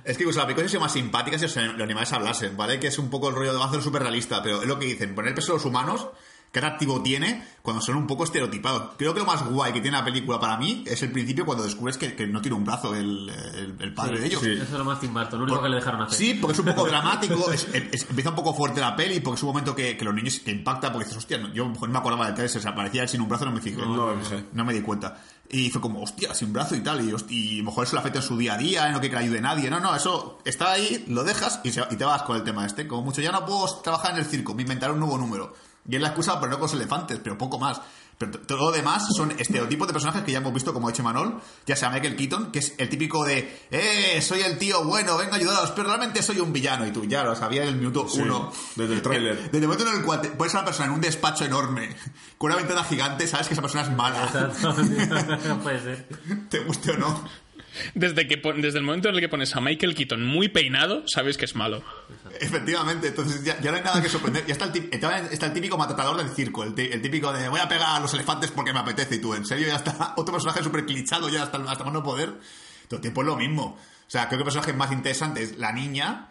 Es 0.06 0.15
que 0.15 0.24
incluso 0.24 0.39
la 0.39 0.46
película 0.46 0.65
es 0.65 0.80
más 0.80 0.94
simpática 0.94 1.38
si 1.38 1.46
los 1.46 1.82
animales 1.82 2.13
hablasen, 2.13 2.56
¿vale? 2.56 2.80
Que 2.80 2.88
es 2.88 2.98
un 2.98 3.10
poco 3.10 3.30
el 3.30 3.36
rollo 3.36 3.54
de 3.54 3.62
hacer 3.62 3.82
súper 3.82 4.04
realista, 4.04 4.41
pero 4.41 4.62
es 4.62 4.68
lo 4.68 4.80
que 4.80 4.86
dicen, 4.86 5.15
poner 5.15 5.36
peso 5.36 5.52
de 5.52 5.58
los 5.58 5.65
humanos, 5.65 6.08
qué 6.56 6.60
atractivo 6.60 7.02
tiene 7.02 7.44
cuando 7.62 7.82
son 7.82 7.96
un 7.98 8.08
poco 8.08 8.24
estereotipados. 8.24 8.91
Creo 8.98 9.13
que 9.13 9.20
lo 9.20 9.26
más 9.26 9.44
guay 9.46 9.74
que 9.74 9.82
tiene 9.82 9.98
la 9.98 10.06
película 10.06 10.39
para 10.39 10.56
mí 10.58 10.84
es 10.88 11.02
el 11.04 11.12
principio 11.12 11.46
cuando 11.46 11.63
descubres 11.65 11.98
que, 11.98 12.15
que 12.15 12.28
no 12.28 12.39
tiene 12.41 12.56
un 12.56 12.63
brazo 12.63 12.96
el, 12.96 13.28
el- 13.30 13.76
el 13.80 13.94
padre 13.94 14.20
de 14.20 14.28
ellos. 14.28 14.41
sí. 14.41 14.52
Eso 14.52 14.63
es 14.63 14.70
lo 14.72 14.86
más 14.86 15.00
Tim 15.00 15.13
Burton, 15.13 15.39
lo 15.39 15.46
único 15.46 15.62
que 15.62 15.70
le 15.70 15.76
dejaron 15.78 16.02
hacer. 16.04 16.18
Sí, 16.18 16.34
porque 16.36 16.54
es 16.54 16.60
un 16.60 16.65
poco 16.65 16.86
dramático, 16.88 17.52
es- 17.52 17.68
es- 17.74 18.06
empieza 18.10 18.30
un 18.30 18.36
poco 18.36 18.54
fuerte 18.54 18.80
la 18.80 18.96
peli, 18.96 19.20
porque 19.20 19.38
es 19.38 19.44
un 19.44 19.48
momento 19.50 19.76
que, 19.76 19.98
que 19.98 20.06
los 20.06 20.13
niños 20.13 20.41
te 20.46 20.52
impacta, 20.52 20.91
porque 20.91 21.06
dices, 21.06 21.18
hostia, 21.18 21.38
no- 21.39 21.52
yo 21.54 21.65
lo 21.65 21.72
no 21.74 21.88
me 21.88 21.98
acordaba 21.98 22.28
de 22.28 22.34
tres, 22.34 22.56
o 22.56 22.60
sea, 22.62 22.72
aparecía 22.72 23.02
él 23.04 23.10
sin 23.10 23.20
un 23.22 23.28
brazo, 23.30 23.46
no 23.46 23.52
me 23.52 23.62
fijé. 23.62 23.78
No 23.82 24.15
me 24.15 24.24
fijé. 24.24 24.46
No 24.54 24.63
me 24.63 24.74
di 24.74 24.82
cuenta. 24.82 25.18
Y 25.50 25.70
fue 25.70 25.82
como, 25.82 26.02
hostia, 26.02 26.34
sin 26.34 26.54
brazo 26.54 26.76
y 26.76 26.82
tal. 26.82 27.02
Y, 27.02 27.13
y 27.30 27.56
a 27.56 27.58
lo 27.60 27.65
mejor 27.65 27.84
eso 27.86 27.96
le 27.96 28.00
afecta 28.00 28.20
en 28.20 28.26
su 28.26 28.38
día 28.38 28.54
a 28.54 28.58
día, 28.58 28.88
en 28.88 28.94
no 28.94 29.00
quiere 29.00 29.15
que 29.15 29.20
le 29.22 29.26
ayude 29.26 29.41
nadie. 29.41 29.70
No, 29.70 29.80
no, 29.80 29.96
eso 29.96 30.39
está 30.46 30.72
ahí, 30.72 31.04
lo 31.08 31.24
dejas 31.24 31.60
y, 31.63 31.72
se- 31.72 31.84
y 31.91 31.96
te 31.96 32.06
vas 32.06 32.22
con 32.24 32.36
el 32.38 32.44
tema 32.44 32.65
este. 32.65 32.88
Como 32.88 33.02
mucho, 33.04 33.22
ya 33.22 33.32
no 33.32 33.46
puedo 33.46 33.65
trabajar 33.82 34.12
en 34.13 34.18
el 34.20 34.26
circo, 34.26 34.54
me 34.56 34.62
inventaré 34.63 34.94
un 34.94 35.00
nuevo 35.00 35.18
número. 35.18 35.54
Y 35.88 35.95
es 35.95 36.02
la 36.02 36.10
excusa 36.10 36.39
para 36.39 36.48
no 36.52 36.58
con 36.58 36.63
los 36.63 36.74
elefantes, 36.74 37.19
pero 37.24 37.38
poco 37.38 37.60
más. 37.60 37.80
Pero 38.17 38.32
todo 38.39 38.58
lo 38.58 38.71
demás 38.71 39.06
son 39.13 39.32
estereotipos 39.38 39.88
de 39.88 39.93
personajes 39.93 40.24
que 40.24 40.32
ya 40.32 40.38
hemos 40.38 40.54
visto, 40.54 40.74
como 40.74 40.88
ha 40.88 40.91
hecho 40.91 41.04
Manol, 41.04 41.41
ya 41.65 41.76
sea 41.76 41.89
Michael 41.89 42.15
Keaton, 42.15 42.50
que 42.50 42.60
es 42.60 42.74
el 42.78 42.88
típico 42.88 43.26
de, 43.26 43.67
eh, 43.69 44.21
soy 44.21 44.39
el 44.39 44.58
tío 44.58 44.86
bueno, 44.86 45.17
venga 45.17 45.34
a 45.34 45.36
ayudaros, 45.36 45.71
pero 45.71 45.89
realmente 45.89 46.24
soy 46.24 46.39
un 46.39 46.54
villano. 46.54 46.88
Y 46.88 46.91
tú 46.91 47.04
ya 47.04 47.24
lo 47.26 47.36
sabías 47.36 47.63
en 47.63 47.74
el 47.74 47.76
minuto 47.76 48.08
Sí, 48.08 48.21
uno. 48.21 48.54
desde 48.78 48.93
el 48.93 49.02
tráiler. 49.02 49.43
Desde 49.43 49.58
el 49.58 49.67
momento 49.67 49.89
en 49.89 49.98
el 49.98 50.04
cual 50.06 50.21
pones 50.21 50.56
a 50.56 50.60
una 50.60 50.65
persona 50.65 50.86
en 50.88 50.93
un 50.93 51.02
despacho 51.02 51.43
enorme, 51.43 51.93
con 52.38 52.52
una 52.52 52.56
ventana 52.58 52.86
gigante, 52.86 53.28
sabes 53.28 53.48
que 53.48 53.54
esa 53.54 53.62
persona 53.62 53.84
es 53.84 53.91
mala. 53.91 54.24
Exacto. 54.24 54.74
no 55.50 55.60
puede 55.63 55.80
ser. 55.82 56.08
te 56.50 56.60
guste 56.60 56.91
o 56.91 56.98
no. 56.98 57.44
Desde, 57.94 58.28
que 58.28 58.38
desde 58.58 58.78
el 58.80 58.84
momento 58.84 59.10
en 59.10 59.16
el 59.16 59.22
que 59.22 59.30
pones 59.30 59.56
a 59.56 59.62
Michael 59.62 59.96
Keaton 59.96 60.24
muy 60.26 60.48
peinado, 60.50 61.04
sabes 61.08 61.38
que 61.38 61.46
es 61.46 61.56
malo. 61.56 61.84
Efectivamente, 62.40 63.08
entonces 63.08 63.44
ya, 63.44 63.60
ya 63.62 63.72
no 63.72 63.78
hay 63.78 63.84
nada 63.84 64.02
que 64.02 64.10
sorprender. 64.10 64.46
Ya 64.46 64.54
está 64.54 64.66
el, 64.66 64.72
tip- 64.72 64.94
está 64.94 65.46
el 65.46 65.54
típico 65.54 65.78
matador 65.78 66.18
del 66.18 66.30
circo, 66.30 66.64
el, 66.64 66.74
típico 66.76 67.32
de 67.34 67.50
voy 67.50 67.60
a 67.60 67.68
pegar 67.68 67.90
a 67.96 68.00
los 68.00 68.14
elefantes 68.14 68.52
porque 68.52 68.74
me 68.74 68.80
apetece 68.80 69.16
y 69.16 69.20
tú, 69.20 69.34
en 69.34 69.46
serio, 69.46 69.68
ya 69.68 69.76
está 69.78 70.14
otro 70.18 70.34
personaje 70.34 70.64
súper 70.64 70.86
clichado 70.86 71.30
ya 71.30 71.44
hasta, 71.44 71.58
hasta 71.70 71.84
más 71.84 71.94
no 71.94 72.04
poder. 72.04 72.34
Todo 72.88 72.98
el 72.98 73.02
tiempo 73.02 73.22
es 73.22 73.28
lo 73.28 73.36
mismo. 73.36 73.78
O 74.08 74.10
sea, 74.10 74.28
creo 74.28 74.38
que 74.40 74.42
el 74.44 74.46
personaje 74.46 74.74
más 74.74 74.92
interesante 74.92 75.42
es 75.42 75.58
la 75.58 75.72
niña, 75.72 76.30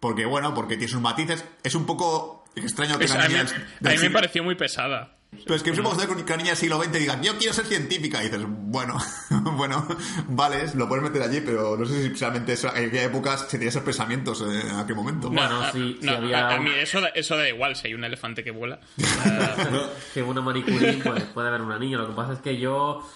porque 0.00 0.24
bueno, 0.26 0.54
porque 0.54 0.76
tiene 0.76 0.92
sus 0.92 1.00
matices. 1.00 1.44
Es 1.64 1.74
un 1.74 1.86
poco 1.86 2.44
extraño 2.54 2.98
que 2.98 3.06
Es- 3.06 3.14
la 3.14 3.24
a 3.24 3.28
mí, 3.28 3.34
niña... 3.34 3.46
a 3.84 3.88
mí 3.90 3.98
me 3.98 4.10
pareció 4.10 4.44
muy 4.44 4.54
pesada. 4.54 5.15
Pero 5.44 5.54
es 5.56 5.62
que 5.62 5.70
es 5.70 5.78
un 5.78 5.84
poco 5.84 5.96
extraño 5.96 6.24
que 6.24 6.32
una 6.32 6.36
niña 6.36 6.50
del 6.50 6.56
siglo 6.58 6.82
XX 6.82 6.92
diga, 6.92 7.20
yo 7.22 7.36
quiero 7.38 7.52
ser 7.52 7.66
científica. 7.66 8.22
Y 8.22 8.26
dices, 8.28 8.42
bueno, 8.46 8.96
bueno, 9.56 9.86
vale, 10.28 10.64
lo 10.74 10.88
puedes 10.88 11.04
meter 11.04 11.22
allí, 11.22 11.40
pero 11.40 11.76
no 11.76 11.84
sé 11.86 12.02
si 12.02 12.08
realmente 12.20 12.52
eso, 12.54 12.68
en 12.74 12.86
aquella 12.88 13.04
época 13.04 13.36
se 13.38 13.46
tenía 13.46 13.68
esos 13.68 13.82
pensamientos 13.82 14.40
eh, 14.42 14.60
en 14.70 14.76
aquel 14.76 14.96
momento. 14.96 15.28
Bueno, 15.30 15.62
a, 15.62 15.72
sí, 15.72 15.98
sí 16.00 16.08
había 16.08 16.48
a- 16.48 16.58
mí 16.60 16.70
eso 16.80 17.00
da, 17.00 17.08
eso 17.08 17.36
da 17.36 17.48
igual 17.48 17.76
si 17.76 17.88
hay 17.88 17.94
un 17.94 18.04
elefante 18.04 18.42
que 18.44 18.50
vuela. 18.50 18.80
que 20.14 20.22
una 20.22 20.40
Marie 20.40 20.64
Curie 20.64 21.00
pues, 21.02 21.24
puede 21.24 21.48
haber 21.48 21.60
una 21.62 21.78
niña. 21.78 21.98
Lo 21.98 22.08
que 22.08 22.14
pasa 22.14 22.32
es 22.34 22.38
que 22.40 22.58
yo. 22.58 23.06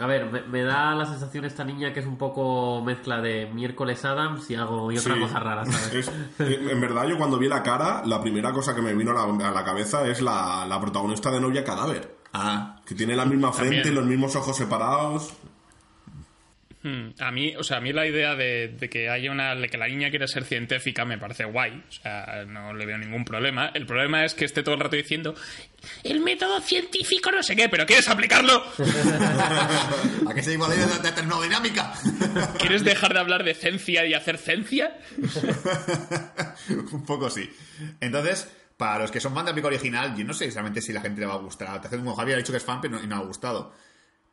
A 0.00 0.06
ver, 0.06 0.30
me, 0.30 0.42
me 0.42 0.62
da 0.62 0.94
la 0.94 1.06
sensación 1.06 1.44
esta 1.44 1.64
niña 1.64 1.92
que 1.92 2.00
es 2.00 2.06
un 2.06 2.16
poco 2.18 2.82
mezcla 2.82 3.20
de 3.20 3.46
miércoles 3.46 4.04
Adams 4.04 4.50
y 4.50 4.54
algo 4.56 4.90
y 4.92 4.98
otra 4.98 5.14
Sí. 5.14 5.20
cosa 5.20 5.38
rara, 5.38 5.64
¿sabes? 5.64 5.94
Es- 5.94 6.12
eh, 6.40 6.68
en 6.70 6.80
verdad, 6.80 7.06
yo 7.06 7.16
cuando 7.16 7.38
vi 7.38 7.48
la 7.48 7.62
cara, 7.62 8.02
la 8.04 8.20
primera 8.20 8.52
cosa 8.52 8.74
que 8.74 8.82
me 8.82 8.94
vino 8.94 9.12
a 9.12 9.14
la, 9.26 9.48
a 9.48 9.50
la 9.52 9.64
cabeza 9.64 10.06
es 10.08 10.20
la, 10.20 10.66
la 10.68 10.80
protagonista 10.80 11.30
de 11.30 11.40
Novia 11.40 11.64
Cadáver. 11.64 12.16
Ah, 12.32 12.80
Que 12.84 12.94
tiene 12.94 13.16
la 13.16 13.24
misma 13.24 13.52
frente, 13.52 13.76
También. 13.76 13.94
los 13.94 14.04
mismos 14.06 14.36
ojos 14.36 14.56
separados. 14.56 15.32
Hmm, 16.86 17.14
A 17.18 17.32
mí, 17.32 17.52
o 17.56 17.64
sea, 17.64 17.78
a 17.78 17.80
mí 17.80 17.92
la 17.92 18.06
idea 18.06 18.36
de, 18.36 18.68
de 18.68 18.88
que 18.88 19.08
haya 19.08 19.32
una, 19.32 19.56
de 19.56 19.68
que 19.68 19.76
la 19.76 19.88
niña 19.88 20.08
quiera 20.10 20.28
ser 20.28 20.44
científica 20.44 21.04
me 21.04 21.18
parece 21.18 21.44
guay. 21.44 21.82
O 21.88 21.92
sea, 21.92 22.44
no 22.46 22.72
le 22.74 22.86
veo 22.86 22.96
ningún 22.96 23.24
problema. 23.24 23.70
El 23.74 23.86
problema 23.86 24.24
es 24.24 24.34
que 24.34 24.44
esté 24.44 24.62
todo 24.62 24.74
el 24.76 24.80
rato 24.80 24.94
diciendo 24.94 25.34
el 26.04 26.20
método 26.20 26.60
científico 26.60 27.30
no 27.32 27.42
sé 27.42 27.56
qué, 27.56 27.68
pero 27.68 27.86
¿quieres 27.86 28.08
aplicarlo? 28.08 28.62
¿A 30.28 30.34
qué 30.34 30.42
se 30.42 30.52
igual 30.52 30.70
de, 30.70 30.76
de 31.02 31.12
termodinámica? 31.12 31.92
¿Quieres 32.58 32.84
dejar 32.84 33.12
de 33.14 33.20
hablar 33.20 33.42
de 33.44 33.54
ciencia 33.54 34.04
y 34.06 34.14
hacer 34.14 34.38
ciencia? 34.38 34.96
Un 36.92 37.04
poco 37.04 37.30
sí. 37.30 37.48
Entonces, 38.00 38.48
para 38.76 38.98
los 39.00 39.10
que 39.10 39.20
son 39.20 39.34
fan 39.34 39.44
de 39.44 39.50
la 39.50 39.54
película 39.54 39.74
original, 39.76 40.16
yo 40.16 40.24
no 40.24 40.34
sé 40.34 40.44
exactamente 40.46 40.80
si 40.82 40.92
la 40.92 41.00
gente 41.00 41.20
le 41.20 41.26
va 41.26 41.34
a 41.34 41.38
gustar. 41.38 41.80
Te 41.80 41.88
hace 41.88 41.96
como 41.96 42.14
Javier 42.14 42.36
ha 42.36 42.38
dicho 42.38 42.52
que 42.52 42.58
es 42.58 42.64
fan, 42.64 42.80
pero 42.80 42.96
no, 42.98 43.02
y 43.04 43.06
no 43.06 43.16
ha 43.16 43.20
gustado. 43.20 43.72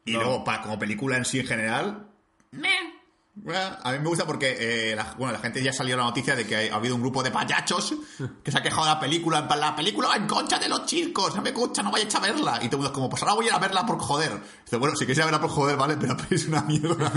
Y 0.06 0.13
No. 0.13 0.20
luego, 0.20 0.44
para, 0.44 0.62
como 0.62 0.78
película 0.80 1.18
en 1.18 1.26
sí 1.26 1.39
en 1.39 1.48
general, 1.48 2.08
meh. 2.54 3.04
Bueno, 3.36 3.60
a 3.82 3.92
mí 3.92 3.98
me 3.98 4.08
gusta 4.08 4.28
porque 4.28 4.92
eh, 4.92 4.96
la, 4.96 5.16
bueno, 5.18 5.34
la 5.34 5.39
gente 5.39 5.62
ya 5.62 5.74
salió 5.74 5.98
la 5.98 6.04
noticia 6.04 6.36
de 6.36 6.46
que 6.46 6.70
ha 6.70 6.76
habido 6.76 6.94
un 6.94 7.02
grupo 7.02 7.24
de 7.24 7.32
payachos 7.32 7.96
que 8.44 8.52
se 8.52 8.58
ha 8.60 8.62
quejado 8.62 8.84
de 8.84 8.92
la 8.92 9.00
película. 9.00 9.39
En 9.39 9.48
plan, 9.48 9.60
la 9.60 9.76
película 9.76 10.10
va 10.10 10.16
en 10.18 10.28
contra 10.28 10.60
de 10.60 10.70
los 10.70 10.86
chicos, 10.86 11.36
no 11.36 11.42
me 11.42 11.50
escucha, 11.50 11.82
no 11.82 11.89
vayáis 11.89 12.13
a 12.13 12.20
verla. 12.20 12.60
Y 12.62 12.68
todo 12.70 12.78
el 12.78 12.78
mundo 12.78 12.88
es 12.89 12.94
como, 12.94 13.10
pues 13.10 13.24
ahora 13.24 13.34
voy 13.34 13.46
a 13.46 13.48
ir 13.50 13.54
a 13.56 13.60
verla 13.60 13.88
por 13.88 13.98
joder. 13.98 14.39
Dice, 14.63 14.78
bueno, 14.78 14.96
si 14.96 15.06
ir 15.06 15.20
a 15.20 15.26
verla 15.26 15.42
por 15.42 15.50
joder, 15.50 15.78
vale, 15.78 15.98
pero 15.98 16.16
es 16.30 16.48
una 16.48 16.62
mierda. 16.62 17.12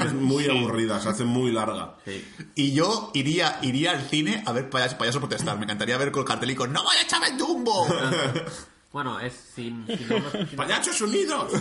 Es 0.06 0.14
muy 0.14 0.48
aburrida, 0.48 0.98
se 0.98 1.10
hace 1.10 1.24
muy 1.24 1.52
larga. 1.52 1.96
Sí. 2.06 2.26
Y 2.54 2.72
yo 2.72 3.10
iría, 3.12 3.58
iría 3.60 3.90
al 3.90 4.08
cine 4.08 4.42
a 4.46 4.52
ver 4.52 4.70
payasos, 4.70 4.94
payasos 4.94 5.20
protestar. 5.20 5.58
Me 5.58 5.64
encantaría 5.64 5.98
ver 5.98 6.10
con 6.10 6.22
el 6.22 6.26
cartel 6.26 6.50
y 6.50 6.54
con 6.54 6.72
¡No 6.72 6.82
vaya 6.82 7.02
a 7.02 7.26
el 7.26 7.36
Dumbo! 7.36 7.86
Bueno, 8.92 9.20
es 9.20 9.32
sin... 9.32 9.86
sin 9.86 10.08
nombre- 10.08 10.46
sin- 10.46 10.56
¡Payachos 10.56 11.00
unidos! 11.00 11.52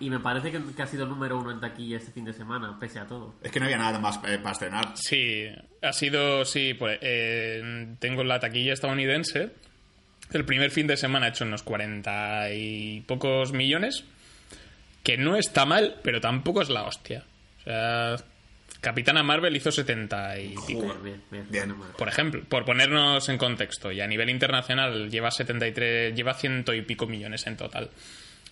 y, 0.00 0.06
y 0.06 0.10
me 0.10 0.20
parece 0.20 0.52
que, 0.52 0.60
que 0.76 0.82
ha 0.82 0.86
sido 0.86 1.06
número 1.06 1.38
uno 1.38 1.50
en 1.50 1.60
taquilla 1.60 1.96
este 1.96 2.12
fin 2.12 2.24
de 2.26 2.32
semana, 2.34 2.78
pese 2.78 2.98
a 2.98 3.06
todo. 3.06 3.34
es 3.42 3.50
que 3.50 3.58
no 3.58 3.64
había 3.66 3.78
nada 3.78 3.98
más 3.98 4.16
eh, 4.26 4.38
para 4.38 4.52
estrenar. 4.52 4.92
Sí, 4.96 5.46
ha 5.80 5.92
sido, 5.92 6.44
sí, 6.44 6.74
pues, 6.74 6.98
eh, 7.00 7.94
tengo 7.98 8.22
la 8.24 8.38
taquilla 8.40 8.74
estadounidense. 8.74 9.50
El 10.30 10.44
primer 10.44 10.70
fin 10.70 10.86
de 10.86 10.96
semana 10.96 11.26
ha 11.26 11.28
hecho 11.30 11.44
unos 11.44 11.62
40 11.62 12.52
y 12.54 13.00
pocos 13.02 13.52
millones, 13.52 14.04
que 15.02 15.16
no 15.18 15.36
está 15.36 15.64
mal, 15.66 15.96
pero 16.02 16.20
tampoco 16.20 16.62
es 16.62 16.68
la 16.70 16.84
hostia. 16.84 17.24
O 17.60 17.62
sea, 17.64 18.16
Capitana 18.82 19.22
Marvel 19.22 19.54
hizo 19.54 19.70
70 19.70 20.40
y 20.40 20.54
pico. 20.66 20.92
Bien, 21.04 21.22
bien, 21.30 21.46
bien. 21.48 21.74
Por 21.96 22.08
ejemplo, 22.08 22.42
por 22.48 22.64
ponernos 22.64 23.28
en 23.28 23.38
contexto, 23.38 23.92
y 23.92 24.00
a 24.00 24.08
nivel 24.08 24.28
internacional 24.28 25.08
lleva 25.08 25.30
73, 25.30 26.12
lleva 26.16 26.34
ciento 26.34 26.74
y 26.74 26.82
pico 26.82 27.06
millones 27.06 27.46
en 27.46 27.56
total. 27.56 27.90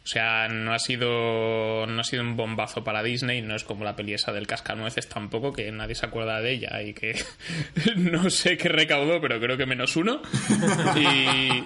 O 0.05 0.07
sea, 0.07 0.47
no 0.49 0.73
ha 0.73 0.79
sido 0.79 1.85
no 1.85 2.01
ha 2.01 2.05
sido 2.05 2.23
un 2.23 2.37
bombazo 2.37 2.85
para 2.85 3.03
Disney, 3.03 3.43
no 3.43 3.57
es 3.57 3.65
como 3.65 3.85
la 3.85 3.97
peli 3.97 4.15
esa 4.15 4.33
del 4.33 4.47
cascanueces 4.47 5.09
tampoco, 5.09 5.53
que 5.53 5.71
nadie 5.73 5.97
se 5.97 6.07
acuerda 6.07 6.41
de 6.41 6.53
ella 6.53 6.81
y 6.81 6.95
que 6.95 7.21
no 7.97 8.31
sé 8.31 8.57
qué 8.57 8.69
recaudó, 8.69 9.21
pero 9.21 9.41
creo 9.41 9.57
que 9.57 9.67
menos 9.67 9.97
uno. 9.97 10.23
Y, 10.97 11.65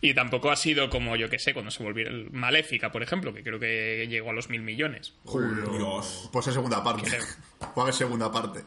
y 0.00 0.14
tampoco 0.14 0.50
ha 0.50 0.56
sido 0.56 0.90
como, 0.90 1.16
yo 1.16 1.30
que 1.30 1.38
sé, 1.38 1.54
cuando 1.54 1.70
se 1.70 1.82
volvió 1.82 2.08
el 2.08 2.30
Maléfica, 2.30 2.92
por 2.92 3.02
ejemplo, 3.02 3.32
que 3.32 3.42
creo 3.42 3.58
que 3.58 4.06
llegó 4.08 4.30
a 4.30 4.32
los 4.34 4.50
mil 4.50 4.62
millones. 4.62 5.14
Dios. 5.24 6.28
Pues 6.32 6.46
es 6.46 6.54
segunda 6.54 6.82
parte. 6.84 7.10
Va 7.62 7.68
a 7.76 7.80
haber 7.82 7.94
segunda 7.94 8.30
parte. 8.30 8.60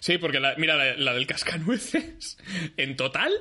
Sí, 0.00 0.18
porque 0.18 0.40
la, 0.40 0.54
mira, 0.56 0.76
la, 0.76 0.96
la 0.96 1.14
del 1.14 1.26
cascanueces, 1.26 2.38
en 2.76 2.96
total, 2.96 3.32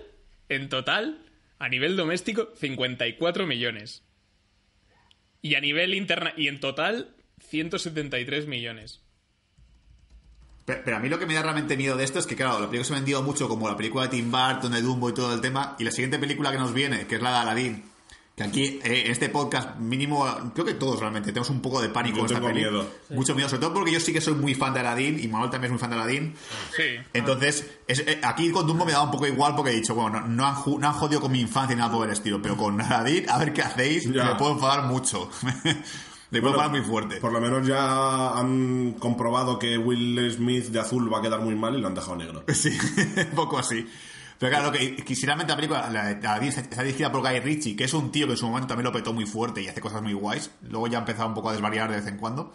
en 0.50 0.70
total, 0.70 1.22
a 1.60 1.70
nivel 1.70 1.96
doméstico, 1.96 2.50
54 2.56 3.46
millones. 3.46 4.04
Y 5.42 5.56
a 5.56 5.62
nivel 5.62 5.94
interna, 5.94 6.34
y 6.36 6.48
en 6.48 6.60
total, 6.60 7.16
173 7.40 8.48
millones. 8.48 9.02
Pero, 10.68 10.82
pero 10.84 10.98
a 10.98 11.00
mí 11.00 11.08
lo 11.08 11.18
que 11.18 11.26
me 11.26 11.34
da 11.34 11.42
realmente 11.42 11.78
miedo 11.78 11.96
de 11.96 12.04
esto 12.04 12.20
es 12.20 12.28
que, 12.28 12.36
claro, 12.36 12.60
la 12.60 12.68
película 12.68 12.84
se 12.84 12.94
ha 12.94 12.98
vendido 12.98 13.24
mucho 13.24 13.48
como 13.48 13.70
la 13.70 13.78
película 13.78 14.04
de 14.04 14.10
Tim 14.10 14.30
Burton, 14.30 14.74
de 14.74 14.82
Dumbo 14.82 15.10
y 15.10 15.14
todo 15.14 15.34
el 15.34 15.40
tema. 15.40 15.76
Y 15.80 15.86
la 15.86 15.92
siguiente 15.92 16.20
película 16.20 16.52
que 16.52 16.58
nos 16.58 16.74
viene, 16.74 17.08
que 17.08 17.16
es 17.16 17.22
la 17.22 17.32
de 17.32 17.38
Aladdin, 17.38 17.84
que 18.36 18.44
aquí 18.44 18.64
eh, 18.84 19.04
en 19.06 19.12
este 19.14 19.30
podcast 19.30 19.78
mínimo, 19.80 20.28
creo 20.54 20.66
que 20.66 20.74
todos 20.74 21.00
realmente 21.00 21.30
tenemos 21.32 21.50
un 21.50 21.62
poco 21.62 21.82
de 21.82 21.88
pánico 21.90 22.18
Yo 22.18 22.24
con 22.24 22.32
esta 22.32 22.40
tengo 22.42 22.54
miedo. 22.54 22.88
Mucho 23.12 23.34
miedo, 23.34 23.48
sobre 23.50 23.62
todo 23.62 23.74
porque 23.76 23.92
yo 23.94 24.00
sí 24.02 24.12
que 24.14 24.20
soy 24.22 24.34
muy 24.36 24.54
fan 24.56 24.74
de 24.74 24.82
Aladdin 24.82 25.18
y 25.24 25.28
Manuel 25.30 25.50
también 25.50 25.70
es 25.70 25.72
muy 25.72 25.80
fan 25.80 25.90
de 25.90 25.96
Aladdin. 25.96 26.36
Sí. 26.76 26.84
Entonces, 27.14 27.66
es- 27.88 28.00
eh, 28.06 28.20
aquí 28.22 28.52
con 28.52 28.68
Dumbo 28.68 28.86
me 28.86 28.92
da 28.92 29.02
un 29.02 29.10
poco 29.10 29.26
igual 29.26 29.56
porque 29.56 29.72
he 29.72 29.76
dicho, 29.76 29.96
bueno, 29.96 30.20
no, 30.20 30.28
no 30.28 30.46
han, 30.46 30.56
no 30.82 30.88
han 30.88 30.94
jodido 30.94 31.22
con 31.22 31.32
mi 31.32 31.40
infancia 31.40 31.76
ni 31.76 31.80
nada 31.82 31.94
por 31.94 32.06
el 32.06 32.12
estilo, 32.14 32.42
pero 32.42 32.58
con 32.58 32.80
Aladdin, 32.82 33.28
a 33.30 33.38
ver 33.40 33.54
qué 33.54 33.62
hacéis, 33.64 34.04
Ya. 34.12 34.26
me 34.26 34.36
puedo 34.36 34.52
enfadar 34.52 34.84
mucho. 34.84 35.30
puedo 36.30 36.54
Bueno, 36.54 36.70
muy 36.70 36.82
fuerte. 36.82 37.18
Por 37.18 37.32
lo 37.32 37.40
menos 37.42 37.66
ya 37.66 38.38
han 38.38 38.94
comprobado 38.94 39.58
que 39.58 39.78
Will 39.78 40.32
Smith 40.32 40.66
de 40.66 40.80
azul 40.80 41.12
va 41.12 41.20
a 41.20 41.22
quedar 41.22 41.40
muy 41.42 41.56
mal 41.56 41.76
y 41.76 41.82
lo 41.82 41.88
han 41.88 41.96
dejado 41.96 42.16
negro. 42.18 42.44
Sí, 42.54 42.78
un 43.18 43.36
poco 43.36 43.58
así. 43.58 43.88
Pero 44.40 44.52
claro, 44.52 44.72
que 44.72 44.96
quisieramente 44.98 45.52
la 45.52 45.56
película 45.56 45.90
la, 45.90 46.12
la, 46.12 46.38
está 46.46 46.84
dirigida 46.84 47.12
por 47.12 47.22
Guy 47.22 47.40
Ritchie, 47.40 47.76
que 47.76 47.86
es 47.86 47.94
un 47.94 48.12
tío 48.12 48.28
que 48.28 48.34
en 48.34 48.38
su 48.38 48.46
momento 48.46 48.68
también 48.68 48.86
lo 48.86 48.92
petó 48.92 49.12
muy 49.12 49.26
fuerte 49.26 49.62
y 49.64 49.68
hace 49.68 49.82
cosas 49.82 50.02
muy 50.04 50.14
guays. 50.14 50.52
Luego 50.70 50.88
ya 50.88 50.98
ha 50.98 51.02
empezado 51.02 51.28
un 51.28 51.34
poco 51.34 51.50
a 51.50 51.54
desvariar 51.54 51.90
de 51.90 51.96
vez 51.98 52.08
en 52.08 52.18
cuando. 52.18 52.54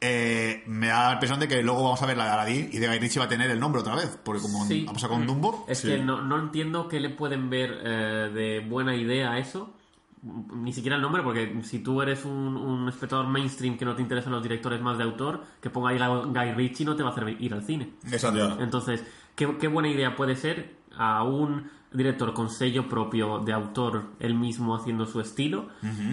Eh, 0.00 0.64
me 0.66 0.88
da 0.88 1.08
la 1.08 1.12
impresión 1.12 1.38
de 1.38 1.46
que 1.46 1.62
luego 1.62 1.84
vamos 1.84 2.02
a 2.02 2.06
ver 2.06 2.16
la 2.16 2.24
de 2.24 2.30
Aladdin 2.30 2.70
y 2.72 2.78
de 2.78 2.88
Guy 2.88 2.98
Ritchie 2.98 3.18
va 3.20 3.26
a 3.26 3.28
tener 3.28 3.50
el 3.50 3.60
nombre 3.60 3.82
otra 3.82 3.94
vez, 3.94 4.18
porque 4.24 4.40
como 4.42 4.64
Sí. 4.66 4.86
ha 4.88 4.92
pasado 4.92 5.12
con 5.12 5.26
Dumbo. 5.26 5.66
Es 5.68 5.82
que 5.82 5.98
no, 5.98 6.22
no 6.22 6.38
entiendo 6.40 6.88
qué 6.88 6.98
le 6.98 7.10
pueden 7.10 7.50
ver 7.50 7.78
eh, 7.84 8.30
de 8.34 8.60
buena 8.68 8.96
idea 8.96 9.32
a 9.32 9.38
eso. 9.38 9.74
Ni 10.22 10.72
siquiera 10.72 10.96
el 10.96 11.02
nombre, 11.02 11.22
porque 11.22 11.62
si 11.62 11.80
tú 11.80 12.00
eres 12.00 12.24
un, 12.24 12.56
un 12.56 12.88
espectador 12.88 13.26
mainstream 13.26 13.76
que 13.76 13.84
no 13.84 13.96
te 13.96 14.02
interesan 14.02 14.32
los 14.32 14.42
directores 14.42 14.80
más 14.80 14.96
de 14.96 15.04
autor, 15.04 15.42
que 15.60 15.68
ponga 15.68 15.90
ahí 15.90 15.98
la 15.98 16.08
Guy 16.08 16.52
Ritchie 16.52 16.84
no 16.84 16.94
te 16.94 17.02
va 17.02 17.08
a 17.08 17.12
hacer 17.12 17.36
ir 17.40 17.52
al 17.52 17.64
cine. 17.64 17.94
Exacto. 18.10 18.60
Entonces, 18.60 19.04
¿qué, 19.34 19.56
qué 19.58 19.66
buena 19.66 19.88
idea 19.88 20.14
puede 20.14 20.36
ser 20.36 20.76
a 20.96 21.24
un 21.24 21.70
director 21.92 22.32
con 22.32 22.50
sello 22.50 22.88
propio 22.88 23.40
de 23.40 23.52
autor, 23.52 24.04
él 24.18 24.34
mismo 24.34 24.74
haciendo 24.74 25.06
su 25.06 25.20
estilo, 25.20 25.68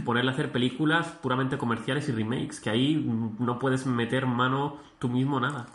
ponerle 0.05 0.31
a 0.31 0.33
hacer 0.33 0.51
películas 0.51 1.07
puramente 1.21 1.57
comerciales 1.57 2.09
y 2.09 2.11
remakes, 2.11 2.59
que 2.59 2.69
ahí 2.69 2.95
no 3.39 3.59
puedes 3.59 3.85
meter 3.85 4.25
mano 4.25 4.77
tú 4.99 5.09
mismo 5.09 5.39
nada. 5.39 5.67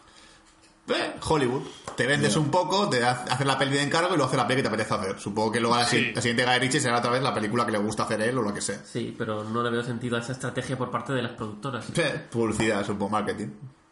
Eh, 0.88 1.14
Hollywood. 1.26 1.62
Te 1.96 2.06
vendes 2.06 2.36
un 2.36 2.50
poco, 2.50 2.88
te 2.90 3.02
ha- 3.02 3.24
haces 3.30 3.46
la 3.46 3.56
peli 3.56 3.72
de 3.76 3.82
encargo 3.82 4.08
y 4.08 4.16
luego 4.16 4.24
haces 4.26 4.36
la 4.36 4.46
peli 4.46 4.58
que 4.58 4.68
te 4.68 4.74
apetece 4.74 4.94
hacer. 4.94 5.18
Supongo 5.18 5.52
que 5.52 5.60
luego 5.60 5.76
la, 5.76 5.86
Sí. 5.86 5.96
si- 5.98 6.12
la 6.12 6.20
siguiente 6.20 6.44
Guy 6.44 6.58
Ritchie 6.58 6.80
será 6.80 6.98
otra 6.98 7.10
vez 7.10 7.22
la 7.22 7.32
película 7.32 7.64
que 7.64 7.72
le 7.72 7.78
gusta 7.78 8.02
hacer 8.02 8.20
él 8.20 8.36
o 8.36 8.42
lo 8.42 8.52
que 8.52 8.60
sea. 8.60 8.80
Sí, 8.84 9.14
pero 9.16 9.44
no 9.44 9.62
le 9.62 9.70
veo 9.70 9.82
sentido 9.82 10.16
a 10.16 10.20
esa 10.20 10.32
estrategia 10.32 10.76
por 10.76 10.90
parte 10.90 11.12
de 11.14 11.22
las 11.22 11.32
productoras. 11.32 11.86
Publicidad, 12.30 12.84
supongo, 12.84 13.10
marketing. 13.10 13.48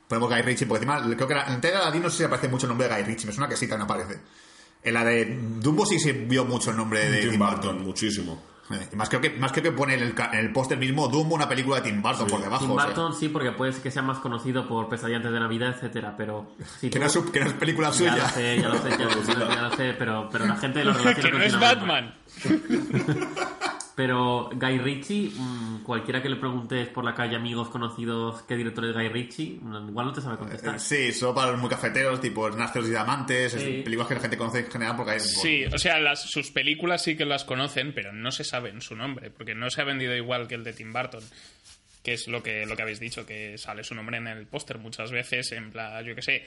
Ponemos 0.09 0.29
Guy 0.29 0.43
Ritchie, 0.43 0.67
porque 0.67 0.85
encima 0.85 1.03
creo 1.17 1.27
que 1.29 1.35
la, 1.35 1.47
en 1.47 1.61
la 1.63 1.79
Aladdin 1.81 2.03
no 2.03 2.11
sé 2.11 2.19
si 2.19 2.25
aparece 2.25 2.49
mucho 2.49 2.67
el 2.67 2.71
nombre 2.71 2.89
de 2.89 2.95
Guy 2.95 3.05
Ritchie, 3.05 3.27
me 3.29 3.33
suena 3.33 3.49
que 3.49 3.57
sí 3.57 3.67
también 3.67 3.85
aparece. 3.91 4.21
En 4.83 4.95
la 4.95 5.05
de 5.05 5.39
Dumbo 5.61 5.87
sí 5.87 5.99
se 5.99 6.13
vio 6.13 6.45
mucho 6.45 6.71
el 6.71 6.77
nombre 6.77 7.09
de 7.09 7.29
Tim 7.31 7.39
Burton, 7.39 7.83
muchísimo. 7.85 8.43
Y 8.93 8.97
más 8.97 9.09
creo 9.09 9.21
que 9.21 9.31
más 9.31 9.53
creo 9.53 9.65
que 9.65 9.73
pone 9.73 9.95
en 9.95 10.03
el, 10.03 10.15
ca- 10.15 10.31
en 10.33 10.39
el 10.39 10.53
póster 10.53 10.79
mismo 10.79 11.09
Dumbo 11.09 11.35
una 11.35 11.49
película 11.49 11.77
de 11.81 11.83
Tim 11.91 12.01
Burton 12.01 12.27
por 12.27 12.41
debajo. 12.41 12.65
Tim 12.65 12.71
o 12.73 12.77
sea, 12.79 12.87
Burton 12.87 13.15
sí, 13.15 13.29
porque 13.29 13.53
puede 13.53 13.73
ser 13.73 13.83
que 13.83 13.91
sea 13.91 14.03
más 14.03 14.19
conocido 14.19 14.67
por 14.69 14.89
Pesadilla 14.89 15.17
antes 15.19 15.33
de 15.33 15.41
Navidad, 15.41 15.75
etcétera, 15.75 16.15
pero 16.17 16.53
si 16.79 16.89
que, 16.89 16.99
tú- 16.99 17.01
no 17.01 17.07
es, 17.07 17.17
que 17.33 17.41
no 17.41 17.47
es 17.47 17.53
película 17.55 17.89
ya 17.89 17.93
suya. 17.95 18.17
lo 18.17 18.29
sé, 18.29 18.61
ya 18.63 18.69
lo 18.69 18.79
sé, 18.79 18.91
ya 18.91 19.05
lo 19.05 19.23
sé, 19.25 19.35
ya 19.37 19.63
lo 19.63 19.77
sé, 19.77 19.95
pero, 19.99 20.29
pero 20.33 20.47
la 20.47 20.57
gente 20.57 20.85
lo 20.85 20.93
relaciona 20.95 21.31
que 21.31 21.39
no 21.39 21.45
es 21.45 21.53
Burton. 21.53 21.69
Batman. 21.89 22.15
Pero 23.95 24.49
Guy 24.55 24.79
Ritchie, 24.79 25.31
mm, 25.37 25.83
cualquiera 25.83 26.23
que 26.23 26.31
le 26.31 26.37
preguntes 26.37 26.89
por 26.89 27.05
la 27.05 27.15
calle 27.15 27.37
amigos 27.37 27.69
conocidos 27.69 28.43
qué 28.43 28.57
director 28.57 28.87
es 28.87 28.95
Guy 28.95 29.09
Ritchie, 29.09 29.59
mm, 29.61 29.89
igual 29.91 30.07
no 30.07 30.13
te 30.15 30.23
sabe 30.23 30.39
contestar. 30.39 30.77
Eh, 30.77 30.79
Sí, 30.79 31.13
solo 31.13 31.35
para 31.35 31.53
los 31.53 31.61
muy 31.61 31.69
cafeteros, 31.69 32.21
tipo 32.21 32.49
Nastros 32.51 32.87
y 32.87 32.91
Diamantes, 32.91 33.55
películas 33.55 34.09
que 34.09 34.15
la 34.15 34.21
gente 34.21 34.37
conoce 34.39 34.61
en 34.61 34.71
general 34.71 34.97
porque 34.97 35.13
hay... 35.13 35.21
Sí, 35.21 35.65
o 35.67 35.77
sea, 35.79 36.01
las, 36.01 36.23
sus 36.23 36.51
películas 36.51 37.03
sí 37.03 37.17
que 37.17 37.27
las 37.27 37.45
conocen, 37.45 37.93
pero 37.93 38.13
no 38.13 38.31
se 38.31 38.45
saben 38.45 38.81
su 38.81 38.97
nombre, 38.97 39.31
porque 39.31 39.55
no 39.55 39.69
se 39.69 39.83
ha 39.83 39.85
vendido 39.85 40.17
igual 40.17 40.49
que 40.49 40.55
el 40.55 40.65
de 40.65 40.73
Tim 40.73 40.93
Burton, 40.93 41.23
que 42.03 42.15
es 42.15 42.29
lo 42.29 42.43
que, 42.43 42.65
lo 42.65 42.75
que 42.77 42.83
habéis 42.83 42.99
dicho, 42.99 43.27
que 43.27 43.59
sale 43.59 43.85
su 43.85 43.95
nombre 43.95 44.17
en 44.17 44.27
el 44.27 44.47
póster 44.47 44.79
muchas 44.79 45.11
veces, 45.11 45.53
en 45.53 45.71
plan, 45.71 46.03
yo 46.05 46.15
qué 46.15 46.23
sé. 46.23 46.45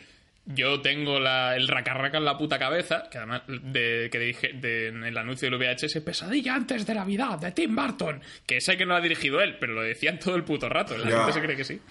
Yo 0.48 0.80
tengo 0.82 1.20
la, 1.20 1.56
el 1.56 1.68
racarraca 1.68 2.20
en 2.20 2.26
la 2.26 2.38
puta 2.38 2.60
cabeza, 2.60 3.10
que 3.10 3.18
además 3.18 3.42
de, 3.48 4.10
que 4.12 4.20
dije 4.20 4.54
de- 4.54 4.90
en 4.90 5.04
el 5.04 5.18
anuncio 5.18 5.50
del 5.50 5.58
VHS, 5.60 6.02
Pesadilla 6.02 6.54
antes 6.54 6.86
de 6.86 6.94
Navidad, 6.94 7.40
de 7.40 7.52
Tim 7.52 7.76
Burton, 7.76 8.22
que 8.46 8.62
sé 8.62 8.78
que 8.78 8.86
no 8.86 8.92
lo 8.94 8.98
ha 8.98 9.02
dirigido 9.02 9.42
él, 9.42 9.58
pero 9.60 9.74
lo 9.74 9.82
decían 9.82 10.20
todo 10.20 10.36
el 10.36 10.44
puto 10.44 10.70
rato, 10.70 10.96
la 10.98 11.10
Ya. 11.10 11.18
gente 11.18 11.34
se 11.34 11.42
cree 11.42 11.56
que 11.58 11.64
sí. 11.64 11.82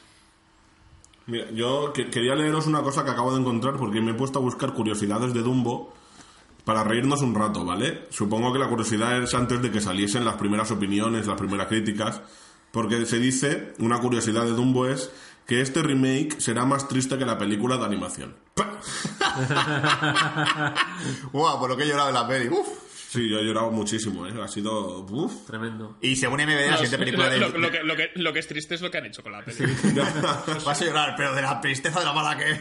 Mira, 1.27 1.47
yo 1.53 1.93
que- 1.93 2.11
quería 2.11 2.35
leeros 2.35 2.67
una 2.67 2.83
cosa 2.83 3.05
que 3.05 3.11
acabo 3.11 3.33
de 3.35 3.40
encontrar 3.40 3.75
porque 3.77 4.01
me 4.01 4.12
he 4.12 4.14
puesto 4.14 4.38
a 4.38 4.43
buscar 4.43 4.73
curiosidades 4.73 5.33
de 5.35 5.40
Dumbo 5.40 5.93
para 6.64 6.85
reírnos 6.85 7.23
un 7.23 7.35
rato, 7.35 7.64
¿vale? 7.64 8.03
Supongo 8.11 8.53
que 8.53 8.59
la 8.59 8.69
curiosidad 8.69 9.23
es 9.23 9.35
antes 9.35 9.61
de 9.62 9.71
que 9.71 9.81
saliesen 9.81 10.25
las 10.25 10.37
primeras 10.37 10.71
opiniones, 10.71 11.27
las 11.27 11.38
primeras 11.40 11.67
críticas, 11.67 12.23
porque 12.71 13.05
se 13.07 13.19
dice, 13.19 13.73
una 13.79 13.99
curiosidad 14.01 14.45
de 14.45 14.51
Dumbo 14.53 14.87
es 14.87 15.11
que 15.47 15.61
este 15.61 15.83
remake 15.83 16.40
será 16.40 16.64
más 16.64 16.88
triste 16.88 17.19
que 17.19 17.25
la 17.27 17.37
película 17.38 17.77
de 17.79 17.85
animación. 17.85 18.35
Guau, 21.33 21.59
por 21.59 21.69
lo 21.71 21.77
que 21.77 21.83
he 21.85 21.87
llorado 21.87 22.09
en 22.09 22.14
la 22.14 22.27
peli. 22.27 22.49
Uf, 22.49 22.69
Sí, 23.14 23.29
yo 23.29 23.38
he 23.38 23.45
llorado 23.45 23.71
muchísimo, 23.71 24.27
¿eh? 24.27 24.35
Ha 24.43 24.49
sido... 24.49 25.03
Uf. 25.07 25.47
Tremendo. 25.47 25.97
Y 26.01 26.17
según 26.17 26.40
MBD, 26.43 26.67
la 26.69 26.73
siguiente 26.79 26.99
película 26.99 27.29
de... 27.31 27.38
lo, 27.38 27.49
lo 27.51 27.71
que, 27.71 27.85
lo, 27.85 27.95
que, 27.95 28.11
lo 28.17 28.33
que 28.33 28.40
es 28.40 28.49
triste 28.49 28.75
es 28.75 28.81
lo 28.81 28.90
que 28.90 28.99
han 28.99 29.07
hecho 29.07 29.23
con 29.23 29.31
la 29.31 29.45
peli. 29.45 29.73
Vas 30.67 30.83
a 30.83 30.85
llorar, 30.85 31.14
pero 31.17 31.33
de 31.33 31.43
la 31.43 31.61
tristeza 31.61 32.01
de 32.01 32.07
la 32.07 32.12
mala 32.12 32.37
que 32.37 32.51
es. 32.51 32.59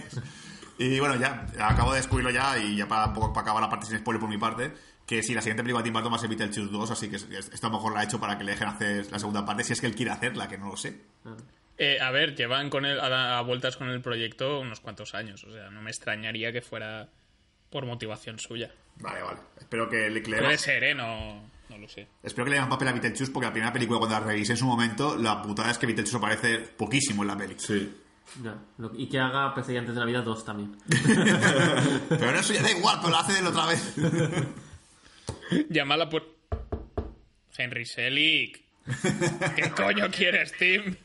Y 0.78 1.00
bueno, 1.00 1.16
ya 1.16 1.48
acabo 1.60 1.92
de 1.94 1.98
descubrirlo 1.98 2.30
ya 2.30 2.56
y 2.60 2.76
ya 2.76 2.88
para, 2.88 3.12
poco- 3.14 3.34
para 3.34 3.42
acabar 3.46 3.64
la 3.64 3.70
parte 3.70 3.88
sin 3.88 3.98
spoiler 3.98 4.20
por 4.22 4.30
mi 4.30 4.38
parte, 4.38 4.72
que 5.08 5.24
sí, 5.24 5.34
la 5.34 5.42
siguiente 5.42 5.64
película 5.64 5.82
de 5.82 5.86
Tim 5.86 5.94
Burton 5.94 6.12
va 6.14 6.18
a 6.18 6.20
ser 6.20 6.30
Beetlejuice 6.30 6.72
2, 6.72 6.92
así 6.92 7.10
que 7.10 7.16
es- 7.16 7.28
es- 7.32 7.50
esto 7.52 7.66
a 7.68 7.70
lo 7.72 7.78
mejor 7.78 7.94
la 7.94 8.02
ha 8.02 8.04
hecho 8.04 8.20
para 8.20 8.38
que 8.38 8.44
le 8.44 8.52
dejen 8.52 8.68
hacer 8.68 9.12
la 9.12 9.18
segunda 9.18 9.44
parte, 9.44 9.64
si 9.64 9.74
es 9.74 9.82
que 9.82 9.88
él 9.88 9.96
quiere 9.96 10.12
hacerla, 10.12 10.48
que 10.48 10.60
no 10.60 10.68
lo 10.68 10.78
sé. 10.78 11.02
Eh, 11.78 12.00
a 12.00 12.12
ver, 12.12 12.36
llevan 12.36 12.70
con 12.70 12.86
el, 12.86 13.00
a, 13.00 13.40
a 13.40 13.42
vueltas 13.42 13.78
con 13.78 13.90
el 13.90 14.02
proyecto 14.02 14.60
unos 14.60 14.80
cuantos 14.80 15.14
años. 15.16 15.44
O 15.44 15.52
sea, 15.52 15.70
no 15.70 15.82
me 15.82 15.90
extrañaría 15.90 16.52
que 16.52 16.62
fuera 16.62 17.10
por 17.70 17.86
motivación 17.86 18.38
suya. 18.40 18.72
Vale, 18.98 19.22
vale. 19.24 19.40
Espero 19.60 19.90
que 19.90 20.10
le, 20.10 20.22
Puede 20.22 20.58
ser, 20.60 20.84
¿eh? 20.84 20.94
No, 20.94 21.50
no 21.70 21.78
lo 21.80 21.90
sé. 21.90 22.08
espero 22.22 22.46
que 22.46 22.52
le 22.52 22.60
den 22.60 22.70
papel 22.70 22.88
a 22.90 22.92
Beetlejuice 22.92 23.32
porque 23.32 23.48
la 23.48 23.52
primera 23.54 23.74
película 23.74 23.98
cuando 23.98 24.20
la 24.20 24.26
revisé 24.26 24.52
en 24.54 24.58
su 24.60 24.66
momento, 24.66 25.18
la 25.18 25.42
putada 25.42 25.72
es 25.72 25.80
que 25.80 25.88
Beetlejuice 25.88 26.18
aparece 26.18 26.58
poquísimo 26.60 27.24
en 27.24 27.28
la 27.30 27.38
peli. 27.38 27.56
Sí. 27.58 27.92
Ya, 28.44 28.56
lo- 28.78 28.92
y 28.96 29.10
que 29.10 29.20
haga 29.20 29.52
antes 29.54 29.68
de 29.68 29.82
la 30.00 30.06
vida 30.06 30.22
2 30.22 30.46
también. 30.46 30.78
Pero 32.10 32.32
no, 32.32 32.40
eso 32.40 32.54
ya 32.54 32.62
da 32.62 32.72
igual, 32.72 32.98
pero 33.02 33.10
lo 33.12 33.18
hace 33.18 33.40
él 33.40 33.48
otra 33.48 33.66
vez. 33.66 33.96
Llámala 35.70 36.10
por... 36.10 36.24
Henry 37.58 37.86
Selick. 37.86 38.64
¿Qué 39.56 39.70
coño 39.72 40.10
quieres, 40.12 40.52
Tim? 40.58 40.96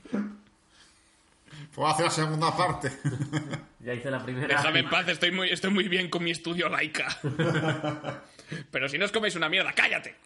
Puedo 1.78 1.92
hacer 1.92 2.06
la 2.06 2.10
segunda 2.10 2.56
parte. 2.56 2.90
Ya 3.80 3.94
hice 3.94 4.10
la 4.10 4.22
primera. 4.22 4.48
Déjame 4.48 4.80
en 4.80 4.90
paz, 4.90 5.08
estoy 5.08 5.30
muy, 5.30 5.48
estoy 5.48 5.70
muy 5.70 5.88
bien 5.88 6.10
con 6.10 6.22
mi 6.22 6.30
estudio 6.32 6.68
laica. 6.68 7.06
Pero 8.70 8.88
si 8.88 8.98
no 8.98 9.06
os 9.06 9.12
coméis 9.12 9.34
una 9.36 9.48
mierda, 9.48 9.72
cállate. 9.72 10.16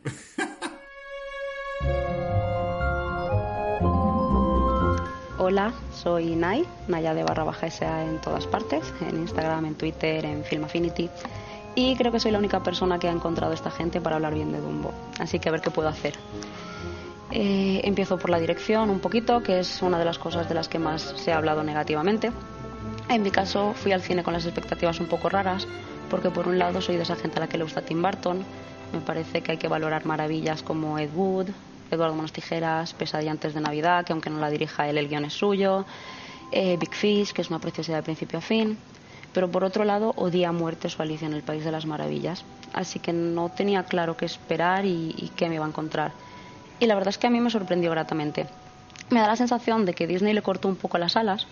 Hola, 5.38 5.72
soy 5.92 6.34
Nay, 6.34 6.66
Naya 6.88 7.14
de 7.14 7.22
barra 7.22 7.44
baja 7.44 7.70
SA 7.70 8.02
en 8.02 8.20
todas 8.20 8.48
partes, 8.48 8.92
en 9.02 9.20
Instagram, 9.20 9.66
en 9.66 9.74
Twitter, 9.76 10.24
en 10.24 10.42
Film 10.44 10.64
Affinity. 10.64 11.08
Y 11.76 11.94
creo 11.96 12.10
que 12.10 12.18
soy 12.18 12.32
la 12.32 12.38
única 12.38 12.64
persona 12.64 12.98
que 12.98 13.06
ha 13.08 13.12
encontrado 13.12 13.52
a 13.52 13.54
esta 13.54 13.70
gente 13.70 14.00
para 14.00 14.16
hablar 14.16 14.34
bien 14.34 14.50
de 14.50 14.60
Dumbo. 14.60 14.92
Así 15.20 15.38
que 15.38 15.50
a 15.50 15.52
ver 15.52 15.60
qué 15.60 15.70
puedo 15.70 15.88
hacer. 15.88 16.14
Eh, 17.34 17.80
empiezo 17.84 18.18
por 18.18 18.28
la 18.28 18.38
dirección 18.38 18.90
un 18.90 19.00
poquito, 19.00 19.42
que 19.42 19.60
es 19.60 19.80
una 19.80 19.98
de 19.98 20.04
las 20.04 20.18
cosas 20.18 20.50
de 20.50 20.54
las 20.54 20.68
que 20.68 20.78
más 20.78 21.14
se 21.16 21.32
ha 21.32 21.38
hablado 21.38 21.62
negativamente. 21.62 22.30
En 23.08 23.22
mi 23.22 23.30
caso 23.30 23.72
fui 23.72 23.92
al 23.92 24.02
cine 24.02 24.22
con 24.22 24.34
las 24.34 24.44
expectativas 24.44 25.00
un 25.00 25.06
poco 25.06 25.30
raras, 25.30 25.66
porque 26.10 26.28
por 26.28 26.46
un 26.46 26.58
lado 26.58 26.82
soy 26.82 26.96
de 26.96 27.04
esa 27.04 27.16
gente 27.16 27.38
a 27.38 27.40
la 27.40 27.48
que 27.48 27.56
le 27.56 27.64
gusta 27.64 27.80
Tim 27.80 28.02
Burton, 28.02 28.44
me 28.92 29.00
parece 29.00 29.40
que 29.40 29.52
hay 29.52 29.56
que 29.56 29.68
valorar 29.68 30.04
maravillas 30.04 30.62
como 30.62 30.98
Ed 30.98 31.08
Wood, 31.14 31.48
Eduardo 31.90 32.14
Manos 32.14 32.32
Tijeras, 32.32 32.92
Pesadilla 32.92 33.30
antes 33.30 33.54
de 33.54 33.62
Navidad, 33.62 34.04
que 34.04 34.12
aunque 34.12 34.28
no 34.28 34.38
la 34.38 34.50
dirija 34.50 34.90
él, 34.90 34.98
el 34.98 35.08
guion 35.08 35.24
es 35.24 35.32
suyo, 35.32 35.86
eh, 36.50 36.76
Big 36.78 36.94
Fish, 36.94 37.32
que 37.32 37.40
es 37.40 37.48
una 37.48 37.60
preciosidad 37.60 37.96
de 37.96 38.02
principio 38.02 38.40
a 38.40 38.42
fin, 38.42 38.76
pero 39.32 39.50
por 39.50 39.64
otro 39.64 39.84
lado 39.84 40.12
odia 40.16 40.50
a 40.50 40.52
muerte 40.52 40.90
su 40.90 41.00
Alicia 41.00 41.26
en 41.26 41.32
el 41.32 41.42
País 41.42 41.64
de 41.64 41.72
las 41.72 41.86
Maravillas, 41.86 42.44
así 42.74 42.98
que 42.98 43.14
no 43.14 43.48
tenía 43.48 43.84
claro 43.84 44.18
qué 44.18 44.26
esperar 44.26 44.84
y, 44.84 45.14
y 45.16 45.30
qué 45.34 45.48
me 45.48 45.54
iba 45.54 45.64
a 45.64 45.68
encontrar. 45.68 46.12
Y 46.80 46.86
la 46.86 46.94
verdad 46.94 47.08
es 47.10 47.18
que 47.18 47.26
a 47.26 47.30
mí 47.30 47.40
me 47.40 47.50
sorprendió 47.50 47.90
gratamente. 47.90 48.46
Me 49.10 49.20
da 49.20 49.26
la 49.26 49.36
sensación 49.36 49.84
de 49.84 49.94
que 49.94 50.06
Disney 50.06 50.32
le 50.32 50.42
cortó 50.42 50.68
un 50.68 50.76
poco 50.76 50.98
las 50.98 51.16
alas, 51.16 51.46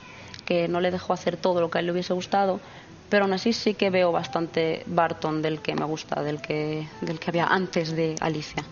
que 0.44 0.66
no 0.66 0.80
le 0.80 0.90
dejó 0.90 1.12
hacer 1.12 1.36
todo 1.36 1.60
lo 1.60 1.70
que 1.70 1.78
a 1.78 1.80
él 1.80 1.86
le 1.86 1.92
hubiese 1.92 2.12
gustado, 2.12 2.60
pero 3.08 3.24
aún 3.24 3.32
así 3.32 3.52
sí 3.52 3.74
que 3.74 3.90
veo 3.90 4.12
bastante 4.12 4.82
Barton 4.86 5.42
del 5.42 5.60
que 5.60 5.74
me 5.74 5.84
gusta, 5.84 6.22
del 6.22 6.40
que, 6.40 6.88
del 7.00 7.18
que 7.18 7.30
había 7.30 7.46
antes 7.46 7.94
de 7.94 8.14
Alicia. 8.20 8.64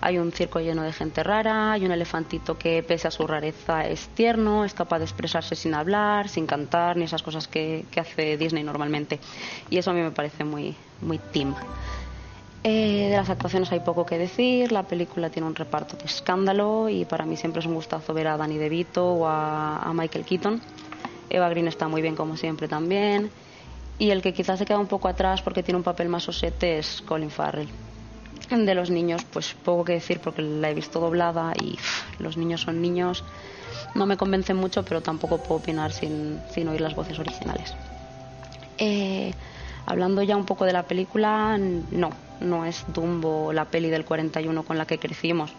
Hay 0.00 0.16
un 0.16 0.32
circo 0.32 0.60
lleno 0.60 0.82
de 0.82 0.92
gente 0.92 1.22
rara, 1.22 1.72
hay 1.72 1.84
un 1.84 1.92
elefantito 1.92 2.56
que 2.56 2.82
pese 2.82 3.08
a 3.08 3.10
su 3.10 3.26
rareza 3.26 3.86
es 3.86 4.08
tierno, 4.08 4.64
es 4.64 4.72
capaz 4.72 4.98
de 4.98 5.04
expresarse 5.04 5.54
sin 5.54 5.74
hablar, 5.74 6.28
sin 6.28 6.46
cantar, 6.46 6.96
ni 6.96 7.04
esas 7.04 7.22
cosas 7.22 7.48
que, 7.48 7.84
que 7.90 8.00
hace 8.00 8.38
Disney 8.38 8.62
normalmente. 8.62 9.20
Y 9.68 9.76
eso 9.76 9.90
a 9.90 9.94
mí 9.94 10.00
me 10.00 10.12
parece 10.12 10.44
muy, 10.44 10.74
muy 11.02 11.18
Tim. 11.18 11.54
Eh, 12.62 13.08
de 13.10 13.16
las 13.16 13.30
actuaciones 13.30 13.72
hay 13.72 13.80
poco 13.80 14.04
que 14.04 14.18
decir, 14.18 14.70
la 14.70 14.82
película 14.82 15.30
tiene 15.30 15.48
un 15.48 15.54
reparto 15.54 15.96
de 15.96 16.04
escándalo 16.04 16.90
y 16.90 17.06
para 17.06 17.24
mí 17.24 17.36
siempre 17.38 17.60
es 17.60 17.66
un 17.66 17.74
gustazo 17.74 18.12
ver 18.12 18.28
a 18.28 18.36
Danny 18.36 18.58
DeVito 18.58 19.14
o 19.14 19.26
a, 19.26 19.90
Michael 19.94 20.26
Keaton. 20.26 20.60
Eva 21.30 21.48
Green 21.48 21.68
está 21.68 21.88
muy 21.88 22.02
bien 22.02 22.16
como 22.16 22.36
siempre 22.36 22.68
también. 22.68 23.30
Y 23.98 24.10
el 24.10 24.20
que 24.20 24.34
quizás 24.34 24.58
se 24.58 24.66
queda 24.66 24.78
un 24.78 24.88
poco 24.88 25.08
atrás 25.08 25.40
porque 25.40 25.62
tiene 25.62 25.78
un 25.78 25.84
papel 25.84 26.08
más 26.08 26.28
osete 26.28 26.78
es 26.78 27.02
Colin 27.02 27.30
Farrell. 27.30 27.68
De 28.50 28.74
los 28.74 28.90
niños, 28.90 29.24
pues 29.32 29.54
poco 29.54 29.84
que 29.84 29.92
decir 29.94 30.20
porque 30.20 30.42
la 30.42 30.70
he 30.70 30.74
visto 30.74 31.00
doblada 31.00 31.52
y 31.62 31.78
los 32.18 32.36
niños 32.36 32.62
son 32.62 32.82
niños. 32.82 33.24
No 33.94 34.04
me 34.06 34.16
convencen 34.16 34.56
mucho, 34.56 34.84
pero 34.84 35.00
tampoco 35.00 35.38
puedo 35.38 35.60
opinar 35.60 35.92
sin, 35.92 36.40
sin 36.52 36.68
oír 36.68 36.80
las 36.80 36.94
voces 36.94 37.18
originales. 37.18 37.74
Eh, 38.76 39.32
hablando 39.86 40.22
ya 40.22 40.36
un 40.36 40.46
poco 40.46 40.64
de 40.64 40.72
la 40.72 40.82
película, 40.82 41.56
no, 41.58 42.10
no 42.40 42.64
es 42.64 42.84
Dumbo 42.88 43.52
la 43.52 43.66
peli 43.66 43.90
del 43.90 44.04
41 44.04 44.62
con 44.64 44.78
la 44.78 44.86
que 44.86 44.98
crecimos. 44.98 45.52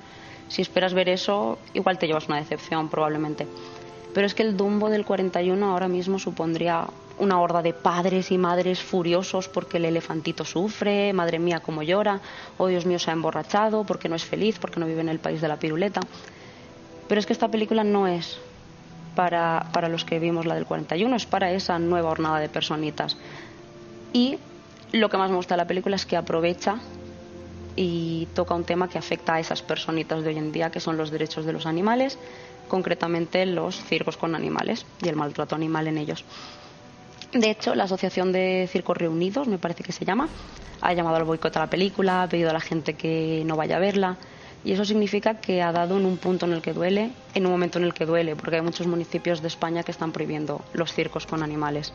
Si 0.48 0.62
esperas 0.62 0.94
ver 0.94 1.10
eso, 1.10 1.58
igual 1.74 1.98
te 1.98 2.08
llevas 2.08 2.28
una 2.28 2.38
decepción 2.38 2.90
probablemente. 2.90 3.48
Pero 4.14 4.28
es 4.28 4.34
que 4.34 4.44
el 4.44 4.58
Dumbo 4.58 4.90
del 4.90 5.06
41 5.06 5.66
ahora 5.66 5.88
mismo 5.88 6.20
supondría 6.20 6.88
una 7.20 7.40
horda 7.40 7.62
de 7.62 7.74
padres 7.74 8.32
y 8.32 8.38
madres 8.38 8.82
furiosos 8.82 9.48
porque 9.48 9.78
el 9.78 9.86
elefantito 9.86 10.44
sufre, 10.44 11.14
madre 11.14 11.40
mía 11.40 11.60
cómo 11.60 11.84
llora, 11.84 12.20
oh 12.58 12.68
Dios 12.68 12.86
mío 12.86 13.00
se 13.00 13.12
ha 13.12 13.14
emborrachado, 13.14 13.84
porque 13.84 14.10
no 14.10 14.16
es 14.16 14.26
feliz, 14.26 14.58
porque 14.60 14.80
no 14.80 14.88
vive 14.88 15.02
en 15.02 15.10
el 15.10 15.20
país 15.20 15.40
de 15.40 15.48
la 15.48 15.58
piruleta. 15.58 16.02
Pero 17.08 17.20
es 17.20 17.26
que 17.26 17.34
esta 17.34 17.50
película 17.50 17.84
no 17.84 18.08
es 18.08 18.40
para, 19.16 19.68
para 19.72 19.88
los 19.88 20.04
que 20.04 20.20
vimos 20.20 20.46
la 20.46 20.56
del 20.56 20.66
41, 20.66 21.16
es 21.16 21.26
para 21.26 21.52
esa 21.52 21.78
nueva 21.80 22.10
hornada 22.10 22.40
de 22.40 22.50
personitas. 22.50 23.18
Y 24.14 24.40
lo 24.92 25.10
que 25.10 25.18
más 25.18 25.30
me 25.30 25.38
gusta 25.38 25.56
de 25.56 25.60
la 25.60 25.68
película 25.68 25.96
es 25.96 26.06
que 26.06 26.18
aprovecha 26.18 26.78
y 27.76 28.28
toca 28.34 28.54
un 28.54 28.64
tema 28.64 28.90
que 28.90 28.98
afecta 28.98 29.36
a 29.36 29.40
esas 29.40 29.62
personitas 29.62 30.24
de 30.24 30.30
hoy 30.30 30.38
en 30.38 30.52
día, 30.52 30.72
que 30.72 30.80
son 30.80 30.98
los 30.98 31.12
derechos 31.12 31.46
de 31.46 31.54
los 31.54 31.66
animales, 31.66 32.18
concretamente 32.68 33.46
los 33.46 33.76
circos 33.86 34.18
con 34.18 34.36
animales 34.36 34.86
y 35.02 35.08
el 35.08 35.16
maltrato 35.16 35.56
animal 35.56 35.88
en 35.88 35.98
ellos. 35.98 36.26
De 37.34 37.50
hecho, 37.50 37.76
la 37.76 37.86
Asociación 37.86 38.34
de 38.34 38.68
Circos 38.70 38.98
Reunidos, 38.98 39.48
me 39.48 39.58
parece 39.58 39.84
que 39.84 39.94
se 39.94 40.04
llama, 40.04 40.28
ha 40.82 40.94
llamado 40.94 41.16
al 41.16 41.24
boicot 41.24 41.56
a 41.56 41.60
la 41.60 41.70
película, 41.70 42.24
ha 42.24 42.28
pedido 42.28 42.50
a 42.50 42.54
la 42.54 42.60
gente 42.60 42.96
que 42.96 43.44
no 43.46 43.56
vaya 43.56 43.78
a 43.78 43.80
verla. 43.80 44.18
Y 44.64 44.74
eso 44.74 44.86
significa 44.86 45.36
que 45.36 45.62
ha 45.62 45.72
dado 45.72 45.98
en 45.98 46.06
un 46.06 46.18
punto 46.18 46.46
en 46.46 46.54
el 46.54 46.62
que 46.62 46.74
duele, 46.74 47.12
en 47.34 47.46
un 47.46 47.52
momento 47.52 47.80
en 47.80 47.86
el 47.86 47.94
que 47.94 48.06
duele, 48.06 48.36
porque 48.36 48.58
hay 48.58 48.62
muchos 48.62 48.86
municipios 48.86 49.42
de 49.42 49.48
España 49.48 49.84
que 49.84 49.92
están 49.92 50.12
prohibiendo 50.12 50.62
los 50.74 50.94
circos 50.94 51.26
con 51.26 51.42
animales. 51.42 51.94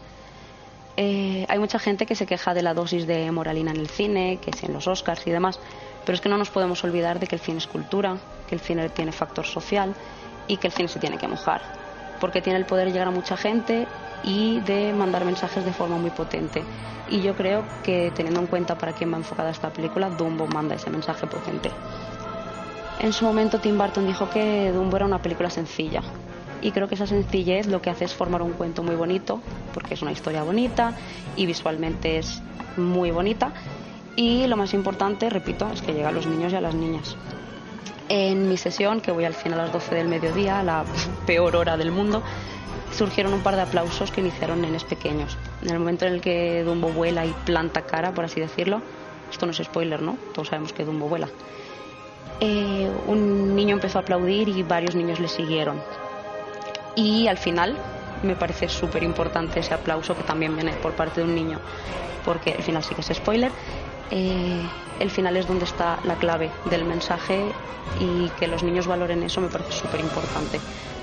Eh, 0.97 1.45
hay 1.49 1.59
mucha 1.59 1.79
gente 1.79 2.07
que 2.07 2.15
se 2.15 2.27
queja 2.27 2.55
de 2.55 2.63
la 2.63 2.73
dosis 2.73 3.07
de 3.07 3.31
moralina 3.31 3.71
en 3.71 3.77
el 3.77 3.89
cine, 3.89 4.39
que 4.41 4.51
es 4.51 4.63
en 4.63 4.73
los 4.73 4.87
Oscars 4.87 5.27
y 5.27 5.31
demás, 5.31 5.61
pero 6.05 6.15
es 6.15 6.21
que 6.21 6.29
no 6.29 6.39
nos 6.39 6.51
podemos 6.51 6.83
olvidar 6.85 7.19
de 7.19 7.27
que 7.27 7.37
el 7.37 7.41
cine 7.41 7.59
es 7.59 7.67
cultura, 7.67 8.17
que 8.49 8.55
el 8.55 8.61
cine 8.61 8.89
tiene 8.89 9.13
factor 9.13 9.45
social 9.45 9.95
y 10.49 10.57
que 10.57 10.69
el 10.69 10.73
cine 10.73 10.89
se 10.89 10.99
tiene 10.99 11.19
que 11.19 11.29
mojar, 11.29 11.61
porque 12.19 12.41
tiene 12.41 12.59
el 12.59 12.65
poder 12.65 12.87
de 12.87 12.93
llegar 12.93 13.09
a 13.09 13.11
mucha 13.11 13.37
gente 13.37 13.87
y 14.23 14.61
de 14.61 14.93
mandar 14.95 15.25
mensajes 15.25 15.65
de 15.65 15.73
forma 15.73 15.99
muy 15.99 16.11
potente. 16.11 16.63
Y 17.11 17.21
yo 17.21 17.37
creo 17.37 17.65
que 17.83 18.11
teniendo 18.15 18.41
en 18.41 18.47
cuenta 18.47 18.79
para 18.79 18.93
quién 18.93 19.13
va 19.13 19.19
enfocada 19.19 19.51
esta 19.51 19.71
película, 19.71 20.09
Dumbo 20.11 20.47
manda 20.47 20.75
ese 20.75 20.91
mensaje 20.91 21.27
potente. 21.27 21.71
En 22.99 23.13
su 23.13 23.27
momento 23.27 23.59
Tim 23.61 23.77
Burton 23.77 24.07
dijo 24.07 24.31
que 24.31 24.73
Dumbo 24.73 24.97
era 24.97 25.05
una 25.05 25.21
película 25.21 25.51
sencilla. 25.51 26.03
Y 26.67 26.73
creo 26.73 26.89
que 26.89 26.97
esa 26.97 27.07
sencillez 27.07 27.69
lo 27.69 27.81
que 27.81 27.91
hace 27.91 28.07
es 28.07 28.13
formar 28.13 28.43
un 28.43 28.51
cuento 28.51 28.83
muy 28.83 28.97
bonito, 28.97 29.41
porque 29.73 29.95
es 29.95 30.03
una 30.03 30.11
historia 30.11 30.43
bonita 30.43 30.95
y 31.37 31.47
visualmente 31.47 32.19
es 32.19 32.43
muy 32.77 33.13
bonita. 33.13 33.53
Y 34.17 34.49
lo 34.49 34.57
más 34.57 34.75
importante, 34.75 35.31
repito, 35.31 35.71
es 35.73 35.81
que 35.81 35.93
llega 35.93 36.09
a 36.09 36.13
los 36.13 36.27
niños 36.27 36.53
y 36.53 36.57
a 36.57 36.61
las 36.61 36.75
niñas. 36.75 37.17
En 38.09 38.49
mi 38.49 38.57
sesión, 38.57 39.01
que 39.01 39.13
voy 39.13 39.25
al 39.25 39.35
cine 39.35 39.55
a 39.55 39.59
las 39.59 39.73
12 39.73 39.95
del 39.95 40.09
mediodía, 40.09 40.61
la 40.65 40.85
peor 41.27 41.55
hora 41.55 41.77
del 41.77 41.93
mundo, 41.93 42.25
surgieron 42.91 43.33
un 43.33 43.43
par 43.45 43.55
de 43.55 43.63
aplausos 43.63 44.11
que 44.11 44.21
iniciaron 44.21 44.61
nenes 44.61 44.83
pequeños. 44.83 45.39
En 45.63 45.71
el 45.71 45.79
momento 45.79 46.05
en 46.05 46.15
el 46.15 46.21
que 46.21 46.65
Dumbo 46.65 46.89
vuela 46.89 47.25
y 47.25 47.33
planta 47.45 47.83
cara, 47.83 48.13
por 48.13 48.25
así 48.25 48.41
decirlo, 48.41 48.83
esto 49.31 49.47
no 49.47 49.53
es 49.53 49.59
spoiler, 49.59 50.03
¿no? 50.03 50.17
Todos 50.35 50.49
sabemos 50.49 50.73
que 50.73 50.85
Dumbo 50.85 51.09
vuela. 51.09 51.29
Eh, 52.41 52.91
un 53.07 53.55
niño 53.55 53.77
empezó 53.77 53.99
a 53.99 54.01
aplaudir 54.01 54.49
y 54.49 54.65
varios 54.65 54.97
niños 54.97 55.21
le 55.21 55.29
siguieron. 55.29 55.81
Y 56.97 57.29
al 57.29 57.39
final 57.39 57.77
me 58.23 58.35
parece 58.35 58.69
súper 58.69 59.03
importante 59.03 59.61
ese 59.61 59.75
aplauso 59.75 60.17
que 60.17 60.25
también 60.25 60.55
viene 60.57 60.73
por 60.73 60.93
parte 60.93 61.21
de 61.21 61.27
un 61.27 61.35
niño, 61.35 61.59
porque 62.25 62.51
el 62.51 62.63
final 62.63 62.83
sí 62.83 62.95
que 62.95 63.03
es 63.03 63.11
spoiler. 63.15 63.53
Eh, 64.11 64.63
el 64.99 65.11
final 65.11 65.37
es 65.37 65.47
donde 65.47 65.65
está 65.65 65.99
la 66.05 66.17
clave 66.17 66.51
del 66.71 66.85
mensaje 66.85 67.53
y 68.01 68.29
que 68.39 68.47
los 68.47 68.63
niños 68.63 68.87
valoren 68.87 69.23
eso 69.23 69.41
me 69.41 69.49
parece 69.49 69.73
súper 69.73 70.01
importante. 70.01 70.59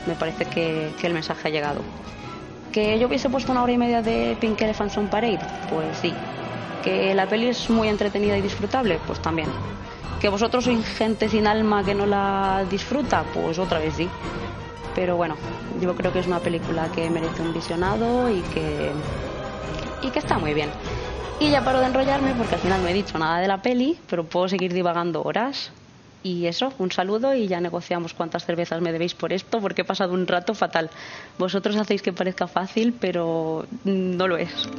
Me 0.07 0.15
parece 0.15 0.45
que, 0.45 0.89
que 0.99 1.07
el 1.07 1.13
mensaje 1.13 1.47
ha 1.47 1.51
llegado. 1.51 1.81
¿Que 2.71 2.97
yo 2.97 3.07
hubiese 3.07 3.29
puesto 3.29 3.51
una 3.51 3.61
hora 3.61 3.71
y 3.71 3.77
media 3.77 4.01
de 4.01 4.35
Pink 4.39 4.59
Elephants 4.61 4.97
on 4.97 5.07
Parade? 5.07 5.39
Pues 5.69 5.97
sí. 5.99 6.13
¿Que 6.83 7.13
la 7.13 7.27
peli 7.27 7.49
es 7.49 7.69
muy 7.69 7.87
entretenida 7.87 8.37
y 8.37 8.41
disfrutable? 8.41 8.99
Pues 9.05 9.21
también. 9.21 9.49
¿Que 10.19 10.27
vosotros 10.29 10.63
sois 10.63 10.85
gente 10.97 11.29
sin 11.29 11.45
alma 11.47 11.83
que 11.83 11.93
no 11.93 12.05
la 12.05 12.65
disfruta? 12.69 13.23
Pues 13.31 13.59
otra 13.59 13.79
vez 13.79 13.93
sí. 13.95 14.09
Pero 14.93 15.15
bueno, 15.15 15.37
yo 15.79 15.95
creo 15.95 16.11
que 16.11 16.19
es 16.19 16.27
una 16.27 16.39
película 16.41 16.89
que 16.89 17.09
merece 17.09 17.41
un 17.41 17.53
visionado 17.53 18.29
y 18.29 18.43
que, 18.43 18.95
y 20.01 20.11
que 20.11 20.19
está 20.19 20.37
muy 20.37 20.53
bien. 20.53 20.71
Y 21.39 21.49
ya 21.49 21.63
paro 21.63 21.79
de 21.79 21.87
enrollarme 21.87 22.35
porque 22.35 22.55
al 22.55 22.61
final 22.61 22.81
no 22.81 22.87
he 22.87 22.93
dicho 22.93 23.17
nada 23.17 23.39
de 23.39 23.47
la 23.47 23.61
peli, 23.61 23.99
pero 24.07 24.23
puedo 24.23 24.47
seguir 24.47 24.73
divagando 24.73 25.23
horas. 25.23 25.71
Y 26.21 26.45
eso, 26.45 26.71
un 26.77 26.89
saludo 26.91 27.35
y 27.35 27.47
ya 27.47 27.59
negociamos 27.59 28.13
cuántas 28.13 28.45
cervezas 28.45 28.81
me 28.81 28.93
debéis 28.93 29.13
por 29.13 29.33
esto 29.33 29.59
porque 29.59 29.81
he 29.81 29.85
pasado 29.85 30.13
un 30.13 30.25
rato 30.25 30.53
fatal. 30.53 30.89
Vosotros 31.37 31.75
hacéis 31.75 32.01
que 32.01 32.13
parezca 32.13 32.47
fácil, 32.47 32.93
pero 32.93 33.65
no 33.83 34.27
lo 34.27 34.37
es. 34.37 34.69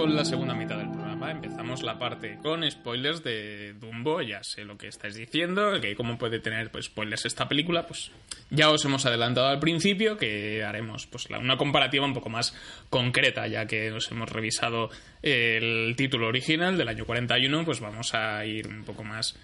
Con 0.00 0.16
la 0.16 0.24
segunda 0.24 0.54
mitad 0.54 0.78
del 0.78 0.90
programa. 0.90 1.30
Empezamos 1.30 1.82
la 1.82 1.98
parte 1.98 2.38
con 2.42 2.68
spoilers 2.70 3.22
de 3.22 3.74
Dumbo. 3.74 4.22
Ya 4.22 4.42
sé 4.42 4.64
lo 4.64 4.78
que 4.78 4.88
estáis 4.88 5.14
diciendo, 5.14 5.78
que 5.78 5.94
cómo 5.94 6.16
puede 6.16 6.40
tener 6.40 6.70
pues, 6.70 6.86
spoilers 6.86 7.26
esta 7.26 7.46
película. 7.46 7.86
Pues 7.86 8.10
ya 8.48 8.70
os 8.70 8.82
hemos 8.86 9.04
adelantado 9.04 9.48
al 9.48 9.58
principio 9.58 10.16
que 10.16 10.64
haremos 10.64 11.06
pues, 11.06 11.26
una 11.38 11.58
comparativa 11.58 12.06
un 12.06 12.14
poco 12.14 12.30
más 12.30 12.56
concreta, 12.88 13.46
ya 13.46 13.66
que 13.66 13.90
nos 13.90 14.10
hemos 14.10 14.30
revisado 14.30 14.88
el 15.20 15.92
título 15.98 16.28
original 16.28 16.78
del 16.78 16.88
año 16.88 17.04
41. 17.04 17.66
Pues 17.66 17.80
vamos 17.80 18.14
a 18.14 18.46
ir 18.46 18.68
un 18.68 18.84
poco 18.84 19.04
más 19.04 19.36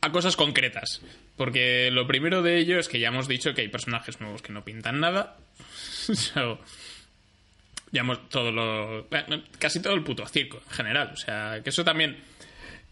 a 0.00 0.12
cosas 0.12 0.34
concretas. 0.34 1.02
Porque 1.36 1.90
lo 1.90 2.06
primero 2.06 2.40
de 2.40 2.56
ello 2.56 2.78
es 2.78 2.88
que 2.88 3.00
ya 3.00 3.08
hemos 3.08 3.28
dicho 3.28 3.52
que 3.52 3.60
hay 3.60 3.68
personajes 3.68 4.18
nuevos 4.18 4.40
que 4.40 4.54
no 4.54 4.64
pintan 4.64 5.00
nada. 5.00 5.36
So, 6.10 6.58
ya 7.92 8.00
hemos 8.02 8.28
todo 8.28 8.52
lo 8.52 9.08
casi 9.58 9.80
todo 9.82 9.94
el 9.94 10.02
puto 10.04 10.26
circo 10.26 10.58
en 10.64 10.70
general. 10.74 11.10
O 11.12 11.16
sea 11.16 11.60
que 11.62 11.70
eso 11.70 11.84
también 11.84 12.16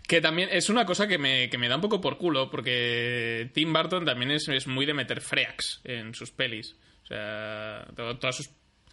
que 0.07 0.21
también 0.21 0.49
es 0.51 0.71
una 0.71 0.87
cosa 0.87 1.07
que 1.07 1.19
me, 1.19 1.51
que 1.51 1.59
me 1.59 1.69
da 1.69 1.77
un 1.77 1.83
poco 1.83 2.01
por 2.01 2.17
culo 2.17 2.51
porque 2.51 3.51
Tim 3.53 3.73
Burton 3.73 4.05
también 4.07 4.31
es, 4.31 4.49
es 4.49 4.67
muy 4.67 4.87
de 4.87 4.95
meter 4.95 5.21
freaks 5.21 5.81
en 5.85 6.15
sus 6.15 6.31
pelis. 6.31 6.77
O 7.05 7.07
sea 7.07 7.87
to- 7.95 8.17
todas 8.19 8.37
sus 8.37 8.51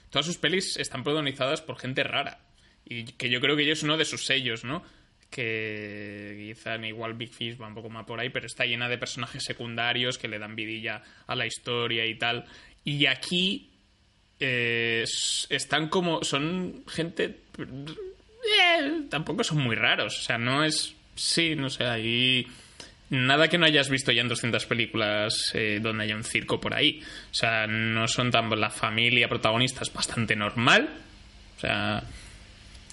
todas 0.09 0.25
sus 0.25 0.37
pelis 0.37 0.77
están 0.77 1.03
protagonizadas 1.03 1.61
por 1.61 1.77
gente 1.79 2.03
rara. 2.03 2.39
Y 2.85 3.05
que 3.13 3.29
yo 3.29 3.39
creo 3.41 3.55
que 3.55 3.63
ellos 3.63 3.79
es 3.79 3.83
uno 3.83 3.97
de 3.97 4.05
sus 4.05 4.25
sellos 4.25 4.63
no 4.63 4.83
que 5.31 6.53
quizá 6.55 6.75
igual 6.85 7.13
Big 7.15 7.33
Fish 7.33 7.59
va 7.59 7.67
un 7.67 7.75
poco 7.75 7.89
más 7.89 8.05
por 8.05 8.19
ahí 8.19 8.29
pero 8.29 8.45
está 8.45 8.65
llena 8.65 8.87
de 8.87 8.97
personajes 8.97 9.43
secundarios 9.43 10.17
que 10.17 10.27
le 10.27 10.39
dan 10.39 10.55
vidilla 10.55 11.01
a 11.27 11.35
la 11.35 11.45
historia 11.45 12.05
y 12.05 12.15
tal. 12.17 12.45
Y 12.83 13.05
aquí 13.07 13.71
eh, 14.39 15.05
están 15.49 15.89
como. 15.89 16.23
Son 16.23 16.83
gente. 16.87 17.37
eh, 17.57 19.01
tampoco 19.09 19.43
son 19.43 19.59
muy 19.59 19.75
raros. 19.75 20.19
O 20.19 20.21
sea, 20.21 20.37
no 20.37 20.63
es. 20.63 20.95
Sí, 21.15 21.55
no 21.55 21.69
sé, 21.69 21.85
ahí. 21.85 22.47
Nada 23.09 23.47
que 23.47 23.57
no 23.57 23.65
hayas 23.65 23.89
visto 23.89 24.11
ya 24.11 24.21
en 24.21 24.27
200 24.27 24.65
películas 24.65 25.51
eh, 25.53 25.79
donde 25.81 26.05
haya 26.05 26.15
un 26.15 26.23
circo 26.23 26.59
por 26.59 26.73
ahí. 26.73 27.01
O 27.31 27.33
sea, 27.33 27.67
no 27.67 28.07
son 28.07 28.31
tan. 28.31 28.49
La 28.59 28.69
familia 28.69 29.29
protagonista 29.29 29.81
es 29.83 29.93
bastante 29.93 30.35
normal. 30.35 30.89
O 31.57 31.59
sea. 31.59 32.03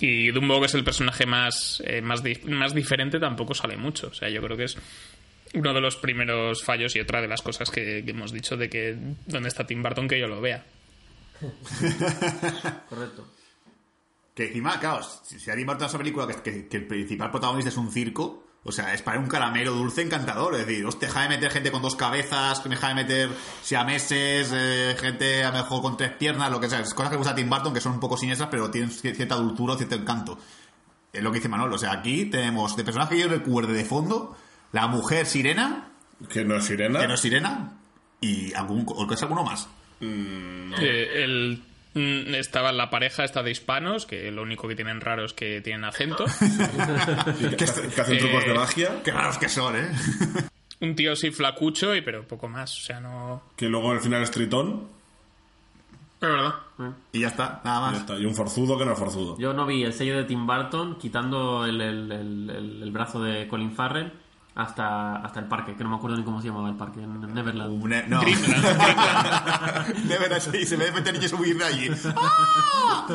Y 0.00 0.32
Dumbo, 0.32 0.58
que 0.58 0.66
es 0.66 0.74
el 0.74 0.82
personaje 0.82 1.26
más, 1.26 1.80
eh, 1.86 2.00
más, 2.00 2.22
más 2.44 2.74
diferente, 2.74 3.20
tampoco 3.20 3.54
sale 3.54 3.76
mucho. 3.76 4.08
O 4.08 4.14
sea, 4.14 4.28
yo 4.28 4.42
creo 4.42 4.56
que 4.56 4.64
es 4.64 4.76
uno 5.54 5.72
de 5.72 5.80
los 5.80 5.96
primeros 5.96 6.64
fallos 6.64 6.96
y 6.96 7.00
otra 7.00 7.20
de 7.20 7.28
las 7.28 7.40
cosas 7.40 7.70
que, 7.70 8.02
que 8.04 8.10
hemos 8.10 8.32
dicho 8.32 8.56
de 8.56 8.68
que 8.68 8.96
dónde 9.26 9.48
está 9.48 9.64
Tim 9.64 9.82
Burton 9.82 10.08
que 10.08 10.18
yo 10.18 10.26
lo 10.26 10.40
vea. 10.40 10.64
Correcto. 12.88 13.26
Que 14.34 14.46
encima, 14.48 14.78
claro, 14.80 15.02
si, 15.24 15.38
si 15.38 15.50
a 15.50 15.54
Tim 15.54 15.66
Burton 15.66 15.86
esa 15.88 15.98
película 15.98 16.26
que, 16.26 16.34
que- 16.42 16.68
que 16.68 16.76
el 16.78 16.86
principal 16.86 17.30
protagonista 17.30 17.68
es 17.68 17.76
un 17.76 17.90
circo, 17.90 18.44
o 18.64 18.72
sea, 18.72 18.94
es 18.94 19.02
para 19.02 19.18
un 19.18 19.26
caramelo 19.26 19.72
dulce 19.72 20.02
encantador. 20.02 20.54
Es 20.54 20.66
decir, 20.66 20.86
hostia, 20.86 21.08
deja 21.08 21.22
de 21.22 21.28
meter 21.28 21.50
gente 21.50 21.70
con 21.72 21.82
dos 21.82 21.96
cabezas, 21.96 22.62
deja 22.64 22.88
de 22.88 22.94
meter 22.94 23.30
siameses, 23.62 24.50
eh, 24.54 24.96
gente 24.98 25.44
a 25.44 25.50
lo 25.50 25.58
mejor 25.58 25.82
con 25.82 25.96
tres 25.96 26.12
piernas, 26.12 26.50
lo 26.50 26.60
que 26.60 26.70
sea. 26.70 26.80
Es 26.80 26.94
cosas 26.94 27.10
que 27.10 27.16
gusta 27.18 27.32
a 27.32 27.34
Tim 27.34 27.50
Burton 27.50 27.74
que 27.74 27.80
son 27.80 27.92
un 27.92 28.00
poco 28.00 28.16
siniestras, 28.16 28.48
pero 28.50 28.70
tienen 28.70 28.90
ci- 28.90 29.14
cierta 29.14 29.34
dulzura, 29.34 29.76
cierto 29.76 29.96
encanto. 29.96 30.38
Es 31.12 31.22
lo 31.22 31.30
que 31.30 31.38
dice 31.38 31.48
Manuel. 31.48 31.72
O 31.72 31.78
sea, 31.78 31.92
aquí 31.92 32.24
tenemos 32.26 32.74
de 32.76 32.84
personaje 32.84 33.16
que 33.16 33.20
yo 33.22 33.28
recuerde 33.28 33.74
de 33.74 33.84
fondo, 33.84 34.34
la 34.72 34.86
mujer 34.86 35.26
sirena, 35.26 35.90
Que 36.30 36.42
no 36.44 36.56
es 36.56 36.64
sirena. 36.64 37.00
que 37.00 37.08
no 37.08 37.14
es 37.14 37.20
sirena, 37.20 37.72
y 38.20 38.54
algún, 38.54 38.86
o 38.88 39.06
que 39.06 39.14
es 39.14 39.22
alguno 39.22 39.42
más. 39.44 39.68
Eh, 40.02 41.22
el, 41.24 41.62
mm, 41.94 42.34
estaba 42.34 42.72
la 42.72 42.90
pareja 42.90 43.24
esta 43.24 43.42
de 43.42 43.50
hispanos, 43.50 44.04
que 44.06 44.30
lo 44.30 44.42
único 44.42 44.66
que 44.68 44.74
tienen 44.74 45.00
raro 45.00 45.24
es 45.24 45.32
que 45.32 45.60
tienen 45.60 45.84
acento. 45.84 46.24
que, 47.50 47.56
que 47.56 47.64
hacen 48.00 48.18
trucos 48.18 48.44
Eh, 48.44 48.48
de 48.48 48.54
magia. 48.54 49.02
Qué 49.04 49.10
raros 49.12 49.38
que 49.38 49.48
son, 49.48 49.76
¿eh? 49.76 49.88
Un 50.80 50.96
tío 50.96 51.12
así 51.12 51.30
flacucho, 51.30 51.94
y 51.94 52.00
pero 52.02 52.26
poco 52.26 52.48
más. 52.48 52.76
O 52.76 52.80
sea, 52.82 52.98
no. 53.00 53.42
Que 53.56 53.68
luego 53.68 53.92
al 53.92 54.00
final 54.00 54.22
es 54.22 54.30
tritón. 54.32 54.88
Es 56.20 56.28
verdad. 56.28 56.54
y 57.12 57.20
ya 57.20 57.28
está, 57.28 57.60
nada 57.64 57.78
Y, 57.80 57.84
ya 57.84 57.90
más. 57.92 58.00
está. 58.00 58.18
y 58.18 58.24
un 58.26 58.34
forzudo 58.34 58.78
que 58.78 58.84
no 58.84 58.92
es 58.92 58.98
forzudo. 58.98 59.36
Yo 59.38 59.52
no 59.52 59.66
vi 59.66 59.82
el 59.84 59.92
sello 59.92 60.16
de 60.16 60.24
Tim 60.24 60.46
Burton 60.46 60.96
quitando 60.98 61.64
el, 61.66 61.80
el- 61.80 62.12
el- 62.12 62.50
el- 62.50 62.82
el 62.82 62.90
brazo 62.92 63.20
de 63.22 63.46
Colin 63.48 63.72
Farrell 63.72 64.12
hasta, 64.54 65.16
hasta 65.16 65.40
el 65.40 65.46
parque, 65.46 65.74
que 65.74 65.82
no 65.84 65.90
me 65.90 65.96
acuerdo 65.96 66.16
ni 66.16 66.24
cómo 66.24 66.40
se 66.40 66.48
llamaba 66.48 66.68
el 66.68 66.76
parque, 66.76 67.00
en 67.02 67.20
Neverland. 67.34 67.72
Un- 67.82 67.90
no. 68.08 68.20
Dreamland, 68.20 68.62
Dreamland. 70.06 70.40
Sí, 70.52 70.66
se 70.66 70.76
ve 70.76 70.92
meter 70.92 71.12
niños 71.14 71.32
huir 71.32 71.56
de 71.56 71.64
allí. 71.64 71.90
¡Ah! 72.16 73.06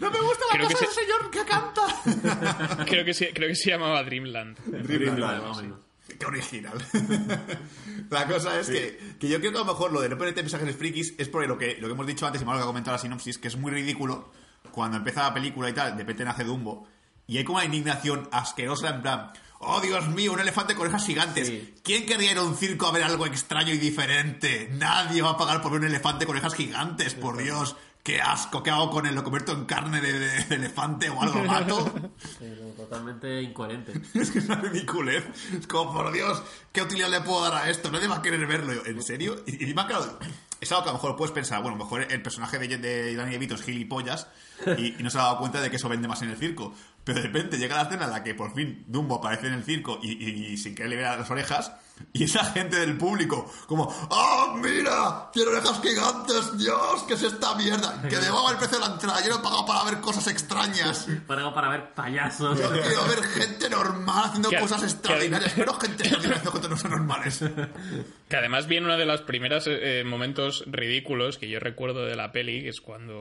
No 0.00 0.10
me 0.10 0.20
gusta 0.20 0.44
la 0.50 0.54
Creo 0.56 0.68
que 0.68 0.74
casa 0.74 0.84
del 0.86 0.94
se- 0.94 1.00
señor 1.00 1.30
que 1.30 1.44
canta. 1.44 2.84
Creo 2.86 3.04
que, 3.04 3.14
se, 3.14 3.32
creo 3.32 3.48
que 3.48 3.54
se 3.54 3.70
llamaba 3.70 4.02
Dreamland. 4.02 4.58
Dreamland, 4.66 5.20
Vale, 5.20 5.40
más 5.40 5.58
o 5.58 5.62
menos. 5.62 5.78
Qué 6.18 6.26
original. 6.26 6.72
La 8.10 8.26
cosa 8.26 8.58
es 8.58 8.68
que, 8.68 8.98
que 9.20 9.28
yo 9.28 9.38
creo 9.40 9.52
que 9.52 9.58
a 9.58 9.60
lo 9.60 9.66
mejor 9.66 9.92
lo 9.92 10.00
de 10.00 10.08
no 10.08 10.16
ponerte 10.16 10.42
mensajes 10.42 10.74
frikis 10.76 11.14
es 11.18 11.28
por 11.28 11.46
lo 11.46 11.58
que, 11.58 11.76
lo 11.80 11.86
que 11.86 11.92
hemos 11.92 12.06
dicho 12.06 12.26
antes 12.26 12.40
y 12.40 12.44
Manuel 12.44 12.62
que 12.62 12.64
ha 12.64 12.66
comentado 12.66 12.96
la 12.96 13.00
sinopsis, 13.02 13.36
que 13.38 13.48
es 13.48 13.56
muy 13.56 13.70
ridículo 13.70 14.30
cuando 14.72 14.96
empieza 14.96 15.22
la 15.22 15.34
película 15.34 15.68
y 15.68 15.72
tal, 15.74 15.92
de 15.92 15.98
repente 15.98 16.24
nace 16.24 16.44
Dumbo, 16.44 16.88
y 17.28 17.38
hay 17.38 17.44
como 17.44 17.58
una 17.58 17.66
indignación 17.66 18.28
asquerosa 18.32 18.88
en 18.88 19.02
plan, 19.02 19.30
oh 19.60 19.80
Dios 19.80 20.08
mío, 20.08 20.32
un 20.32 20.40
elefante 20.40 20.74
con 20.74 20.82
orejas 20.88 21.06
gigantes. 21.06 21.46
Sí. 21.46 21.74
¿Quién 21.84 22.06
querría 22.06 22.32
ir 22.32 22.38
a 22.38 22.42
un 22.42 22.56
circo 22.56 22.86
a 22.88 22.92
ver 22.92 23.04
algo 23.04 23.26
extraño 23.26 23.72
y 23.72 23.78
diferente? 23.78 24.68
Nadie 24.72 25.22
va 25.22 25.30
a 25.30 25.36
pagar 25.36 25.62
por 25.62 25.70
ver 25.72 25.80
un 25.82 25.86
elefante 25.86 26.26
con 26.26 26.34
orejas 26.36 26.54
gigantes, 26.54 27.14
por 27.14 27.36
Dios. 27.36 27.76
Qué 28.02 28.22
asco, 28.22 28.62
¿qué 28.62 28.70
hago 28.70 28.90
con 28.90 29.04
él? 29.06 29.14
¿Lo 29.14 29.22
convierto 29.22 29.52
en 29.52 29.66
carne 29.66 30.00
de, 30.00 30.18
de- 30.18 30.44
de 30.44 30.54
elefante 30.54 31.10
o 31.10 31.20
algo? 31.20 31.40
¿Lo 31.40 31.44
mato? 31.44 31.92
Totalmente 32.76 33.42
incoherente. 33.42 33.92
Es 34.14 34.30
que 34.30 34.38
es 34.38 34.46
una 34.46 34.56
ridiculez. 34.56 35.24
Es 35.58 35.66
como, 35.66 35.92
por 35.92 36.12
Dios, 36.12 36.42
¿qué 36.72 36.80
utilidad 36.82 37.10
le 37.10 37.20
puedo 37.20 37.42
dar 37.42 37.54
a 37.64 37.68
esto? 37.70 37.90
Nadie 37.90 38.06
va 38.08 38.16
a 38.16 38.22
querer 38.22 38.46
verlo. 38.46 38.72
Yo, 38.72 38.82
¿En 38.86 39.02
serio? 39.02 39.42
Y, 39.46 39.52
y 39.56 39.62
encima, 39.64 39.86
claro, 39.86 40.18
es 40.60 40.72
algo 40.72 40.84
que 40.84 40.90
a 40.90 40.92
lo 40.92 40.98
mejor 40.98 41.16
puedes 41.16 41.32
pensar, 41.32 41.60
bueno, 41.60 41.74
a 41.76 41.78
lo 41.78 41.84
mejor 41.84 42.06
el 42.10 42.22
personaje 42.22 42.58
de, 42.58 42.78
de 42.78 43.14
Danny 43.14 43.32
DeVito 43.32 43.56
es 43.56 43.62
gilipollas 43.62 44.28
y, 44.78 44.94
y 44.98 45.02
no 45.02 45.10
se 45.10 45.18
ha 45.18 45.22
dado 45.22 45.38
cuenta 45.38 45.60
de 45.60 45.68
que 45.68 45.76
eso 45.76 45.88
vende 45.88 46.08
más 46.08 46.22
en 46.22 46.30
el 46.30 46.36
circo. 46.38 46.72
Pero 47.08 47.20
de 47.20 47.26
repente 47.26 47.58
llega 47.58 47.76
la 47.76 47.82
escena 47.82 48.04
en 48.04 48.10
la 48.10 48.22
que 48.22 48.34
por 48.34 48.54
fin 48.54 48.84
Dumbo 48.86 49.16
aparece 49.16 49.46
en 49.48 49.54
el 49.54 49.64
circo 49.64 49.98
y, 50.02 50.12
y- 50.12 50.46
y 50.52 50.56
sin 50.58 50.74
querer 50.74 50.90
le 50.90 50.96
vea 50.96 51.16
las 51.16 51.30
orejas 51.30 51.72
y 52.12 52.24
esa 52.24 52.44
gente 52.52 52.76
del 52.76 52.96
público 52.96 53.50
como 53.66 53.84
¡Oh, 54.10 54.54
mira! 54.62 55.30
¡Tiene 55.32 55.50
orejas 55.50 55.80
gigantes! 55.82 56.56
¡Dios! 56.56 57.02
¿Qué 57.08 57.14
es 57.14 57.22
esta 57.24 57.54
mierda? 57.56 58.00
Que 58.02 58.16
debajo 58.18 58.50
el 58.52 58.56
precio 58.56 58.78
de 58.78 58.86
la 58.86 58.92
entrada. 58.92 59.20
Yo 59.22 59.30
no 59.30 59.36
he 59.40 59.42
pagado 59.42 59.66
para 59.66 59.84
ver 59.90 60.00
cosas 60.00 60.26
extrañas. 60.28 61.08
Para, 61.26 61.52
para 61.52 61.68
ver 61.70 61.94
payasos. 61.94 62.56
Yo 62.60 62.70
quiero 62.70 63.04
ver 63.08 63.22
gente 63.24 63.68
normal 63.70 64.24
haciendo 64.26 64.48
Que- 64.50 64.58
cosas 64.60 64.82
extraordinarias, 64.84 65.52
pero 65.56 65.74
gente 65.74 66.02
extraordinaria 66.04 66.36
haciendo 66.36 66.52
cosas 66.52 66.70
no 66.70 66.76
son 66.76 66.90
normales. 66.92 67.44
Que 68.28 68.36
además 68.36 68.66
viene 68.68 68.86
uno 68.86 68.96
de 68.96 69.04
los 69.06 69.22
primeros 69.22 69.64
eh, 69.66 70.04
momentos 70.06 70.62
ridículos 70.66 71.36
que 71.38 71.48
yo 71.48 71.58
recuerdo 71.58 72.04
de 72.06 72.14
la 72.14 72.30
peli, 72.30 72.62
que 72.62 72.68
es 72.68 72.80
cuando, 72.80 73.16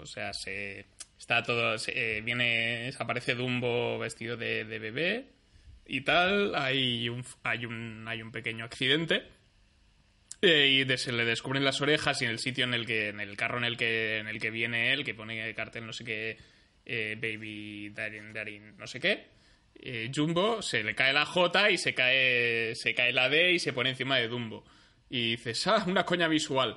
o 0.00 0.06
sea, 0.06 0.32
se 0.32 0.86
está 1.26 1.42
todo, 1.42 1.74
eh, 1.88 2.22
viene, 2.24 2.92
aparece 3.00 3.34
Dumbo 3.34 3.98
vestido 3.98 4.36
de, 4.36 4.64
de 4.64 4.78
bebé 4.78 5.26
y 5.84 6.02
tal, 6.02 6.54
hay 6.54 7.08
un, 7.08 7.24
hay 7.42 7.66
un, 7.66 8.04
hay 8.06 8.22
un 8.22 8.30
pequeño 8.30 8.64
accidente 8.64 9.24
eh, 10.40 10.86
y 10.86 10.96
se 10.96 11.10
le 11.10 11.24
descubren 11.24 11.64
las 11.64 11.80
orejas 11.80 12.22
y 12.22 12.26
en 12.26 12.30
el 12.30 12.38
sitio 12.38 12.62
en 12.62 12.74
el 12.74 12.86
que, 12.86 13.08
en 13.08 13.18
el 13.18 13.36
carro 13.36 13.58
en 13.58 13.64
el 13.64 13.76
que, 13.76 14.18
en 14.18 14.28
el 14.28 14.38
que 14.38 14.50
viene 14.52 14.92
él, 14.92 15.04
que 15.04 15.14
pone 15.14 15.52
cartel 15.54 15.84
no 15.84 15.92
sé 15.92 16.04
qué, 16.04 16.38
eh, 16.84 17.18
Baby 17.20 17.90
Darin, 17.90 18.32
Darin, 18.32 18.76
no 18.76 18.86
sé 18.86 19.00
qué, 19.00 19.26
eh, 19.74 20.08
Jumbo 20.14 20.62
se 20.62 20.84
le 20.84 20.94
cae 20.94 21.12
la 21.12 21.26
J 21.26 21.70
y 21.72 21.78
se 21.78 21.92
cae, 21.92 22.76
se 22.76 22.94
cae 22.94 23.12
la 23.12 23.28
D 23.28 23.50
y 23.50 23.58
se 23.58 23.72
pone 23.72 23.90
encima 23.90 24.16
de 24.18 24.28
Dumbo. 24.28 24.64
Y 25.10 25.32
dices, 25.32 25.66
ah, 25.66 25.82
una 25.88 26.04
coña 26.04 26.28
visual. 26.28 26.76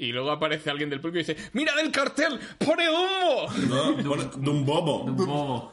Y 0.00 0.12
luego 0.12 0.30
aparece 0.30 0.70
alguien 0.70 0.90
del 0.90 1.00
público 1.00 1.18
y 1.18 1.34
dice, 1.34 1.50
¡Mira 1.52 1.74
del 1.76 1.90
cartel! 1.90 2.38
¡Pone 2.58 2.86
Dumbo! 2.86 3.52
¿no? 3.68 3.96
Pone 4.08 4.24
Dumbobo. 4.36 5.02
Un 5.04 5.16
bobo. 5.16 5.72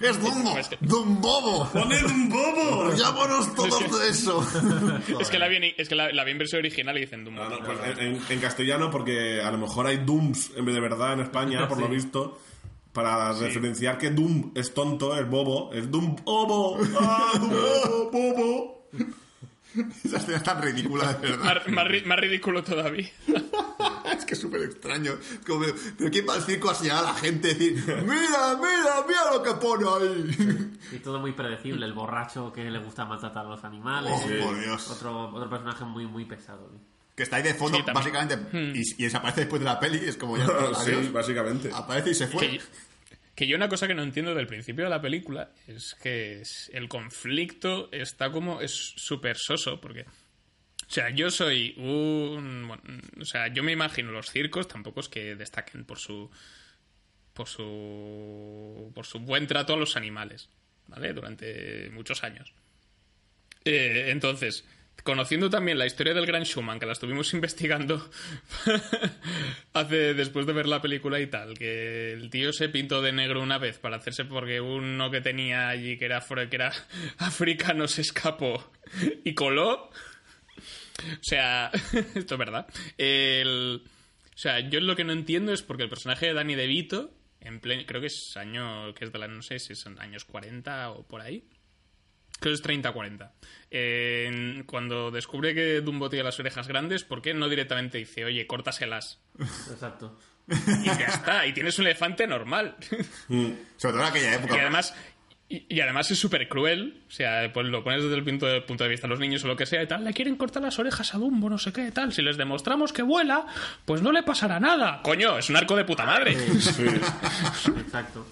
¡Es 0.00 0.20
Dumbo! 0.22 0.56
Es 0.58 0.68
que- 0.68 0.78
¡Dumbobo! 0.80 1.68
¡Pone 1.72 1.98
Dumbobo! 2.00 2.92
¡Llámonos 2.94 3.54
todos 3.54 4.00
de 4.00 4.08
eso! 4.08 4.46
Es 5.20 5.28
que 5.28 5.38
la 5.38 5.48
vi 5.48 5.56
en, 5.56 5.64
es 5.76 5.88
que 5.88 5.94
la, 5.94 6.10
la 6.12 6.24
vi 6.24 6.32
en 6.32 6.38
versión 6.38 6.60
original 6.60 6.96
y 6.96 7.00
dicen 7.00 7.24
Dumbo. 7.24 7.44
No, 7.44 7.58
pues 7.64 7.78
en, 7.98 8.14
en- 8.16 8.20
en 8.28 8.40
castellano, 8.40 8.90
porque 8.90 9.40
a 9.42 9.50
lo 9.50 9.58
mejor 9.58 9.86
hay 9.86 9.98
Dooms 9.98 10.52
en 10.56 10.64
vez 10.64 10.74
de 10.74 10.80
verdad 10.80 11.12
en 11.14 11.20
España, 11.20 11.68
por 11.68 11.78
lo 11.78 11.88
visto, 11.88 12.38
para 12.92 13.32
referenciar 13.34 13.98
que 13.98 14.10
Doom 14.10 14.52
es 14.54 14.74
tonto, 14.74 15.16
es 15.18 15.28
bobo, 15.28 15.72
es 15.72 15.90
Doom 15.90 16.16
bobo. 16.24 16.78
¡Ah, 17.00 17.32
Dumbobo, 17.38 18.10
bobo! 18.10 18.80
Esa 20.04 20.16
escena 20.16 20.38
es 20.38 20.42
tan 20.42 20.60
ridícula, 20.60 21.12
de 21.14 21.30
verdad. 21.30 21.44
Más, 21.44 21.68
más 21.68 21.86
ri- 21.86 22.04
más 22.04 22.18
ridículo 22.18 22.64
todavía. 22.64 23.08
Es 24.30 24.34
que 24.34 24.34
es 24.34 24.40
súper 24.40 24.62
extraño. 24.62 25.12
Como, 25.46 25.64
¿pero 25.98 26.10
quién 26.10 26.26
va 26.28 26.34
al 26.34 26.42
circo 26.42 26.70
a 26.70 26.74
señalar 26.74 27.04
a 27.04 27.08
la 27.08 27.14
gente? 27.14 27.48
Decir, 27.48 27.74
mira, 27.86 28.56
mira, 28.56 29.04
mira 29.08 29.32
lo 29.32 29.42
que 29.42 29.52
pone 29.54 29.84
ahí. 29.88 30.70
Y 30.92 30.98
todo 30.98 31.18
muy 31.18 31.32
predecible. 31.32 31.84
El 31.86 31.92
borracho 31.92 32.52
que 32.52 32.70
le 32.70 32.78
gusta 32.78 33.04
maltratar 33.04 33.46
a 33.46 33.48
los 33.48 33.64
animales. 33.64 34.12
Oh, 34.14 34.44
por 34.46 34.60
Dios. 34.60 34.90
Otro, 34.90 35.30
otro 35.30 35.48
personaje 35.50 35.84
muy, 35.84 36.06
muy 36.06 36.24
pesado. 36.24 36.66
tío. 36.68 36.78
Que 37.16 37.24
está 37.24 37.36
ahí 37.36 37.42
de 37.42 37.54
fondo, 37.54 37.76
Sí, 37.78 37.84
básicamente, 37.92 38.38
y, 38.74 38.80
y 38.80 39.04
desaparece 39.04 39.40
después 39.40 39.60
de 39.60 39.66
la 39.66 39.78
peli. 39.80 39.98
Es 39.98 40.16
como 40.16 40.38
ya, 40.38 40.46
Sí, 40.84 40.92
adiós. 40.92 41.12
básicamente. 41.12 41.70
Aparece 41.74 42.10
y 42.10 42.14
se 42.14 42.26
fue. 42.28 42.48
Que, 42.48 42.60
que 43.34 43.46
yo 43.46 43.56
una 43.56 43.68
cosa 43.68 43.86
que 43.86 43.94
no 43.94 44.02
entiendo 44.02 44.34
del 44.34 44.46
principio 44.46 44.84
de 44.84 44.90
la 44.90 45.00
película 45.02 45.50
es 45.66 45.94
que 46.02 46.40
es- 46.42 46.70
el 46.72 46.88
conflicto 46.88 47.90
está 47.92 48.30
como... 48.30 48.60
es 48.60 48.72
súper 48.96 49.36
soso, 49.36 49.80
porque... 49.80 50.06
O 50.90 50.92
sea, 50.92 51.10
yo 51.10 51.30
soy 51.30 51.74
un... 51.76 52.68
o 53.20 53.24
sea, 53.24 53.46
yo 53.46 53.62
me 53.62 53.70
imagino 53.70 54.10
los 54.10 54.30
circos, 54.30 54.66
tampoco 54.66 54.98
es 54.98 55.08
que 55.08 55.36
destaquen 55.36 55.84
por 55.84 56.00
su... 56.00 56.28
por 57.32 57.46
su... 57.46 58.90
por 58.92 59.06
su 59.06 59.20
buen 59.20 59.46
trato 59.46 59.74
a 59.74 59.76
los 59.76 59.96
animales, 59.96 60.48
¿vale? 60.88 61.12
Durante 61.12 61.90
muchos 61.90 62.24
años. 62.24 62.52
Eh, 63.64 64.06
entonces, 64.08 64.64
conociendo 65.04 65.48
también 65.48 65.78
la 65.78 65.86
historia 65.86 66.12
del 66.12 66.26
Gran 66.26 66.42
Schumann, 66.42 66.80
que 66.80 66.86
la 66.86 66.92
estuvimos 66.92 67.32
investigando 67.34 68.10
hace 69.72 70.14
después 70.14 70.44
de 70.44 70.52
ver 70.52 70.66
la 70.66 70.82
película 70.82 71.20
y 71.20 71.28
tal, 71.28 71.56
que 71.56 72.14
el 72.14 72.30
tío 72.30 72.52
se 72.52 72.68
pintó 72.68 73.00
de 73.00 73.12
negro 73.12 73.40
una 73.40 73.58
vez 73.58 73.78
para 73.78 73.98
hacerse 73.98 74.24
porque 74.24 74.60
uno 74.60 75.08
que 75.12 75.20
tenía 75.20 75.68
allí 75.68 75.96
que 75.98 76.06
era, 76.06 76.20
que 76.20 76.56
era 76.56 76.72
africano 77.18 77.86
se 77.86 78.00
escapó 78.00 78.72
y 79.24 79.34
coló. 79.34 79.92
O 81.12 81.22
sea, 81.22 81.70
esto 82.14 82.34
es 82.34 82.38
verdad. 82.38 82.66
El- 82.98 83.82
o 84.34 84.38
sea, 84.40 84.60
yo 84.60 84.80
lo 84.80 84.96
que 84.96 85.04
no 85.04 85.12
entiendo 85.12 85.52
es 85.52 85.62
porque 85.62 85.82
el 85.82 85.88
personaje 85.90 86.26
de 86.26 86.32
Danny 86.34 86.54
DeVito, 86.54 87.12
en 87.40 87.60
plen- 87.60 87.84
creo 87.86 88.00
que 88.00 88.06
es 88.06 88.36
año, 88.36 88.94
que 88.94 89.04
es 89.04 89.12
de 89.12 89.18
la, 89.18 89.28
no 89.28 89.42
sé 89.42 89.58
si 89.58 89.74
son 89.74 90.00
años 90.00 90.24
40 90.24 90.90
o 90.92 91.06
por 91.06 91.20
ahí, 91.20 91.44
Creo 92.38 92.54
que 92.54 92.62
es 92.62 92.64
30-40. 92.64 93.32
Eh, 93.70 94.62
cuando 94.64 95.10
descubre 95.10 95.54
que 95.54 95.82
Dumbo 95.82 96.08
tiene 96.08 96.22
las 96.24 96.40
orejas 96.40 96.68
grandes, 96.68 97.04
¿por 97.04 97.20
qué 97.20 97.34
no 97.34 97.50
directamente 97.50 97.98
dice, 97.98 98.24
oye, 98.24 98.46
córtaselas? 98.46 99.20
Exacto. 99.70 100.18
Y 100.48 100.86
ya 100.86 101.06
está, 101.06 101.46
y 101.46 101.52
tienes 101.52 101.78
un 101.78 101.84
elefante 101.84 102.26
normal. 102.26 102.76
Sobre 103.76 103.92
todo 103.92 104.00
en 104.00 104.08
aquella 104.08 104.34
época. 104.36 104.56
y 104.56 104.60
además, 104.60 104.94
y, 105.50 105.66
y 105.68 105.80
además 105.80 106.10
es 106.10 106.18
súper 106.18 106.48
cruel. 106.48 107.02
O 107.08 107.10
sea, 107.10 107.52
pues 107.52 107.66
lo 107.66 107.84
pones 107.84 108.02
desde 108.02 108.16
el 108.16 108.24
punto 108.24 108.46
de, 108.46 108.62
punto 108.62 108.84
de 108.84 108.90
vista 108.90 109.06
de 109.06 109.10
los 109.10 109.20
niños 109.20 109.44
o 109.44 109.48
lo 109.48 109.56
que 109.56 109.66
sea 109.66 109.82
y 109.82 109.86
tal. 109.86 110.04
Le 110.04 110.14
quieren 110.14 110.36
cortar 110.36 110.62
las 110.62 110.78
orejas 110.78 111.14
a 111.14 111.18
Dumbo, 111.18 111.50
no 111.50 111.58
sé 111.58 111.72
qué, 111.72 111.90
tal. 111.90 112.12
Si 112.12 112.22
les 112.22 112.36
demostramos 112.38 112.92
que 112.94 113.02
vuela, 113.02 113.44
pues 113.84 114.00
no 114.00 114.12
le 114.12 114.22
pasará 114.22 114.58
nada. 114.60 115.00
Coño, 115.02 115.36
es 115.36 115.50
un 115.50 115.56
arco 115.56 115.76
de 115.76 115.84
puta 115.84 116.06
madre. 116.06 116.32
Exacto. 117.78 118.26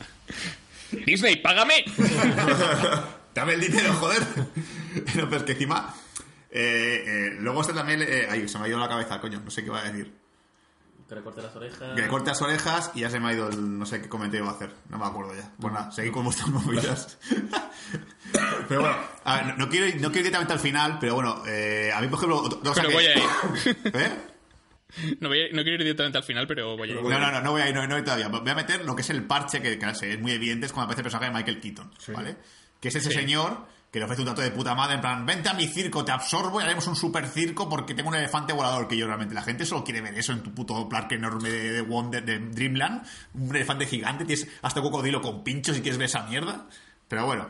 Disney, 1.05 1.37
págame. 1.37 1.85
Dame 3.35 3.55
el 3.55 3.61
dinero, 3.61 3.93
joder. 3.95 4.23
no, 5.17 5.29
pero 5.29 5.37
es 5.37 5.43
que 5.43 5.53
encima. 5.53 5.95
eh, 6.51 7.05
eh, 7.07 7.31
luego 7.41 7.61
está 7.61 7.75
también. 7.75 8.03
eh, 8.03 8.27
ay, 8.31 8.49
se 8.49 8.59
me 8.59 8.65
ha 8.65 8.69
ido 8.69 8.79
la 8.79 8.89
cabeza, 8.89 9.21
coño. 9.21 9.41
No 9.45 9.51
sé 9.51 9.63
qué 9.63 9.71
va 9.71 9.81
a 9.81 9.91
decir. 9.91 10.13
Que 11.09 11.15
le 11.15 11.23
corte 11.23 11.41
las 11.43 11.57
orejas. 11.57 11.95
Que 11.95 12.03
le 12.03 12.09
corte 12.09 12.29
las 12.31 12.43
orejas 12.43 12.91
y 12.95 13.01
ya 13.01 13.11
se 13.11 13.19
me 13.19 13.29
ha 13.29 13.33
ido 13.33 13.49
el. 13.49 13.79
No 13.79 13.87
sé 13.87 14.03
qué 14.03 14.09
comentario 14.09 14.45
va 14.45 14.53
a 14.53 14.55
hacer. 14.55 14.71
No 14.91 14.99
me 14.99 15.07
acuerdo 15.07 15.35
ya. 15.35 15.51
Pues 15.59 15.73
nada, 15.73 15.91
seguí 15.91 16.11
con 16.11 16.25
vuestras 16.25 16.49
movidas. 16.49 17.19
pero 18.69 18.81
bueno, 18.83 18.97
a 19.25 19.37
ver, 19.37 19.47
no, 19.47 19.57
no 19.57 19.69
quiero, 19.69 19.87
ir- 19.87 19.95
no 19.95 20.09
quiero 20.13 20.19
ir 20.19 20.25
directamente 20.25 20.53
al 20.53 20.59
final, 20.61 20.99
pero 21.01 21.15
bueno, 21.15 21.43
eh, 21.47 21.91
a 21.95 22.01
mí, 22.01 22.09
por 22.09 22.19
ejemplo. 22.19 22.61
Pero 22.63 22.75
que- 22.89 22.93
voy 22.95 23.07
a 23.07 23.17
ir. 23.17 23.25
¿Eh? 23.95 24.13
No, 25.21 25.29
voy 25.29 25.43
a- 25.45 25.49
no 25.55 25.63
quiero 25.63 25.73
ir 25.75 25.79
directamente 25.83 26.19
al 26.19 26.25
final, 26.25 26.47
pero 26.47 26.77
voy 26.77 26.91
a 26.91 26.95
ir. 26.95 27.03
No, 27.03 27.09
no, 27.19 27.31
no, 27.33 27.41
no 27.41 27.51
voy 27.53 27.63
a 27.63 27.69
ir, 27.69 27.75
no, 27.75 27.87
no 27.87 27.95
voy 27.95 28.05
todavía. 28.05 28.29
Voy 28.29 28.49
a 28.51 28.55
meter 28.55 28.85
lo 28.85 28.95
que 28.95 29.03
es 29.03 29.11
el 29.11 29.25
parche, 29.25 29.63
que, 29.63 29.79
que 29.79 29.87
es 29.91 30.21
muy 30.21 30.33
evidente, 30.33 30.67
es 30.67 30.73
cuando 30.73 30.85
aparece 30.93 31.01
el 31.01 31.05
personaje 31.05 31.31
de 31.33 31.37
Michael 31.39 31.61
Keaton, 31.61 31.91
¿vale? 32.15 32.37
Que 32.81 32.89
es 32.89 32.95
ese 32.95 33.11
Sí. 33.11 33.17
señor 33.17 33.67
que 33.91 33.99
le 33.99 34.05
ofrece 34.05 34.23
un 34.23 34.27
trato 34.27 34.43
de 34.43 34.51
puta 34.51 34.75
madre, 34.75 34.97
en 34.97 35.01
plan, 35.01 35.25
vente 35.25 35.49
a 35.49 35.55
mi 35.55 35.67
circo, 35.67 36.05
te 36.05 36.13
absorbo 36.13 36.61
y 36.61 36.65
haremos 36.65 36.87
un 36.87 36.97
super 36.97 37.27
circo 37.27 37.69
porque 37.69 37.95
tengo 37.95 38.11
un 38.11 38.17
elefante 38.17 38.53
volador, 38.53 38.87
que 38.87 38.97
yo 38.97 39.07
realmente, 39.07 39.35
la 39.35 39.43
gente 39.43 39.65
solo 39.65 39.83
quiere 39.83 40.01
ver 40.01 40.19
eso 40.19 40.33
en 40.33 40.43
tu 40.43 40.53
puto 40.53 40.89
parque 40.89 41.15
enorme 41.15 41.49
de, 41.49 41.73
de 41.73 41.81
Wonder, 41.83 42.25
de 42.25 42.39
Dreamland, 42.39 43.07
un 43.35 43.55
elefante 43.55 43.87
gigante, 43.87 44.25
tienes 44.25 44.49
hasta 44.63 44.83
cocodrilo 44.83 45.21
con 45.21 45.43
pinchos 45.43 45.77
y 45.77 45.81
quieres 45.81 45.99
ver 45.99 46.07
esa 46.07 46.25
mierda. 46.25 46.67
Pero 47.09 47.25
bueno, 47.25 47.49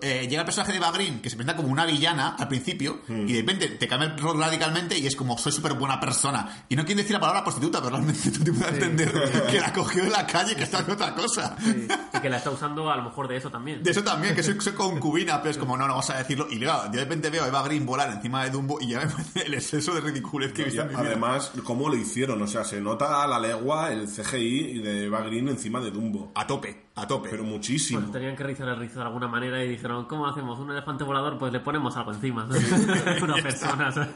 eh, 0.00 0.26
llega 0.28 0.42
el 0.42 0.44
personaje 0.44 0.72
de 0.72 0.78
Eva 0.78 0.90
Green, 0.92 1.20
que 1.20 1.30
se 1.30 1.36
presenta 1.36 1.56
como 1.56 1.68
una 1.68 1.86
villana 1.86 2.36
al 2.38 2.48
principio, 2.48 3.00
y 3.08 3.32
de 3.32 3.40
repente 3.40 3.68
te 3.68 3.88
cambia 3.88 4.10
el 4.10 4.18
rol 4.18 4.38
radicalmente 4.38 4.98
y 4.98 5.06
es 5.06 5.16
como, 5.16 5.38
soy 5.38 5.52
súper 5.52 5.74
buena 5.74 5.98
persona. 5.98 6.64
Y 6.68 6.76
no 6.76 6.84
quiere 6.84 7.02
decir 7.02 7.14
la 7.14 7.20
palabra 7.20 7.42
prostituta, 7.42 7.78
pero 7.80 7.96
realmente 7.96 8.30
tú 8.30 8.44
te 8.44 8.52
puedes 8.52 8.74
entender 8.74 9.12
que 9.50 9.60
la 9.60 9.72
cogió 9.74 10.04
de 10.04 10.10
la 10.10 10.26
calle, 10.26 10.54
que 10.54 10.64
está 10.64 10.80
en 10.80 10.90
otra 10.90 11.14
cosa. 11.14 11.56
Sí. 11.58 11.88
Y 12.14 12.20
que 12.20 12.28
la 12.28 12.38
está 12.38 12.50
usando 12.50 12.90
a 12.90 12.96
lo 12.96 13.04
mejor 13.04 13.28
de 13.28 13.36
eso 13.36 13.50
también. 13.50 13.82
De 13.82 13.90
eso 13.90 14.02
también, 14.02 14.34
que 14.34 14.42
soy, 14.42 14.60
soy 14.60 14.72
concubina, 14.72 15.38
pero 15.38 15.50
es 15.50 15.58
como, 15.58 15.76
no, 15.76 15.86
no 15.86 15.94
vamos 15.94 16.10
a 16.10 16.18
decirlo. 16.18 16.46
Y 16.50 16.58
claro, 16.58 16.86
yo 16.86 16.92
de 16.92 17.04
repente 17.04 17.30
veo 17.30 17.44
a 17.44 17.48
Eva 17.48 17.62
Green 17.62 17.86
volar 17.86 18.10
encima 18.10 18.44
de 18.44 18.50
Dumbo 18.50 18.78
y 18.80 18.88
ya 18.88 19.00
me 19.00 19.06
parece 19.06 19.46
el 19.46 19.54
exceso 19.54 19.94
de 19.94 20.00
ridiculez 20.00 20.52
que 20.52 20.62
he 20.62 20.64
visto 20.66 20.86
además, 20.94 21.52
¿cómo 21.64 21.88
lo 21.88 21.96
hicieron? 21.96 22.40
O 22.42 22.46
sea, 22.46 22.64
se 22.64 22.80
nota 22.80 23.22
a 23.22 23.26
la 23.26 23.38
legua 23.38 23.92
el 23.92 24.06
CGI 24.06 24.80
de 24.80 25.04
Eva 25.04 25.22
Green 25.22 25.48
encima 25.48 25.80
de 25.80 25.90
Dumbo. 25.90 26.32
A 26.34 26.46
tope, 26.46 26.88
a 26.94 27.06
tope. 27.06 27.28
Pero 27.30 27.44
muchísimo. 27.44 28.00
Pues 28.00 28.12
tenían 28.12 28.36
que 28.36 28.44
rizar 28.44 28.68
el 28.68 28.76
rizo 28.76 29.00
de 29.00 29.06
alguna 29.06 29.28
manera 29.28 29.62
y 29.62 29.68
dijeron, 29.78 30.06
¿cómo 30.06 30.26
hacemos? 30.26 30.58
¿Un 30.58 30.72
elefante 30.72 31.04
volador? 31.04 31.38
Pues 31.38 31.52
le 31.52 31.60
ponemos 31.60 31.96
algo 31.96 32.12
encima. 32.12 32.48
Una 33.22 33.36
persona. 33.36 33.92
¿sabes? 33.92 34.10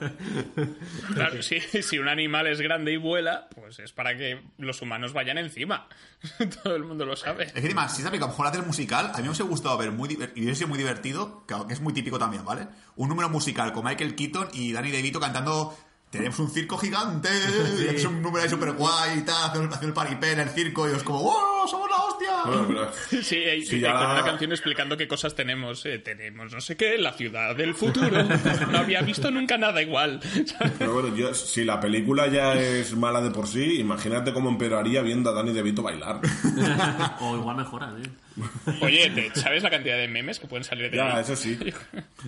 Claro, 1.15 1.43
si, 1.43 1.61
si 1.61 1.99
un 1.99 2.09
animal 2.09 2.47
es 2.49 2.61
grande 2.61 2.93
y 2.93 2.97
vuela, 2.97 3.49
pues 3.55 3.79
es 3.79 3.93
para 3.93 4.17
que 4.17 4.43
los 4.59 4.83
humanos 4.83 5.13
vayan 5.13 5.39
encima. 5.39 5.87
Todo 6.63 6.77
el 6.77 6.85
mundo 6.85 7.07
lo 7.07 7.17
sabe. 7.17 7.45
Es 7.45 7.53
que 7.53 7.61
encima, 7.61 7.89
si 7.89 8.03
sabes 8.03 8.19
que 8.19 8.25
a 8.25 8.27
lo 8.27 8.33
mejor 8.33 8.47
haces 8.49 8.67
musical, 8.67 9.07
a 9.07 9.17
mí 9.17 9.23
me 9.23 9.29
hubiese 9.29 9.45
gustado 9.45 9.79
ver 9.79 9.93
muy 9.93 10.11
y 10.35 10.43
hubiese 10.43 10.57
sido 10.57 10.69
muy 10.69 10.79
divertido, 10.79 11.47
que 11.47 11.55
es 11.73 11.81
muy 11.81 11.93
típico 11.93 12.19
también, 12.19 12.45
¿vale? 12.45 12.69
Un 12.97 13.09
número 13.09 13.29
musical 13.29 13.73
con 13.73 13.85
Michael 13.85 14.15
Keaton 14.15 14.49
y 14.53 14.73
Danny 14.73 14.91
DeVito 14.91 15.21
cantando 15.21 15.75
tenemos 16.13 16.39
un 16.39 16.51
circo 16.51 16.77
gigante, 16.79 17.29
y 17.81 17.97
es 17.97 18.05
un 18.05 18.21
número 18.23 18.45
ahí 18.45 18.49
súper 18.51 18.73
guay 18.73 19.19
y 19.19 19.23
tal, 19.23 19.51
haciendo 19.51 19.77
el 19.81 19.93
paripé 19.93 20.33
en 20.33 20.41
el 20.41 20.51
circo 20.51 20.89
y 20.89 20.93
es 20.95 21.03
como 21.03 21.21
¡Oh, 21.23 21.67
somos 21.67 21.89
la 21.91 21.97
hostia! 21.97 22.33
Bueno, 22.45 22.65
pero- 22.69 23.23
Sí, 23.23 23.37
y- 23.39 23.65
Sí, 23.65 23.81
ya 23.81 23.95
una 23.95 24.23
canción 24.25 24.53
explicando 24.53 24.97
qué 24.97 25.09
cosas 25.09 25.35
tenemos. 25.35 25.87
eh, 25.87 25.99
tenemos 25.99 26.53
no 26.53 26.61
sé 26.61 26.77
qué, 26.77 26.99
la 26.99 27.13
ciudad 27.15 27.57
del 27.57 27.75
futuro. 27.75 28.23
No 28.71 28.79
había 28.79 29.01
visto 29.03 29.31
nunca 29.31 29.57
nada 29.59 29.81
igual. 29.83 30.21
Pero 30.79 30.93
bueno, 30.95 31.17
yo, 31.17 31.33
si 31.35 31.65
la 31.65 31.81
película 31.81 32.27
ya 32.29 32.55
es 32.55 32.95
mala 32.97 33.21
de 33.23 33.31
por 33.31 33.47
sí, 33.47 33.81
imagínate 33.81 34.33
cómo 34.33 34.51
empeoraría 34.51 35.01
viendo 35.03 35.31
a 35.31 35.33
Danny 35.33 35.53
DeVito 35.53 35.83
bailar. 35.83 36.21
o 37.21 37.37
igual 37.37 37.57
mejora, 37.57 37.95
tío. 37.97 38.11
Oye, 38.81 39.11
¿te- 39.11 39.35
¿sabes 39.39 39.63
la 39.63 39.71
cantidad 39.71 39.97
de 39.97 40.09
memes 40.09 40.39
que 40.39 40.47
pueden 40.47 40.65
salir 40.65 40.91
de 40.91 40.97
Ya, 40.97 41.17
ahí? 41.17 41.23
eso 41.23 41.37
sí. 41.37 41.59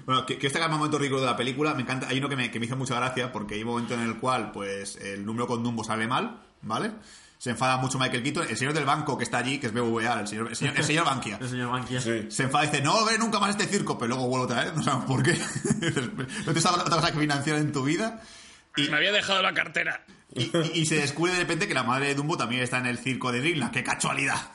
Bueno, 0.04 0.26
que, 0.26 0.38
que 0.38 0.46
este 0.48 0.58
el 0.62 0.70
momento 0.70 0.98
ridículo 0.98 1.20
de 1.22 1.26
la 1.26 1.36
película, 1.36 1.74
me 1.74 1.82
encanta, 1.82 2.08
hay 2.08 2.18
uno 2.18 2.28
que 2.28 2.36
me, 2.36 2.50
que 2.50 2.58
me 2.60 2.66
hizo 2.66 2.76
mucha 2.76 2.94
gracia 2.96 3.32
porque 3.32 3.54
hay 3.54 3.62
un 3.62 3.68
momento 3.74 3.94
en 3.94 4.00
el 4.00 4.16
cual, 4.18 4.50
pues, 4.52 4.96
el 4.96 5.24
número 5.24 5.46
con 5.46 5.62
Dumbo 5.62 5.84
sale 5.84 6.06
mal, 6.06 6.40
¿vale? 6.62 6.92
Se 7.38 7.50
enfada 7.50 7.76
mucho 7.76 7.98
Michael 7.98 8.22
Keaton, 8.22 8.46
el 8.48 8.56
señor 8.56 8.72
del 8.72 8.84
banco 8.86 9.18
que 9.18 9.24
está 9.24 9.38
allí, 9.38 9.58
que 9.58 9.66
es 9.66 9.72
BVA, 9.74 10.20
el 10.20 10.26
señor, 10.28 10.48
el 10.48 10.56
señor, 10.56 10.74
el 10.78 10.84
señor 10.84 11.04
Bankia. 11.04 11.36
El 11.40 11.48
señor 11.50 11.70
Bankia. 11.70 12.00
Sí. 12.00 12.26
Se 12.30 12.44
enfada 12.44 12.64
y 12.64 12.68
dice, 12.70 12.82
no 12.82 13.04
veré 13.04 13.18
nunca 13.18 13.38
más 13.38 13.50
este 13.50 13.66
circo, 13.66 13.98
pero 13.98 14.08
luego 14.14 14.28
vuelve 14.28 14.44
otra 14.46 14.64
vez, 14.64 14.74
no 14.76 14.82
sabemos 14.82 15.04
por 15.06 15.22
qué. 15.22 15.32
no 16.46 16.52
te 16.54 16.60
sabes 16.60 16.80
otra 16.80 16.96
cosa 16.96 17.12
que 17.12 17.18
financiar 17.18 17.58
en 17.58 17.70
tu 17.72 17.84
vida. 17.84 18.22
Me 18.76 18.96
había 18.96 19.12
dejado 19.12 19.42
la 19.42 19.52
cartera. 19.52 20.04
Y, 20.34 20.44
y- 20.44 20.70
y 20.80 20.86
se 20.86 20.96
descubre 20.96 21.32
de 21.32 21.38
repente 21.40 21.68
que 21.68 21.74
la 21.74 21.82
madre 21.84 22.06
de 22.08 22.14
Dumbo 22.14 22.36
también 22.36 22.62
está 22.62 22.78
en 22.78 22.86
el 22.86 22.98
circo 22.98 23.30
de 23.30 23.40
Dreamland. 23.40 23.72
¡Qué 23.72 23.84
casualidad! 23.84 24.50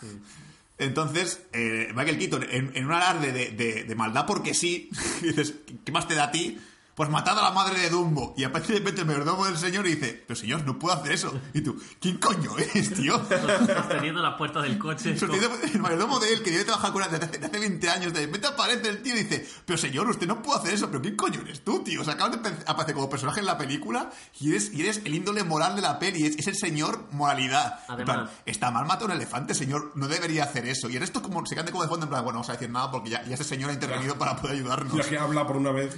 Entonces, 0.78 1.44
eh, 1.54 1.90
Michael 1.94 2.18
Keaton, 2.18 2.48
en, 2.50 2.72
en 2.74 2.86
un 2.86 2.94
alarde 2.94 3.32
de, 3.34 3.52
de- 3.52 3.84
de 3.84 3.96
maldad 3.96 4.26
porque 4.26 4.54
sí, 4.54 4.90
dices, 5.22 5.54
¿qué 5.86 5.92
más 5.92 6.08
te 6.08 6.16
da 6.16 6.26
a 6.26 6.32
ti? 6.32 6.58
Pues 7.00 7.10
matad 7.10 7.40
a 7.40 7.44
la 7.44 7.52
madre 7.52 7.80
de 7.80 7.90
Dumbo. 7.90 8.34
Y 8.36 8.44
aparece 8.44 8.74
de 8.74 8.80
repente 8.80 9.00
el 9.00 9.08
mayordomo 9.08 9.46
del 9.46 9.58
señor 9.58 9.88
y 9.88 9.96
dice, 9.96 10.22
pero 10.28 10.38
señor, 10.38 10.66
no 10.66 10.78
puedo 10.78 10.94
hacer 10.98 11.14
eso. 11.14 11.32
Y 11.54 11.62
tú, 11.62 11.82
¿quién 12.02 12.18
coño 12.18 12.58
eres, 12.58 12.94
tío? 12.94 13.18
Sosteniendo 13.26 14.22
la 14.22 14.36
puerta 14.36 14.62
del 14.62 14.78
coche. 14.78 15.18
Sosteniendo- 15.18 15.50
El 15.74 15.80
mayordomo 15.80 16.20
de 16.20 16.34
él, 16.34 16.44
que 16.44 16.52
debe 16.52 16.66
trabajar 16.66 16.92
con 16.92 17.02
él 17.02 17.10
desde 17.10 17.24
hace, 17.24 17.38
desde 17.38 17.46
hace 17.48 17.60
20 17.60 17.90
años, 17.90 18.14
de 18.14 18.26
repente 18.26 18.48
aparece 18.48 18.90
el 18.90 19.02
tío 19.02 19.16
y 19.16 19.20
dice, 19.20 19.48
pero 19.66 19.78
señor, 19.78 20.10
usted 20.10 20.28
no 20.28 20.42
puede 20.42 20.60
hacer 20.60 20.74
eso, 20.74 20.88
pero 20.88 21.02
¿quién 21.02 21.16
coño 21.16 21.40
eres 21.40 21.64
tú, 21.64 21.80
tío? 21.86 22.02
O 22.02 22.04
sea, 22.04 22.16
acabas 22.16 22.42
de 22.44 22.50
aparecer 22.68 22.96
como 22.96 23.10
personaje 23.10 23.40
en 23.40 23.46
la 23.46 23.58
película 23.58 24.10
y 24.42 24.50
eres, 24.50 24.74
y 24.74 24.82
eres 24.82 24.98
el 25.06 25.16
índole 25.16 25.46
moral 25.46 25.78
de 25.78 25.82
la 25.82 26.00
peli, 26.00 26.26
es, 26.26 26.36
es 26.38 26.48
el 26.48 26.56
señor 26.58 27.06
moralidad. 27.12 27.80
En 27.88 28.04
plan, 28.04 28.10
Además- 28.10 28.30
está 28.46 28.72
mal 28.72 28.86
matar 28.86 29.04
a 29.04 29.06
un 29.06 29.12
elefante, 29.14 29.54
señor, 29.54 29.94
no 29.96 30.10
debería 30.10 30.44
hacer 30.44 30.66
eso. 30.68 30.90
Y 30.90 30.96
el 30.96 31.00
resto 31.00 31.22
como 31.22 31.46
se 31.46 31.56
cante 31.56 31.72
como 31.72 31.84
de 31.84 31.90
fondo, 31.90 32.08
en 32.08 32.10
plan, 32.10 32.26
bueno, 32.26 32.40
no 32.40 32.42
vamos 32.42 32.50
a 32.50 32.54
decir 32.54 32.70
nada 32.70 32.92
porque 32.92 33.12
ya, 33.12 33.24
ya 33.24 33.36
ese 33.36 33.46
señor 33.46 33.70
ha 33.70 33.74
intervenido 33.74 34.18
para 34.18 34.36
poder 34.36 34.58
ayudarnos. 34.58 34.94
Ya 34.98 35.08
que 35.10 35.18
habla 35.18 35.48
por 35.48 35.56
una 35.56 35.72
vez. 35.72 35.96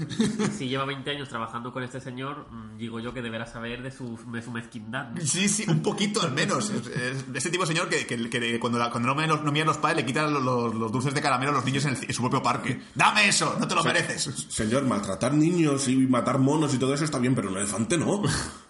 Si 0.58 0.68
lleva 0.70 0.86
20 0.94 1.10
años 1.12 1.30
trabajando 1.30 1.72
con 1.72 1.84
este 1.84 2.00
señor, 2.00 2.48
mm, 2.52 2.78
digo 2.78 3.00
yo 3.00 3.14
que 3.14 3.22
deberá 3.22 3.46
saber 3.46 3.82
de 3.82 3.92
su, 3.92 4.20
de 4.32 4.42
su 4.42 4.52
mezquindad. 4.52 5.10
¿no? 5.12 5.22
Sí, 5.26 5.48
sí, 5.50 5.66
un 5.68 5.82
poquito 5.82 6.22
al 6.22 6.32
menos. 6.34 6.70
Es, 6.70 6.88
es 6.88 7.32
de 7.32 7.40
ese 7.40 7.50
tipo 7.50 7.64
de 7.64 7.68
señor 7.68 7.90
que, 7.90 8.06
que- 8.06 8.30
que 8.30 8.60
cuando, 8.60 8.78
la- 8.78 8.90
cuando 8.90 9.08
no, 9.10 9.16
miran 9.16 9.30
los, 9.30 9.44
no 9.44 9.52
miran 9.52 9.68
los 9.68 9.78
padres 9.78 9.98
le 9.98 10.06
quitan 10.06 10.34
los, 10.34 10.44
los- 10.44 10.76
los 10.76 10.92
dulces 10.92 11.14
de 11.14 11.22
caramelo 11.22 11.52
a 11.52 11.56
los 11.56 11.66
niños 11.66 11.86
en, 11.86 11.96
el- 11.96 12.04
en 12.04 12.14
su 12.14 12.22
propio 12.22 12.44
parque. 12.44 12.82
¡Dame 12.96 13.28
eso! 13.28 13.56
¡No 13.60 13.68
te 13.68 13.76
lo 13.76 13.84
mereces! 13.84 14.24
Señor, 14.50 14.84
maltratar 14.86 15.34
niños 15.34 15.88
y 15.88 15.96
matar 16.08 16.38
monos 16.40 16.74
y 16.74 16.78
todo 16.78 16.94
eso 16.94 17.04
está 17.06 17.20
bien, 17.20 17.34
pero 17.36 17.50
un 17.50 17.58
elefante 17.58 17.98
no. 17.98 18.22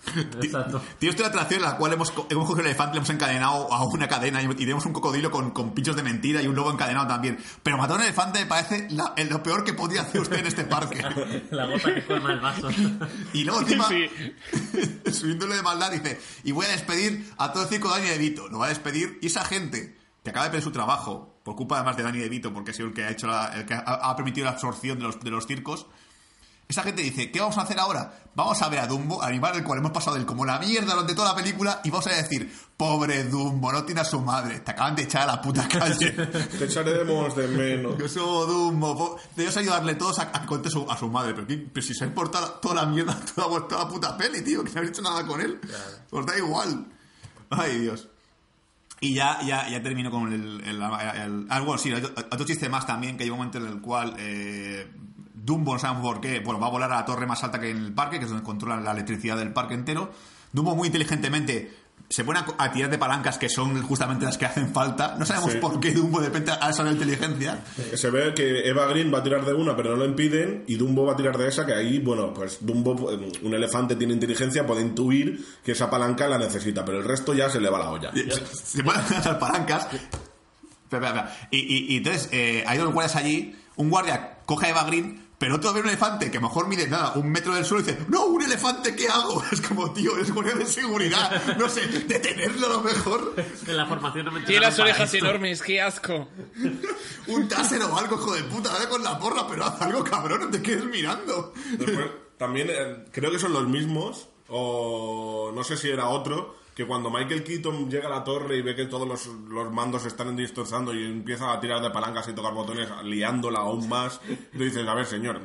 Exacto. 0.41 0.81
Esto 0.99 1.07
es 1.09 1.19
la 1.19 1.27
atracción 1.27 1.59
en 1.59 1.65
la 1.69 1.77
cual 1.77 1.93
hemos, 1.93 2.11
hemos 2.29 2.45
cogido 2.47 2.61
el 2.61 2.65
elefante, 2.67 2.93
le 2.93 2.97
hemos 2.97 3.09
encadenado 3.11 3.71
a 3.71 3.83
una 3.85 4.07
cadena 4.07 4.41
y, 4.41 4.45
y 4.45 4.55
tenemos 4.55 4.85
un 4.85 4.93
cocodrilo 4.93 5.29
con, 5.29 5.51
con 5.51 5.73
pinchos 5.73 5.95
de 5.95 6.03
mentira 6.03 6.41
y 6.41 6.47
un 6.47 6.55
lobo 6.55 6.71
encadenado 6.71 7.07
también. 7.07 7.37
Pero 7.63 7.77
matar 7.77 7.97
a 7.97 7.99
un 7.99 8.03
elefante 8.05 8.39
me 8.39 8.45
parece 8.47 8.87
la- 8.91 9.13
el- 9.15 9.29
lo 9.29 9.43
peor 9.43 9.63
que 9.63 9.73
podría 9.73 10.01
hacer 10.01 10.21
usted 10.21 10.37
en 10.39 10.47
este 10.47 10.63
parque. 10.65 11.01
La 11.51 11.65
gota 11.67 11.93
que 11.93 12.05
colma 12.05 12.31
el 12.33 12.39
vaso. 12.39 12.69
Y 13.33 13.43
luego 13.43 13.61
encima, 13.61 13.87
Sí. 13.87 14.09
subiéndole 15.11 15.55
de 15.55 15.61
maldad, 15.61 15.91
dice, 15.91 16.19
y 16.43 16.51
voy 16.51 16.65
a 16.65 16.69
despedir 16.69 17.29
a 17.37 17.51
todo 17.53 17.63
el 17.63 17.69
circo 17.69 17.89
de 17.93 17.99
Dani 17.99 18.09
De 18.09 18.17
Vito. 18.17 18.47
Lo 18.49 18.59
va 18.59 18.65
a 18.65 18.69
despedir 18.69 19.19
y 19.21 19.27
esa 19.27 19.43
gente 19.45 19.97
que 20.23 20.29
acaba 20.29 20.45
de 20.45 20.51
perder 20.51 20.63
su 20.63 20.71
trabajo, 20.71 21.39
por 21.43 21.55
culpa 21.55 21.75
además 21.77 21.97
de 21.97 22.03
Dani 22.03 22.19
De 22.19 22.29
Vito, 22.29 22.53
porque 22.53 22.71
ha 22.71 22.73
sido 22.73 22.87
el 22.89 22.93
que 22.93 23.03
ha 23.03 23.09
hecho 23.11 23.27
la- 23.27 23.47
el 23.55 23.65
que 23.65 23.73
ha, 23.73 23.79
ha 23.79 24.15
permitido 24.15 24.45
la 24.45 24.51
absorción 24.51 24.97
de 24.99 25.05
los, 25.05 25.19
de 25.19 25.29
los 25.31 25.47
circos, 25.47 25.87
esa 26.71 26.83
gente 26.83 27.01
dice, 27.01 27.31
¿qué 27.31 27.39
vamos 27.39 27.57
a 27.57 27.61
hacer 27.61 27.79
ahora? 27.79 28.13
Vamos 28.35 28.61
a 28.61 28.69
ver 28.69 28.79
a 28.79 28.87
Dumbo, 28.87 29.21
animal 29.21 29.53
del 29.53 29.63
cual 29.63 29.79
hemos 29.79 29.91
pasado 29.91 30.15
del 30.15 30.25
como 30.25 30.45
la 30.45 30.57
mierda 30.59 30.93
durante 30.93 31.13
toda 31.15 31.29
la 31.29 31.35
película, 31.35 31.81
y 31.83 31.89
vamos 31.89 32.07
a 32.07 32.11
decir, 32.11 32.51
pobre 32.77 33.25
Dumbo, 33.25 33.71
no 33.71 33.83
tiene 33.83 34.01
a 34.01 34.05
su 34.05 34.19
madre, 34.21 34.59
te 34.61 34.71
acaban 34.71 34.95
de 34.95 35.03
echar 35.03 35.23
a 35.23 35.35
la 35.35 35.41
puta 35.41 35.67
calle. 35.67 36.11
Te 36.57 36.65
echaremos 36.65 37.35
de 37.35 37.47
menos. 37.49 37.97
Yo 37.97 38.07
soy 38.07 38.47
Dumbo, 38.47 39.17
debes 39.35 39.55
ayudarle 39.57 39.95
todos 39.95 40.19
a, 40.19 40.23
a 40.33 40.41
que 40.41 40.47
cuente 40.47 40.69
su- 40.69 40.89
a 40.89 40.97
su 40.97 41.09
madre, 41.09 41.33
pero, 41.33 41.45
¿qué- 41.47 41.67
pero 41.73 41.85
si 41.85 41.93
se 41.93 42.05
ha 42.05 42.07
importado 42.07 42.47
toda 42.61 42.75
la 42.75 42.85
mierda, 42.85 43.15
toda, 43.35 43.67
toda 43.67 43.83
la 43.83 43.89
puta 43.89 44.17
peli, 44.17 44.41
tío, 44.41 44.63
que 44.63 44.71
no 44.71 44.77
habéis 44.79 44.91
hecho 44.91 45.01
nada 45.01 45.25
con 45.27 45.41
él. 45.41 45.59
Os 46.11 46.25
da 46.25 46.37
igual. 46.37 46.85
Ay, 47.49 47.79
Dios. 47.79 48.07
Y 49.03 49.15
ya, 49.15 49.41
ya, 49.41 49.67
ya 49.67 49.81
termino 49.81 50.11
con 50.11 50.31
el, 50.31 50.61
el, 50.61 50.75
el- 50.81 51.47
ah, 51.49 51.59
bueno, 51.61 51.77
sí, 51.79 51.91
otro 51.91 52.45
chiste 52.45 52.69
más 52.69 52.85
también, 52.85 53.17
que 53.17 53.23
hay 53.23 53.29
un 53.31 53.37
momento 53.37 53.57
en 53.57 53.65
el 53.65 53.81
cual 53.81 54.15
eh, 54.19 54.89
Dumbo, 55.43 55.73
no 55.73 55.79
sabemos 55.79 56.03
por 56.03 56.21
qué, 56.21 56.39
bueno, 56.39 56.59
va 56.59 56.67
a 56.67 56.71
volar 56.71 56.91
a 56.91 56.95
la 56.97 57.05
torre 57.05 57.25
más 57.25 57.43
alta 57.43 57.59
que 57.59 57.69
en 57.71 57.77
el 57.77 57.93
parque, 57.93 58.17
que 58.19 58.25
es 58.25 58.29
donde 58.31 58.43
controlan 58.45 58.83
la 58.83 58.91
electricidad 58.91 59.37
del 59.37 59.53
parque 59.53 59.73
entero. 59.73 60.11
Dumbo 60.51 60.75
muy 60.75 60.87
inteligentemente 60.87 61.79
se 62.09 62.25
pone 62.25 62.39
a, 62.39 62.45
a 62.57 62.71
tirar 62.73 62.89
de 62.89 62.97
palancas 62.97 63.37
que 63.37 63.47
son 63.47 63.81
justamente 63.83 64.25
las 64.25 64.37
que 64.37 64.45
hacen 64.45 64.73
falta. 64.73 65.15
No 65.17 65.25
sabemos 65.25 65.53
Sí. 65.53 65.59
por 65.59 65.79
qué 65.79 65.91
Dumbo 65.93 66.19
de 66.19 66.25
repente 66.27 66.51
ha 66.59 66.69
esa 66.69 66.89
inteligencia. 66.91 67.63
Se 67.93 68.09
ve 68.09 68.33
que 68.33 68.67
Eva 68.67 68.85
Green 68.87 69.13
va 69.13 69.19
a 69.19 69.23
tirar 69.23 69.45
de 69.45 69.53
una, 69.53 69.75
pero 69.77 69.91
no 69.91 69.95
lo 69.97 70.05
impiden, 70.05 70.65
y 70.67 70.75
Dumbo 70.75 71.05
va 71.05 71.13
a 71.13 71.15
tirar 71.15 71.37
de 71.37 71.47
esa, 71.47 71.65
que 71.65 71.73
ahí, 71.73 71.99
bueno, 71.99 72.33
pues 72.33 72.57
Dumbo, 72.65 73.11
eh, 73.13 73.31
un 73.43 73.53
elefante 73.53 73.95
tiene 73.95 74.13
inteligencia, 74.13 74.67
puede 74.67 74.81
intuir 74.81 75.45
que 75.63 75.71
esa 75.71 75.89
palanca 75.89 76.27
la 76.27 76.37
necesita, 76.37 76.83
pero 76.83 76.97
el 76.97 77.05
resto 77.05 77.33
ya 77.33 77.49
se 77.49 77.61
le 77.61 77.69
va 77.69 77.79
la 77.79 77.89
olla. 77.91 78.11
se, 78.13 78.45
se 78.45 78.83
ponen 78.83 79.01
a 79.01 79.09
lanzar 79.09 79.39
palancas. 79.39 79.87
Y, 81.51 81.57
y- 81.57 81.93
y 81.93 81.97
entonces 81.97 82.29
eh, 82.33 82.63
hay 82.67 82.77
dos 82.77 82.91
guardias 82.93 83.15
allí. 83.15 83.55
Un 83.77 83.89
guardia 83.89 84.39
coge 84.45 84.65
a 84.67 84.69
Eva 84.71 84.83
Green, 84.83 85.20
pero 85.41 85.55
otro 85.55 85.73
ve 85.73 85.79
un 85.79 85.87
elefante 85.87 86.29
que 86.29 86.37
a 86.37 86.39
lo 86.39 86.49
mejor 86.49 86.67
mide 86.67 86.87
nada, 86.87 87.13
un 87.15 87.27
metro 87.31 87.55
del 87.55 87.65
suelo 87.65 87.83
y 87.83 87.87
dice: 87.87 88.05
¡No, 88.09 88.25
un 88.25 88.43
elefante, 88.43 88.95
¿qué 88.95 89.07
hago? 89.09 89.43
Es 89.51 89.59
como, 89.59 89.91
tío, 89.91 90.15
es 90.19 90.31
guardia 90.31 90.53
de 90.53 90.67
seguridad. 90.67 91.57
No 91.57 91.67
sé, 91.67 91.87
detenerlo 91.87 92.67
a 92.67 92.69
lo 92.69 92.81
mejor. 92.81 93.33
En 93.65 93.75
la 93.75 93.87
formación 93.87 94.25
no 94.25 94.31
me 94.33 94.41
Tiene 94.41 94.61
las 94.61 94.77
orejas 94.77 95.11
esto. 95.11 95.25
enormes, 95.25 95.63
qué 95.63 95.81
asco. 95.81 96.27
Un 97.27 97.47
taser 97.47 97.81
o 97.81 97.97
algo, 97.97 98.17
hijo 98.17 98.35
de 98.35 98.43
puta, 98.43 98.69
dale 98.71 98.87
con 98.87 99.03
la 99.03 99.17
porra, 99.17 99.47
pero 99.47 99.65
haz 99.65 99.81
algo, 99.81 100.03
cabrón, 100.03 100.41
no 100.41 100.49
te 100.51 100.61
quedes 100.61 100.85
mirando. 100.85 101.55
Después, 101.71 102.05
también 102.37 102.67
eh, 102.69 103.05
creo 103.11 103.31
que 103.31 103.39
son 103.39 103.51
los 103.53 103.67
mismos, 103.67 104.27
o 104.47 105.51
no 105.55 105.63
sé 105.63 105.75
si 105.75 105.89
era 105.89 106.07
otro, 106.09 106.55
que 106.81 106.87
cuando 106.87 107.11
Michael 107.11 107.43
Keaton 107.43 107.91
llega 107.91 108.07
a 108.07 108.09
la 108.09 108.23
torre 108.23 108.57
y 108.57 108.63
ve 108.63 108.75
que 108.75 108.87
todos 108.87 109.07
los, 109.07 109.71
mandos 109.71 110.01
se 110.01 110.07
están 110.07 110.35
destrozando 110.35 110.91
y 110.95 111.05
empieza 111.05 111.53
a 111.53 111.59
tirar 111.59 111.79
de 111.79 111.91
palancas 111.91 112.27
y 112.27 112.33
tocar 112.33 112.55
botones, 112.55 112.89
liándola 113.03 113.59
aún 113.59 113.87
más, 113.87 114.19
tú 114.51 114.63
dices, 114.63 114.87
a 114.87 114.95
ver, 114.95 115.05
señor, 115.05 115.39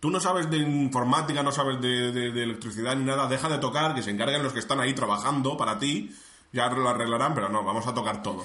tú 0.00 0.08
no 0.08 0.20
sabes 0.20 0.48
de 0.48 0.56
informática, 0.56 1.42
no 1.42 1.52
sabes 1.52 1.82
de 1.82 2.42
electricidad 2.42 2.96
ni 2.96 3.04
nada, 3.04 3.26
deja 3.28 3.50
de 3.50 3.58
tocar, 3.58 3.94
que 3.94 4.02
se 4.02 4.10
encarguen 4.10 4.42
los 4.42 4.54
que 4.54 4.60
están 4.60 4.80
ahí 4.80 4.94
trabajando 4.94 5.54
para 5.58 5.78
ti, 5.78 6.16
ya 6.50 6.70
lo 6.70 6.88
arreglarán, 6.88 7.34
pero 7.34 7.50
no, 7.50 7.62
vamos 7.62 7.86
a 7.86 7.92
tocar 7.92 8.22
todo. 8.22 8.42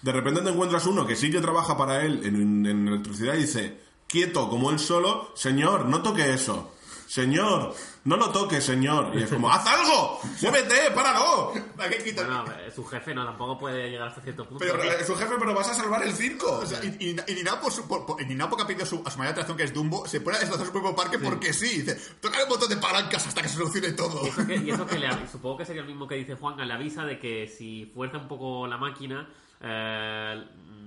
De 0.00 0.12
repente 0.12 0.40
te 0.40 0.48
encuentras 0.48 0.86
uno 0.86 1.06
que 1.06 1.14
sí 1.14 1.30
que 1.30 1.42
trabaja 1.42 1.76
para 1.76 2.06
él 2.06 2.22
en, 2.24 2.64
en 2.64 2.88
electricidad 2.88 3.34
y 3.34 3.42
dice, 3.42 3.80
quieto, 4.06 4.48
como 4.48 4.70
él 4.70 4.78
solo, 4.78 5.30
señor, 5.34 5.84
no 5.84 6.00
toque 6.00 6.32
eso. 6.32 6.72
Señor, 7.10 7.74
no 8.04 8.16
lo 8.16 8.30
toque, 8.30 8.60
señor. 8.60 9.10
Y 9.18 9.24
es 9.24 9.30
como, 9.30 9.50
¡haz 9.50 9.66
algo! 9.66 10.20
¡Muévete! 10.42 10.92
¡Páralo! 10.94 11.52
Michael 11.76 12.04
Keaton. 12.04 12.26
Bueno, 12.44 12.54
su 12.72 12.84
jefe 12.86 13.12
no 13.12 13.24
tampoco 13.24 13.58
puede 13.58 13.90
llegar 13.90 14.06
hasta 14.06 14.20
cierto 14.20 14.46
punto. 14.48 14.64
Pero 14.64 14.80
eh, 14.80 15.04
su 15.04 15.16
jefe, 15.16 15.34
pero 15.36 15.52
vas 15.52 15.68
a 15.70 15.74
salvar 15.74 16.04
el 16.04 16.12
circo. 16.12 16.58
O 16.58 16.64
sea, 16.66 16.78
y, 16.84 16.86
y, 17.00 17.16
y 17.26 17.34
ni 17.34 17.42
nada 17.42 17.60
por 17.60 17.72
su, 17.72 17.88
por, 17.88 18.06
por- 18.06 18.22
y 18.22 18.26
ni 18.26 18.36
nada 18.36 18.48
porque 18.48 18.62
ha 18.62 18.66
pedido 18.68 18.86
su, 18.86 19.02
a 19.04 19.10
su 19.10 19.18
mayor 19.18 19.32
atracción 19.32 19.56
que 19.56 19.64
es 19.64 19.74
Dumbo, 19.74 20.06
se 20.06 20.20
pone 20.20 20.36
a 20.38 20.46
su 20.46 20.70
propio 20.70 20.94
parque 20.94 21.18
porque 21.18 21.52
sí. 21.52 21.82
Dice, 21.82 21.96
toca 22.20 22.44
un 22.44 22.48
montón 22.48 22.68
de 22.68 22.76
palancas 22.76 23.26
hasta 23.26 23.42
que 23.42 23.48
se 23.48 23.56
solucione 23.56 23.90
todo. 23.90 24.24
Y 24.24 24.28
eso 24.28 24.46
que, 24.46 24.54
y 24.56 24.70
eso 24.70 24.86
que 24.86 24.98
le 25.00 25.08
supongo 25.32 25.56
que 25.58 25.64
sería 25.64 25.82
el 25.82 25.88
mismo 25.88 26.06
que 26.06 26.14
dice 26.14 26.36
Juan, 26.36 26.64
le 26.64 26.72
avisa 26.72 27.04
de 27.04 27.18
que 27.18 27.48
si 27.48 27.90
fuerza 27.92 28.18
un 28.18 28.28
poco 28.28 28.68
la 28.68 28.76
máquina, 28.76 29.28
eh, 29.60 30.44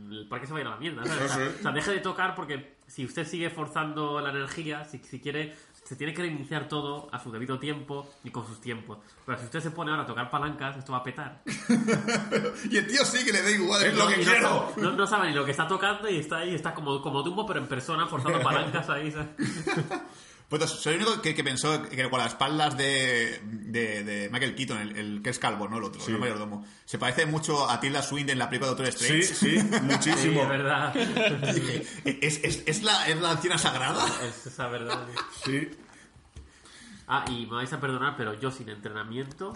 el 0.10 0.26
parque 0.30 0.48
se 0.48 0.54
va 0.54 0.60
a 0.60 0.62
ir 0.62 0.68
a 0.68 0.72
la 0.72 0.78
mierda. 0.78 1.06
¿sabes? 1.06 1.32
O 1.32 1.36
sea, 1.36 1.52
o 1.60 1.62
sea, 1.64 1.72
deje 1.74 1.92
de 1.92 2.00
tocar 2.00 2.34
porque 2.34 2.78
si 2.88 3.04
usted 3.04 3.28
sigue 3.28 3.50
forzando 3.50 4.22
la 4.22 4.30
energía, 4.30 4.86
si, 4.86 5.00
si 5.00 5.20
quiere, 5.20 5.56
se 5.84 5.96
tiene 5.96 6.14
que 6.14 6.22
reiniciar 6.22 6.68
todo 6.68 7.10
a 7.12 7.20
su 7.20 7.32
debido 7.32 7.60
tiempo 7.60 8.10
y 8.24 8.32
con 8.32 8.46
sus 8.46 8.62
tiempos. 8.62 9.00
Pero 9.26 9.38
si 9.38 9.46
usted 9.46 9.60
se 9.60 9.72
pone 9.72 9.92
ahora 9.92 10.04
a 10.04 10.06
tocar 10.06 10.30
palancas, 10.30 10.78
esto 10.78 10.92
va 10.94 11.00
a 11.00 11.04
petar. 11.04 11.42
Y 12.70 12.78
el 12.78 12.88
tío 12.88 13.04
sí 13.06 13.24
que 13.26 13.32
le 13.32 13.42
da 13.42 13.52
igual. 13.52 13.84
Es 13.84 13.96
lo 13.96 14.08
que 14.08 14.18
no, 14.18 14.24
quiero. 14.24 14.74
no, 14.78 14.92
no 14.94 15.08
sabe 15.08 15.30
ni 15.30 15.34
lo 15.34 15.46
que 15.46 15.52
está 15.52 15.68
tocando 15.68 16.10
y 16.10 16.18
está 16.18 16.38
ahí, 16.38 16.56
está 16.56 16.74
como, 16.74 17.02
como 17.02 17.22
Dumbo, 17.22 17.46
pero 17.46 17.60
en 17.60 17.68
persona, 17.68 18.08
forzando 18.08 18.42
palancas 18.42 18.90
ahí. 18.90 19.14
Pues 20.50 20.70
soy 20.70 20.94
el 20.96 21.02
único 21.02 21.22
que, 21.22 21.34
que 21.34 21.44
pensó 21.44 21.82
que 21.90 22.10
con 22.10 22.20
las 22.20 22.34
espaldas 22.34 22.78
de, 22.78 23.40
de, 23.44 24.04
de 24.04 24.30
Michael 24.30 24.54
Keaton, 24.54 24.78
el, 24.78 24.98
el 24.98 25.22
que 25.24 25.32
es 25.32 25.40
calvo, 25.40 25.68
¿no? 25.68 25.78
El 25.78 25.84
otro, 25.86 26.06
el 26.06 26.20
mayordomo. 26.20 26.64
Se 26.86 27.00
parece 27.00 27.26
mucho 27.26 27.68
a 27.70 27.80
Tilda 27.80 28.04
Swinton 28.04 28.34
en 28.34 28.40
la 28.40 28.50
película 28.50 28.72
de 28.72 28.76
Doctor 28.84 28.94
Sí, 29.00 29.20
Strange. 29.20 29.34
sí, 29.34 29.60
Sí, 29.74 29.82
muchísimo. 29.82 30.44
es 30.44 30.50
verdad. 30.50 30.96
¿Es, 32.06 32.44
es, 32.44 32.64
es, 32.68 32.84
la, 32.84 33.08
¿Es 33.08 33.20
la 33.20 33.32
anciana 33.32 33.58
sagrada? 33.58 34.06
Es 34.28 34.46
esa 34.46 34.68
verdad. 34.68 35.08
Sí. 35.44 35.70
Ah, 37.08 37.26
y 37.30 37.46
me 37.48 37.56
vais 37.56 37.74
a 37.74 37.80
perdonar, 37.80 38.16
pero 38.16 38.40
yo 38.40 38.52
sin 38.52 38.70
entrenamiento 38.70 39.54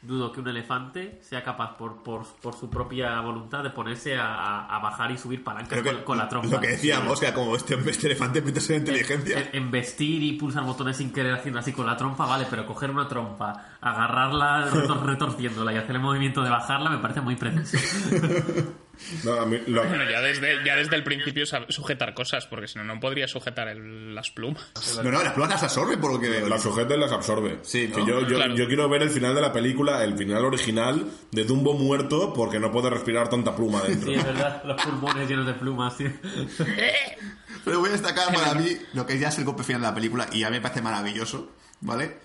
dudo 0.00 0.30
que 0.32 0.40
un 0.40 0.48
elefante 0.48 1.18
sea 1.22 1.42
capaz 1.42 1.76
por, 1.76 2.02
por, 2.04 2.24
por 2.40 2.54
su 2.54 2.70
propia 2.70 3.20
voluntad 3.20 3.62
de 3.64 3.70
ponerse 3.70 4.16
a, 4.16 4.64
a- 4.66 4.78
bajar 4.78 5.10
y 5.10 5.18
subir 5.18 5.42
palancas 5.42 5.82
con, 5.82 6.02
con 6.04 6.18
la 6.18 6.28
trompa. 6.28 6.48
Lo 6.56 6.60
que 6.60 6.68
decíamos, 6.68 7.18
que 7.20 7.32
como 7.32 7.56
este, 7.56 7.74
este 7.90 8.06
elefante 8.06 8.40
metes 8.40 8.70
en 8.70 8.76
inteligencia. 8.78 9.40
En, 9.40 9.48
en 9.64 9.70
vestir 9.72 10.22
y 10.22 10.32
pulsar 10.34 10.62
botones 10.64 10.96
sin 10.96 11.12
querer 11.12 11.34
haciendo 11.34 11.58
así 11.60 11.72
con 11.72 11.84
la 11.86 11.96
trompa, 11.96 12.26
vale, 12.26 12.46
pero 12.48 12.64
coger 12.64 12.90
una 12.90 13.08
trompa, 13.08 13.76
agarrarla 13.80 14.70
retor- 14.70 15.02
retorciéndola 15.02 15.72
y 15.72 15.76
hacer 15.76 15.96
el 15.96 16.02
movimiento 16.02 16.42
de 16.42 16.50
bajarla 16.50 16.90
me 16.90 16.98
parece 16.98 17.20
muy 17.20 17.34
preciso. 17.36 17.76
No, 19.24 19.32
a 19.40 19.46
mí 19.46 19.58
lo- 19.66 19.84
Bueno, 19.86 20.08
ya 20.10 20.20
desde, 20.20 20.64
ya 20.64 20.76
desde 20.76 20.96
el 20.96 21.04
principio 21.04 21.44
sujetar 21.68 22.14
cosas, 22.14 22.46
porque 22.46 22.68
si 22.68 22.78
no, 22.78 22.84
no 22.84 22.98
podría 23.00 23.28
sujetar 23.28 23.68
el- 23.68 24.14
las 24.14 24.30
plumas. 24.30 24.62
No, 24.96 25.10
no, 25.10 25.22
las 25.22 25.32
plumas 25.32 25.50
las 25.50 25.62
absorbe 25.62 25.96
por 25.98 26.12
lo 26.12 26.20
que 26.20 26.28
veo. 26.28 26.48
las 26.48 26.62
sujeta 26.62 26.94
y 26.94 26.98
las 26.98 27.12
absorbe. 27.12 27.58
Sí, 27.62 27.90
yo, 27.94 28.20
yo, 28.22 28.36
Claro. 28.36 28.54
yo 28.54 28.66
quiero 28.66 28.88
ver 28.88 29.02
el 29.02 29.10
final 29.10 29.34
de 29.34 29.40
la 29.40 29.52
película, 29.52 30.02
el 30.04 30.16
final 30.16 30.44
original 30.44 31.06
de 31.30 31.44
Dumbo 31.44 31.74
muerto 31.74 32.32
porque 32.32 32.58
no 32.58 32.70
puede 32.72 32.90
respirar 32.90 33.28
tanta 33.28 33.54
pluma 33.54 33.82
dentro. 33.82 34.08
Sí, 34.10 34.14
es 34.16 34.24
verdad, 34.24 34.62
los 34.64 34.80
pulmones 34.82 35.28
llenos 35.28 35.46
de 35.46 35.54
plumas, 35.54 35.96
tío. 35.96 36.10
Pero 37.64 37.80
voy 37.80 37.88
a 37.88 37.92
destacar 37.92 38.28
para 38.34 38.54
mí 38.54 38.76
lo 38.94 39.06
que 39.06 39.18
ya 39.18 39.28
es 39.28 39.38
el 39.38 39.44
golpe 39.44 39.62
final 39.62 39.82
de 39.82 39.88
la 39.88 39.94
película 39.94 40.28
y 40.32 40.42
a 40.44 40.50
mí 40.50 40.56
me 40.56 40.60
parece 40.62 40.82
maravilloso, 40.82 41.52
¿vale? 41.80 42.18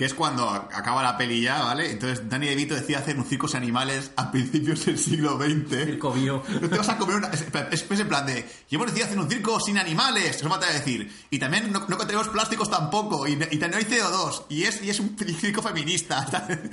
Que 0.00 0.06
es 0.06 0.14
cuando 0.14 0.48
a- 0.48 0.66
acaba 0.72 1.02
la 1.02 1.18
peli 1.18 1.42
ya, 1.42 1.62
¿vale? 1.62 1.90
Entonces 1.90 2.26
Danny 2.26 2.46
DeVito 2.48 2.74
decide 2.74 2.96
hacer 2.96 3.18
un 3.18 3.26
circos 3.26 3.54
animales 3.54 4.12
a 4.16 4.32
principios 4.32 4.86
del 4.86 4.96
siglo 4.96 5.36
XX. 5.38 5.84
Circo 5.84 6.10
bio. 6.14 6.42
No 6.58 6.70
te 6.70 6.78
vas 6.78 6.88
a 6.88 6.96
comer 6.96 7.16
una... 7.16 7.28
Es, 7.28 7.44
es- 7.70 7.84
es 7.90 8.00
en 8.00 8.08
plan 8.08 8.24
de... 8.24 8.48
Y 8.70 8.76
hemos 8.76 8.86
decidido 8.86 9.08
hacer 9.08 9.18
un 9.18 9.28
circo 9.28 9.60
sin 9.60 9.76
animales. 9.76 10.36
Eso 10.36 10.48
falta 10.48 10.72
decir. 10.72 11.12
Y 11.28 11.38
también 11.38 11.70
no, 11.70 11.84
no 11.86 11.98
contenemos 11.98 12.28
plásticos 12.28 12.70
tampoco. 12.70 13.28
Y, 13.28 13.32
y 13.32 13.58
también 13.58 13.74
hay 13.74 13.84
CO2. 13.84 14.44
Y 14.48 14.62
es, 14.62 14.82
y 14.82 14.88
es 14.88 15.00
un 15.00 15.14
circo 15.18 15.60
feminista. 15.60 16.26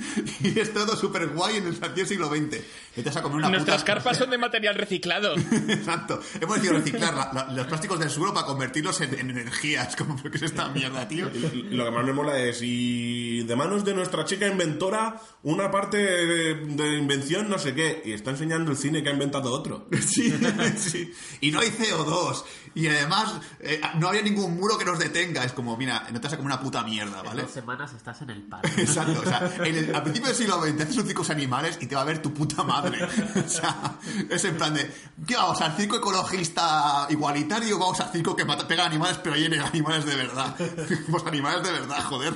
y 0.40 0.58
es 0.58 0.72
todo 0.72 0.96
súper 0.96 1.26
guay 1.28 1.58
en 1.58 1.66
el 1.66 1.84
antiguo 1.84 2.08
siglo 2.08 2.28
XX. 2.30 2.56
Y 2.96 3.02
te 3.02 3.10
vas 3.10 3.16
a 3.18 3.22
comer 3.22 3.38
una 3.40 3.50
Nuestras 3.50 3.82
puta- 3.82 3.92
carpas 3.92 4.16
son 4.16 4.30
de 4.30 4.38
material 4.38 4.74
reciclado. 4.74 5.34
Exacto. 5.36 6.18
Hemos 6.40 6.56
decidido 6.56 6.78
reciclar 6.78 7.12
la- 7.14 7.30
la- 7.34 7.52
los 7.52 7.66
plásticos 7.66 7.98
del 7.98 8.08
suelo 8.08 8.32
para 8.32 8.46
convertirlos 8.46 8.98
en, 9.02 9.18
en 9.18 9.28
energía. 9.28 9.82
Es 9.82 9.96
como, 9.96 10.16
¿qué 10.22 10.30
es 10.32 10.42
esta 10.44 10.70
mierda, 10.70 11.06
tío? 11.06 11.28
Lo 11.70 11.84
que 11.84 11.90
más 11.90 12.04
me 12.06 12.14
mola 12.14 12.38
es, 12.38 12.62
y 12.62 13.17
de 13.44 13.56
manos 13.56 13.84
de 13.84 13.94
nuestra 13.94 14.24
chica 14.24 14.46
inventora, 14.46 15.20
una 15.42 15.70
parte 15.70 15.96
de, 15.98 16.54
de 16.66 16.98
invención 16.98 17.48
no 17.48 17.58
sé 17.58 17.74
qué, 17.74 18.02
y 18.04 18.12
está 18.12 18.30
enseñando 18.30 18.70
el 18.70 18.76
cine 18.76 19.02
que 19.02 19.08
ha 19.10 19.12
inventado 19.12 19.52
otro. 19.52 19.88
Sí, 20.00 20.32
sí. 20.76 21.12
Y 21.40 21.50
no 21.50 21.60
hay 21.60 21.68
CO2. 21.70 22.42
Y 22.74 22.86
además, 22.86 23.34
eh, 23.60 23.80
no 23.98 24.08
había 24.08 24.22
ningún 24.22 24.54
muro 24.56 24.78
que 24.78 24.84
nos 24.84 24.98
detenga. 24.98 25.44
Es 25.44 25.52
como, 25.52 25.76
mira, 25.76 26.06
no 26.12 26.20
te 26.20 26.26
vas 26.26 26.32
a 26.34 26.36
comer 26.36 26.52
una 26.52 26.60
puta 26.62 26.82
mierda, 26.84 27.18
En 27.20 27.24
¿vale? 27.26 27.42
dos 27.42 27.50
semanas 27.50 27.92
estás 27.92 28.22
en 28.22 28.30
el 28.30 28.42
parque. 28.42 28.68
Exacto, 28.82 29.20
o 29.20 29.24
sea, 29.28 29.52
en 29.64 29.74
el- 29.76 29.94
al 29.94 30.02
principio 30.02 30.28
del 30.28 30.36
siglo 30.36 30.60
XX 30.62 30.80
haces 30.82 30.96
un 30.96 31.06
circo 31.06 31.24
animales 31.30 31.78
y 31.80 31.86
te 31.86 31.94
va 31.94 32.02
a 32.02 32.04
ver 32.04 32.22
tu 32.22 32.32
puta 32.32 32.62
madre. 32.62 32.98
O 33.04 33.48
sea, 33.48 33.98
es 34.30 34.44
en 34.44 34.56
plan 34.56 34.72
de, 34.74 34.90
¿qué 35.26 35.34
vamos? 35.36 35.60
¿Al 35.60 35.76
circo 35.76 35.96
ecologista 35.96 37.06
igualitario 37.10 37.76
o 37.76 37.78
vamos 37.78 38.00
al 38.00 38.10
circo 38.12 38.34
que 38.36 38.44
mata, 38.44 38.66
pega 38.66 38.86
animales 38.86 39.18
pero 39.22 39.36
llene 39.36 39.58
animales 39.60 40.04
de 40.04 40.14
verdad? 40.16 40.56
Pues 41.10 41.24
animales 41.26 41.62
de 41.64 41.72
verdad, 41.72 42.02
joder. 42.04 42.34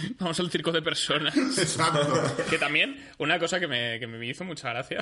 Vamos 0.18 0.38
al 0.40 0.50
circo 0.50 0.72
de 0.72 0.82
personas. 0.82 1.36
Exacto. 1.36 2.22
Que 2.48 2.58
también, 2.58 2.96
una 3.18 3.38
cosa 3.38 3.60
que 3.60 3.66
me, 3.66 3.98
que 3.98 4.06
me 4.06 4.24
hizo 4.26 4.44
mucha 4.44 4.70
gracia. 4.70 5.00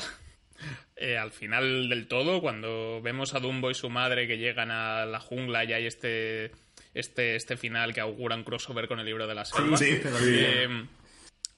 eh, 0.96 1.16
al 1.16 1.30
final 1.30 1.88
del 1.88 2.06
todo, 2.06 2.40
cuando 2.40 3.00
vemos 3.02 3.34
a 3.34 3.40
Dumbo 3.40 3.70
y 3.70 3.74
su 3.74 3.90
madre 3.90 4.26
que 4.26 4.38
llegan 4.38 4.70
a 4.70 5.06
la 5.06 5.20
jungla 5.20 5.64
y 5.64 5.72
hay 5.72 5.86
este, 5.86 6.52
este, 6.94 7.36
este 7.36 7.56
final 7.56 7.94
que 7.94 8.00
augura 8.00 8.36
un 8.36 8.44
crossover 8.44 8.88
con 8.88 9.00
el 9.00 9.06
libro 9.06 9.26
de 9.26 9.34
la 9.34 9.44
selva. 9.44 9.76
Sí, 9.76 10.00
eh, 10.04 10.68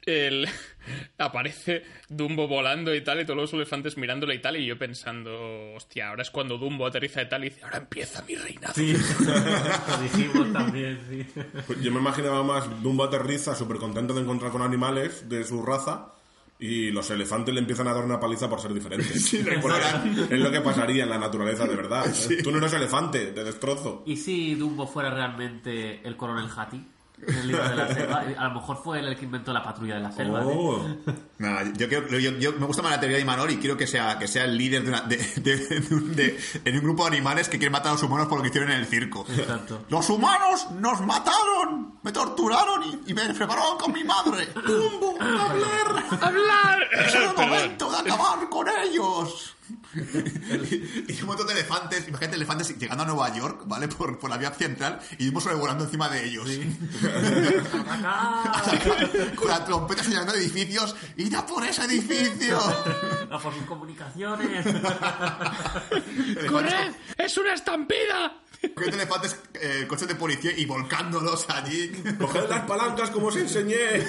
el- 0.07 0.49
aparece 1.19 1.83
Dumbo 2.09 2.49
volando 2.49 2.95
y 2.95 3.03
tal, 3.03 3.21
y 3.21 3.25
todos 3.25 3.37
los 3.37 3.53
elefantes 3.53 3.97
mirándole 3.97 4.35
y 4.35 4.41
tal, 4.41 4.57
y 4.57 4.67
yo 4.67 4.79
pensando, 4.79 5.75
hostia, 5.75 6.09
ahora 6.11 6.23
es 6.23 6.31
cuando 6.31 6.59
Dumbo 6.59 6.87
aterriza 6.87 7.23
y 7.23 7.29
tal, 7.29 7.45
y 7.45 7.51
dice, 7.51 7.63
ahora 7.65 7.79
empieza 7.79 8.23
mi 8.23 8.35
reinado. 8.35 8.75
Sí, 8.75 8.93
lo 9.21 9.99
dijimos 10.03 10.53
también, 10.53 10.99
sí. 11.09 11.27
Pues 11.67 11.81
Yo 11.81 11.91
me 11.93 12.01
imaginaba 12.01 12.43
más 12.43 12.83
Dumbo 12.83 13.05
aterriza 13.05 13.55
súper 13.55 13.77
contento 13.79 14.15
de 14.15 14.23
encontrar 14.23 14.51
con 14.53 14.63
animales 14.63 15.29
de 15.29 15.45
su 15.45 15.63
raza 15.63 16.13
y 16.59 16.91
los 16.91 17.09
elefantes 17.11 17.55
le 17.55 17.61
empiezan 17.61 17.89
a 17.89 17.95
dar 17.95 18.05
una 18.05 18.21
paliza 18.21 18.49
por 18.51 18.61
ser 18.61 18.75
diferentes. 18.75 19.33
Es 19.33 20.41
lo 20.41 20.51
que 20.51 20.61
pasaría 20.61 21.05
en 21.05 21.11
la 21.11 21.19
naturaleza 21.19 21.67
de 21.67 21.75
verdad. 21.75 22.05
Tú 22.43 22.51
no 22.51 22.59
eres 22.59 22.73
elefante, 22.75 23.29
te 23.29 23.45
destrozo. 23.45 24.03
¿Y 24.07 24.17
si 24.17 24.55
Dumbo 24.57 24.87
fuera 24.87 25.09
realmente 25.11 26.07
el 26.07 26.17
coronel 26.19 26.51
Hattie? 26.55 26.83
El 27.27 27.49
libro 27.49 27.69
de 27.69 27.77
la 27.77 27.89
selva. 27.89 28.25
A 28.37 28.49
lo 28.49 28.55
mejor 28.55 28.77
fue 28.77 28.99
él 28.99 29.07
el 29.07 29.17
que 29.17 29.25
inventó 29.25 29.53
la 29.53 29.63
patrulla 29.63 29.97
de 29.97 30.01
la 30.01 30.13
selva. 30.13 30.43
Oh. 30.45 30.85
Nada, 31.41 31.65
yo, 31.75 31.89
quiero- 31.89 32.07
yo, 32.19 32.33
yo- 32.33 32.53
me 32.53 32.67
gusta 32.67 32.83
más 32.83 32.93
la 32.93 33.01
teoría 33.01 33.17
de 33.17 33.23
Imanol 33.23 33.51
y 33.51 33.57
quiero 33.57 33.75
que 33.75 33.87
sea, 33.87 34.19
que 34.19 34.29
sea 34.29 34.45
el 34.45 34.59
líder 34.59 34.83
de, 34.83 34.89
una- 34.91 35.01
de, 35.01 35.17
de- 35.17 35.57
de 35.81 35.95
un- 35.95 36.15
de- 36.15 36.39
en 36.67 36.75
un 36.77 36.83
grupo 36.83 37.05
de 37.05 37.09
animales 37.17 37.49
que 37.49 37.57
quieren 37.57 37.73
matar 37.73 37.89
a 37.89 37.93
los 37.95 38.03
humanos 38.03 38.29
por 38.29 38.37
lo 38.39 38.43
que 38.43 38.51
hicieron 38.51 38.71
en 38.71 38.79
el 38.79 38.87
circo. 38.87 39.25
Exacto. 39.29 39.87
¡Los 39.89 40.11
humanos 40.11 40.71
nos 40.73 41.01
mataron! 41.01 41.99
¡Me 42.03 42.13
torturaron 42.13 42.83
y, 43.07 43.11
y 43.11 43.15
me 43.15 43.33
prepararon 43.33 43.79
con 43.79 43.91
mi 43.93 44.05
madre! 44.05 44.49
¡Dumbo, 44.67 45.17
hablar! 45.21 46.05
¡Hablar! 46.21 46.79
¡Es 47.07 47.15
el 47.15 47.35
momento 47.35 47.91
de 47.91 47.97
acabar 47.99 48.47
con 48.51 48.67
ellos! 48.69 49.57
y, 49.95 51.13
y 51.13 51.19
un 51.21 51.27
montón 51.27 51.47
de 51.47 51.53
elefantes, 51.53 52.09
imagínate 52.09 52.35
elefantes 52.37 52.77
llegando 52.77 53.05
a 53.05 53.07
Nueva 53.07 53.33
York, 53.35 53.63
¿vale? 53.67 53.87
Por, 53.89 54.19
por 54.19 54.29
la 54.29 54.37
vía 54.37 54.51
central 54.51 54.99
y 55.19 55.27
Dumbo 55.27 55.41
sobrevolando 55.41 55.85
encima 55.85 56.09
de 56.09 56.25
ellos. 56.27 56.49
con 59.37 59.49
la 59.49 59.65
trompeta 59.65 60.03
señalando 60.03 60.35
edificios. 60.35 60.97
¡Id 61.17 61.30
a 61.35 61.47
por 61.47 61.65
ese 61.65 61.85
edificio! 61.85 62.59
Por 63.31 63.55
sus 63.55 63.65
comunicaciones. 63.65 64.67
¡Corred! 66.51 66.93
¡Es 67.17 67.39
una 67.39 67.55
estampida! 67.55 68.37
Cogiendo 68.75 68.97
elefantes, 68.99 69.41
eh, 69.55 69.87
coches 69.89 70.09
de 70.09 70.15
policía 70.17 70.53
y 70.57 70.67
volcándolos 70.67 71.49
allí. 71.49 71.91
Coged 72.19 72.49
las 72.49 72.65
palancas 72.67 73.11
como 73.11 73.29
os 73.29 73.37
enseñé. 73.37 74.03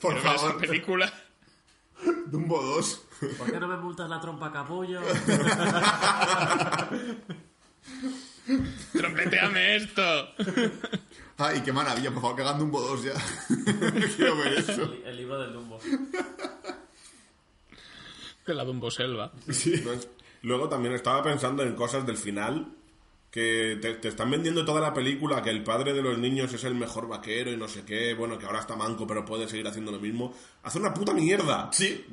Por 0.00 0.14
Quiero 0.14 0.14
ver 0.14 0.16
esa 0.16 0.38
favor, 0.38 0.58
película. 0.58 1.12
Dumbo 2.26 2.62
2. 2.62 3.02
¿Por 3.36 3.52
qué 3.52 3.60
no 3.60 3.68
me 3.68 3.76
multas 3.76 4.08
la 4.08 4.20
trompa 4.20 4.50
capullo? 4.50 5.00
Trompeteame 8.92 9.76
esto. 9.76 10.28
Ay, 11.40 11.60
qué 11.62 11.72
maravilla, 11.72 12.10
por 12.10 12.20
favor, 12.22 12.36
que 12.36 12.42
hagan 12.42 12.58
Dumbo 12.58 12.80
2 12.80 13.02
ya. 13.04 13.12
Quiero 14.16 14.36
ver 14.36 14.52
eso. 14.58 14.82
El, 14.82 15.02
el 15.06 15.16
libro 15.16 15.38
del 15.40 15.52
Dumbo. 15.54 15.78
De 18.46 18.54
la 18.54 18.64
Dumbo 18.64 18.90
Selva. 18.90 19.30
Pues, 19.46 20.08
Luego 20.42 20.68
también 20.68 20.94
estaba 20.94 21.22
pensando 21.22 21.62
en 21.62 21.74
cosas 21.74 22.04
del 22.06 22.16
final. 22.16 22.74
Que 23.30 23.78
te, 23.80 23.94
te 23.94 24.08
están 24.08 24.28
vendiendo 24.28 24.64
toda 24.64 24.80
la 24.80 24.92
película 24.92 25.40
que 25.40 25.50
el 25.50 25.62
padre 25.62 25.92
de 25.92 26.02
los 26.02 26.18
niños 26.18 26.52
es 26.52 26.64
el 26.64 26.74
mejor 26.74 27.06
vaquero 27.06 27.52
y 27.52 27.56
no 27.56 27.68
sé 27.68 27.84
qué. 27.84 28.12
Bueno, 28.14 28.36
que 28.36 28.44
ahora 28.46 28.58
está 28.58 28.74
manco, 28.74 29.06
pero 29.06 29.24
puede 29.24 29.48
seguir 29.48 29.68
haciendo 29.68 29.92
lo 29.92 30.00
mismo. 30.00 30.34
Hace 30.64 30.80
una 30.80 30.92
puta 30.92 31.12
mierda. 31.14 31.70
Sí. 31.72 32.04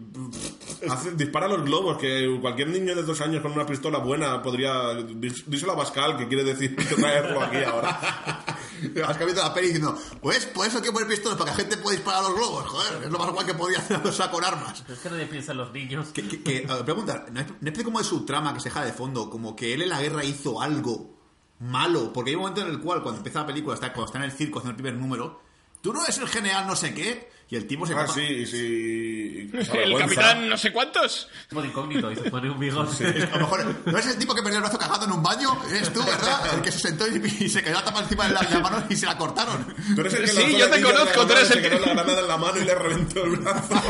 Hace- 0.88 1.16
dispara 1.16 1.48
los 1.48 1.64
globos, 1.64 1.98
que 1.98 2.38
cualquier 2.40 2.68
niño 2.68 2.94
de 2.94 3.02
dos 3.02 3.20
años 3.22 3.42
con 3.42 3.52
una 3.54 3.66
pistola 3.66 3.98
buena 3.98 4.44
podría... 4.44 4.94
dís- 4.94 5.44
Díselo 5.48 5.72
a 5.72 5.78
Pascal, 5.78 6.18
que 6.18 6.28
quiere 6.28 6.44
decir 6.44 6.76
traerlo 6.76 7.42
aquí 7.42 7.58
ahora. 7.64 8.00
Has 9.08 9.18
cambiado 9.18 9.44
la 9.44 9.54
peli 9.54 9.68
diciendo, 9.68 9.98
pues, 10.22 10.46
pues 10.48 10.70
eso 10.70 10.78
hay 10.78 10.84
que 10.84 10.92
poner 10.92 11.08
pistolas 11.08 11.38
para 11.38 11.52
que 11.52 11.58
la 11.58 11.64
gente 11.64 11.78
pueda 11.78 11.96
disparar 11.96 12.24
a 12.24 12.30
los 12.30 12.36
globos. 12.36 12.66
Joder, 12.68 13.04
es 13.04 13.12
lo 13.12 13.20
más 13.20 13.32
guay 13.32 13.46
que 13.46 13.54
podía 13.54 13.80
hacer 13.80 13.98
a 13.98 14.32
con 14.32 14.44
armas. 14.44 14.82
Pero 14.82 14.94
es 14.94 15.00
que 15.00 15.10
nadie 15.10 15.26
piensa 15.26 15.52
en 15.52 15.58
los 15.58 15.72
niños. 15.72 16.08
Que, 16.14 16.28
que, 16.28 16.44
que, 16.44 16.68
pregunta, 16.84 17.26
¿no 17.32 17.40
es, 17.40 17.48
no 17.60 17.70
es 17.70 17.84
como 17.84 18.00
de 18.00 18.06
su 18.06 18.26
trama 18.26 18.54
que 18.54 18.60
se 18.60 18.70
deja 18.70 18.86
de 18.86 18.94
fondo? 18.94 19.30
Como 19.30 19.56
que 19.56 19.74
él 19.74 19.82
en 19.82 19.90
la 19.90 20.02
guerra 20.02 20.24
hizo 20.24 20.62
algo 20.62 21.18
malo. 21.60 22.12
Porque 22.14 22.32
hay 22.32 22.36
un 22.36 22.42
momento 22.42 22.62
en 22.62 22.70
el 22.70 22.80
cual, 22.80 23.02
cuando 23.02 23.20
empieza 23.20 23.42
la 23.42 23.48
película, 23.48 23.76
está, 23.76 23.94
cuando 23.94 24.08
está 24.08 24.18
en 24.20 24.26
el 24.26 24.32
circo 24.32 24.60
haciendo 24.60 24.78
el 24.78 24.84
primer 24.84 25.00
número, 25.00 25.42
tú 25.82 25.94
no 25.94 26.04
eres 26.04 26.18
el 26.18 26.28
general 26.28 26.68
no 26.68 26.76
sé 26.76 26.94
qué, 26.94 27.30
y 27.50 27.56
el 27.56 27.66
tipo 27.66 27.86
se 27.88 27.94
Ah, 27.94 28.06
sí, 28.08 28.46
sí. 28.46 29.50
El 29.74 29.98
capitán 29.98 30.50
no 30.50 30.58
sé 30.58 30.72
cuántos. 30.74 31.30
Como 31.50 31.62
de 31.62 31.70
incógnito 31.70 32.12
y 32.12 32.16
se 32.18 32.30
pone 32.30 32.50
un 32.50 32.60
bigote. 32.60 33.06
A 33.34 33.38
lo 33.38 33.40
mejor 33.40 33.66
no 33.86 33.98
es 33.98 34.06
el 34.08 34.18
tipo 34.18 34.36
que 34.36 34.42
perdió 34.42 34.58
el 34.58 34.64
brazo 34.64 34.78
cagado 34.78 35.06
en 35.06 35.12
un 35.14 35.24
baño, 35.24 35.58
eres 35.70 35.92
tú, 35.94 36.04
¿verdad? 36.04 36.56
El 36.56 36.62
que 36.62 36.72
se 36.72 36.80
sentó 36.80 37.08
y, 37.08 37.16
y 37.40 37.48
se 37.50 37.64
cayó 37.64 37.76
la 37.76 37.84
tapa 37.86 38.02
encima 38.02 38.28
de 38.28 38.34
la, 38.34 38.42
la 38.44 38.60
mano 38.60 38.84
y 38.90 38.96
se 38.96 39.06
la 39.06 39.18
cortaron. 39.18 39.66
Tú 39.96 40.02
eres 40.02 40.14
el 40.16 40.22
que 40.22 40.28
Sí, 40.28 40.58
yo 40.58 40.70
te 40.70 40.82
conozco, 40.82 41.26
tú 41.26 41.34
eres 41.34 41.50
el 41.52 41.56
se 41.58 41.62
que- 41.62 41.70
quedó 41.70 41.80
la 41.86 41.94
granada 41.94 42.20
en 42.22 42.28
la 42.28 42.38
mano 42.38 42.60
y 42.62 42.66
le 42.66 42.76
reventó 42.76 43.24
el 43.24 43.38
brazo. 43.38 43.82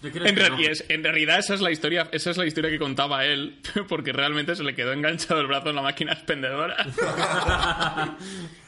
Yo 0.00 0.12
quiero 0.12 0.26
En, 0.26 0.36
re- 0.36 0.50
no. 0.50 0.60
y 0.60 0.66
es- 0.66 0.84
en 0.88 1.02
realidad 1.02 1.38
esa 1.40 1.54
es 1.54 1.60
la 1.60 1.70
historia, 1.72 2.08
esa 2.12 2.30
es 2.30 2.36
la 2.36 2.46
historia 2.46 2.70
que 2.70 2.78
contaba 2.78 3.24
él, 3.24 3.60
porque 3.88 4.12
realmente 4.12 4.54
se 4.56 4.62
le 4.64 4.74
quedó 4.74 4.92
enganchado 4.92 5.40
el 5.40 5.46
brazo 5.46 5.70
en 5.70 5.76
la 5.76 5.82
máquina 5.82 6.12
expendedora. 6.12 6.76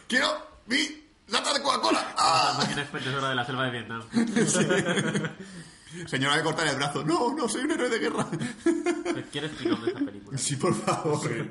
Quiero 0.08 0.60
mi 0.66 0.78
lata 1.30 1.52
de 1.54 1.62
Coca-Cola. 1.62 2.00
La 2.02 2.14
¡Ah! 2.18 2.54
máquina 2.58 2.82
expendedora 2.82 3.28
de 3.30 3.34
la 3.34 3.44
selva 3.44 3.64
de 3.64 3.70
Vietnam. 3.70 4.02
Señora, 6.06 6.36
me 6.36 6.42
cortar 6.42 6.66
el 6.68 6.76
brazo. 6.76 7.04
No, 7.04 7.34
no, 7.34 7.48
soy 7.48 7.62
un 7.64 7.72
héroe 7.72 7.88
de 7.88 7.98
guerra. 7.98 8.26
¿Quieres 9.32 9.52
spin-off 9.52 9.80
de 9.82 9.88
esta 9.88 10.00
película? 10.04 10.38
Sí, 10.38 10.56
por 10.56 10.74
favor. 10.74 11.20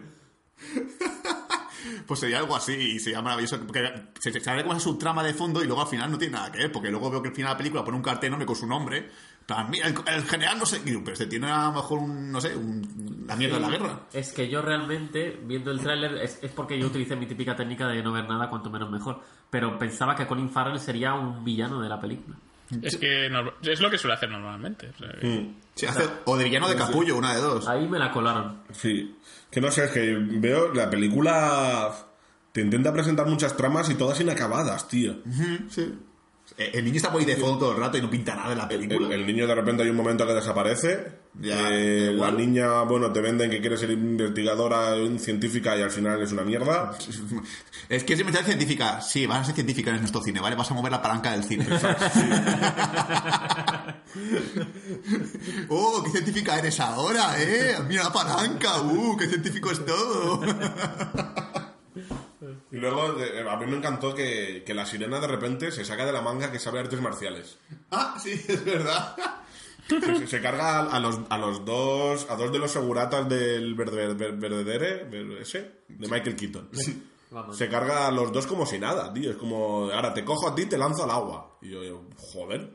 Pues 2.05 2.19
sería 2.19 2.39
algo 2.39 2.55
así 2.55 2.73
y 2.73 2.99
sería 2.99 3.21
maravilloso. 3.21 3.59
Porque 3.65 4.11
se, 4.19 4.32
se 4.34 4.39
sabe 4.41 4.63
cómo 4.63 4.75
es 4.75 4.84
su 4.84 4.97
trama 4.97 5.23
de 5.23 5.34
fondo 5.34 5.63
y 5.63 5.67
luego 5.67 5.82
al 5.82 5.88
final 5.88 6.11
no 6.11 6.17
tiene 6.17 6.34
nada 6.34 6.51
que 6.51 6.57
ver. 6.59 6.71
Porque 6.71 6.89
luego 6.89 7.09
veo 7.09 7.21
que 7.21 7.30
al 7.30 7.36
final 7.36 7.49
de 7.49 7.53
la 7.53 7.57
película 7.57 7.86
pone 7.86 7.97
un 7.97 8.03
cartel 8.03 8.27
enorme 8.27 8.45
con 8.45 8.55
su 8.55 8.67
nombre. 8.67 9.09
Plan, 9.45 9.69
mira, 9.69 9.88
el, 9.88 9.95
el 10.07 10.23
general 10.27 10.59
no 10.59 10.65
sé. 10.65 10.82
Pero 10.84 11.11
este 11.13 11.27
tiene 11.27 11.49
a 11.49 11.65
lo 11.67 11.73
mejor 11.73 11.99
un, 11.99 12.32
no 12.32 12.41
sé, 12.41 12.55
un- 12.55 13.23
la 13.27 13.36
mierda 13.36 13.55
de 13.55 13.61
la 13.61 13.69
guerra. 13.69 13.99
Es 14.11 14.34
que 14.34 14.49
yo 14.49 14.61
realmente, 14.61 15.39
viendo 15.43 15.71
el 15.71 15.80
tráiler, 15.80 16.17
es, 16.17 16.39
es 16.41 16.51
porque 16.51 16.77
yo 16.77 16.88
utilicé 16.88 17.15
mi 17.15 17.27
típica 17.27 17.55
técnica 17.55 17.88
de 17.88 18.03
no 18.03 18.11
ver 18.11 18.27
nada, 18.27 18.49
cuanto 18.49 18.69
menos 18.69 18.91
mejor. 18.91 19.23
Pero 19.50 19.78
pensaba 19.80 20.16
que 20.16 20.28
Colin 20.28 20.50
Farrell 20.50 20.80
sería 20.80 21.14
un 21.14 21.43
villano 21.43 21.82
de 21.82 21.89
la 21.89 22.00
película. 22.00 22.36
es 22.84 22.97
que 22.97 23.28
norma- 23.32 23.54
es 23.64 23.80
lo 23.82 23.89
que 23.89 23.97
suele 23.97 24.14
hacer 24.14 24.30
normalmente. 24.30 24.89
o 24.89 24.97
sea, 25.00 25.12
que- 25.20 25.50
Sí, 25.74 25.86
hace- 25.88 26.08
o 26.26 26.38
de 26.38 26.43
villano 26.43 26.68
de 26.70 26.76
capullo, 26.76 27.18
una 27.18 27.34
de 27.34 27.41
dos. 27.41 27.68
Ahí 27.68 27.88
me 27.88 27.97
la 27.97 28.12
colaron. 28.12 28.60
Sí. 28.72 29.16
Que 29.50 29.60
no 29.60 29.72
sé, 29.72 29.86
es 29.86 29.91
que 29.91 30.16
veo 30.20 30.72
la 30.74 30.88
película. 30.89 31.89
Te 32.52 32.62
intenta 32.62 32.91
presentar 32.93 33.26
muchas 33.28 33.56
tramas 33.58 33.89
y 33.89 33.95
todas 33.95 34.20
inacabadas, 34.22 34.88
tío. 34.88 35.16
Sí. 35.70 35.93
Eh, 36.58 36.72
El 36.74 36.84
niño 36.86 36.97
está 36.97 37.12
por 37.12 37.22
ahí 37.22 37.26
de 37.26 37.38
fondo 37.38 37.58
todo 37.60 37.72
el 37.74 37.78
rato 37.78 37.97
y 37.97 38.02
no 38.02 38.10
pinta 38.10 38.36
nada 38.36 38.52
en 38.52 38.58
la 38.58 38.64
El, 38.66 38.70
película. 38.70 39.16
el 39.16 39.26
niño 39.26 39.47
de 39.47 39.56
repente 39.56 39.84
hay 39.84 39.89
un 39.89 39.95
momento 39.95 40.28
que 40.28 40.34
desaparece. 40.34 41.08
Ya, 41.39 41.70
Eh, 41.72 42.12
la 42.14 42.32
niña, 42.32 42.82
bueno, 42.84 43.12
te 43.14 43.22
venden 43.22 43.50
que 43.50 43.62
quiere 43.62 43.78
ser 43.78 43.91
investigadora, 43.91 44.95
científica 45.20 45.78
y 45.78 45.82
al 45.82 45.91
final 45.91 46.22
es 46.22 46.32
una 46.32 46.43
mierda. 46.43 46.91
Es 47.89 48.04
que 48.04 48.14
es 48.14 48.20
investigación 48.20 48.58
científica. 48.60 49.02
Sí, 49.02 49.26
vas 49.26 49.39
a 49.41 49.45
ser 49.45 49.56
científica 49.56 49.89
en 49.89 49.97
nuestro 50.00 50.22
cine, 50.22 50.39
¿vale? 50.39 50.56
Vas 50.56 50.70
a 50.70 50.76
mover 50.76 50.91
la 50.91 51.02
palanca 51.02 51.32
del 51.32 51.43
cine. 51.43 51.66
¡Oh, 55.70 56.04
qué 56.04 56.12
científica 56.12 56.58
eres 56.60 56.80
ahora, 56.80 57.41
eh! 57.41 57.76
¡Mira 57.88 58.04
la 58.04 58.14
palanca! 58.14 58.82
¡Uh, 58.82 59.18
qué 59.18 59.28
científico 59.28 59.72
es 59.72 59.84
todo! 59.86 60.41
Y 62.80 62.82
luego, 62.82 63.19
eh, 63.19 63.45
a 63.49 63.57
mí 63.57 63.65
me 63.65 63.75
encantó 63.75 64.15
que, 64.15 64.63
que 64.65 64.73
la 64.73 64.86
sirena 64.86 65.19
de 65.19 65.27
repente 65.27 65.69
se 65.69 65.84
saca 65.84 66.05
de 66.05 66.13
la 66.13 66.21
manga 66.21 66.49
que 66.49 66.59
sabe 66.59 66.80
artes 66.80 67.01
marciales. 67.01 67.57
ah, 67.91 68.15
sí, 68.23 68.32
es 68.47 68.63
verdad. 68.63 69.15
Se, 69.89 70.27
se 70.27 70.41
carga 70.41 70.82
a 70.84 70.99
los, 70.99 71.19
a 71.30 71.38
los 71.38 71.65
dos 71.65 72.25
a 72.30 72.36
dos 72.38 72.51
de 72.53 72.59
los 72.59 72.71
seguratas 72.71 73.27
del 73.27 73.73
verde, 73.75 74.13
Ver- 74.13 74.38
Verdadere, 74.38 75.03
Ver- 75.03 75.41
ese, 75.41 75.82
de 75.89 76.07
Michael 76.07 76.36
Keaton. 76.38 76.69
Vamos. 77.32 77.57
Se 77.57 77.67
carga 77.67 78.07
a 78.07 78.11
los 78.11 78.32
dos 78.32 78.47
como 78.47 78.65
si 78.65 78.80
nada, 78.80 79.11
tío. 79.13 79.32
Es 79.32 79.38
como, 79.38 79.89
ahora 79.91 80.13
te 80.13 80.23
cojo 80.23 80.47
a 80.47 80.55
ti 80.55 80.61
y 80.61 80.65
te 80.67 80.77
lanzo 80.77 81.03
al 81.03 81.11
agua. 81.11 81.57
Y 81.61 81.69
yo, 81.71 81.84
yo, 81.84 82.03
joder, 82.17 82.71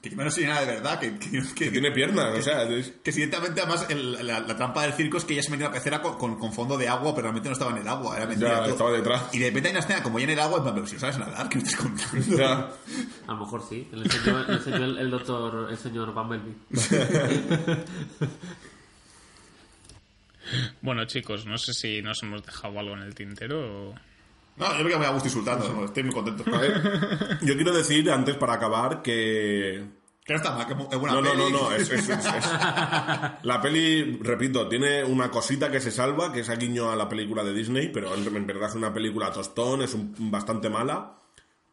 Que 0.00 0.10
no 0.10 0.30
soy 0.30 0.44
nada 0.44 0.60
de 0.60 0.66
verdad, 0.74 1.00
que, 1.00 1.18
que, 1.18 1.28
que- 1.28 1.54
que 1.54 1.70
tiene 1.72 1.90
piernas, 1.90 2.32
o 2.38 2.40
sea, 2.40 2.62
es- 2.62 2.92
que 3.02 3.10
si 3.10 3.18
directamente 3.18 3.60
además 3.60 3.84
el- 3.90 4.12
la, 4.24 4.38
la 4.38 4.56
trampa 4.56 4.82
del 4.84 4.92
circo 4.92 5.16
es 5.18 5.24
que 5.24 5.32
ella 5.34 5.42
se 5.42 5.50
metió 5.50 5.66
en 5.66 5.72
la 5.72 5.76
pecera 5.76 6.00
con, 6.00 6.16
con- 6.16 6.38
con 6.38 6.52
fondo 6.52 6.78
de 6.78 6.86
agua, 6.86 7.12
pero 7.16 7.22
realmente 7.24 7.48
no 7.48 7.54
estaba 7.54 7.72
en 7.72 7.78
el 7.78 7.88
agua, 7.88 8.16
era 8.16 8.26
mentira 8.26 8.50
ya 8.50 8.58
todo. 8.62 8.70
estaba 8.70 8.92
detrás. 8.92 9.24
Y 9.34 9.40
de 9.40 9.46
repente 9.48 9.68
hay 9.68 9.72
una 9.72 9.80
escena 9.80 10.02
como 10.04 10.18
ya 10.20 10.24
en 10.26 10.30
el 10.30 10.38
agua, 10.38 10.58
en 10.58 10.62
plan, 10.62 10.74
pero 10.76 10.86
si 10.86 10.94
no 10.94 11.00
sabes 11.00 11.18
nadar, 11.18 11.48
¿qué 11.48 11.56
me 11.58 11.64
estás 11.64 11.80
contando? 11.80 12.36
Ya. 12.36 12.70
A 13.26 13.32
lo 13.32 13.38
mejor 13.38 13.62
sí. 13.68 13.88
Le 13.90 14.04
enseñó, 14.04 14.44
le 14.44 14.52
enseñó 14.54 14.76
el, 14.84 14.98
el 14.98 15.10
doctor, 15.10 15.68
el 15.70 15.76
señor 15.76 16.14
Bumblebee. 16.14 16.54
Bueno, 20.80 21.04
chicos, 21.04 21.44
no 21.44 21.58
sé 21.58 21.74
si 21.74 22.00
nos 22.02 22.22
hemos 22.22 22.42
dejado 22.42 22.78
algo 22.78 22.94
en 22.94 23.02
el 23.02 23.14
tintero 23.14 23.90
o... 23.90 23.94
No, 24.58 24.76
yo 24.76 24.82
me 24.84 24.88
quedo 24.88 24.98
muy 24.98 25.06
a 25.06 25.10
gusto 25.10 25.28
insultando, 25.28 25.68
¿no? 25.72 25.84
estoy 25.84 26.02
muy 26.02 26.12
contento. 26.12 26.44
A 26.54 26.60
ver, 26.60 27.38
yo 27.42 27.54
quiero 27.54 27.72
decir 27.72 28.10
antes 28.10 28.36
para 28.36 28.54
acabar 28.54 29.02
que 29.02 29.84
Que 30.24 30.32
no 30.32 30.36
está 30.36 30.54
mal, 30.54 30.66
que 30.66 30.72
es 30.72 30.98
buena 30.98 31.14
no, 31.14 31.22
no, 31.22 31.30
peli. 31.30 31.42
no, 31.44 31.50
no, 31.50 31.72
es, 31.72 31.90
es- 31.90 32.08
es- 32.08 32.26
es- 32.26 32.50
La 33.42 33.60
peli, 33.62 34.18
repito, 34.20 34.68
tiene 34.68 35.04
una 35.04 35.30
cosita 35.30 35.70
que 35.70 35.80
se 35.80 35.90
salva, 35.90 36.32
que 36.32 36.40
es 36.40 36.48
a 36.48 36.56
guiño 36.56 36.90
a 36.90 36.96
la 36.96 37.08
película 37.08 37.44
de 37.44 37.54
Disney, 37.54 37.88
pero 37.92 38.14
en, 38.14 38.26
en 38.36 38.46
verdad 38.46 38.68
es 38.68 38.74
una 38.74 38.92
película 38.92 39.32
tostón, 39.32 39.82
es 39.82 39.94
un- 39.94 40.14
bastante 40.30 40.68
mala. 40.68 41.18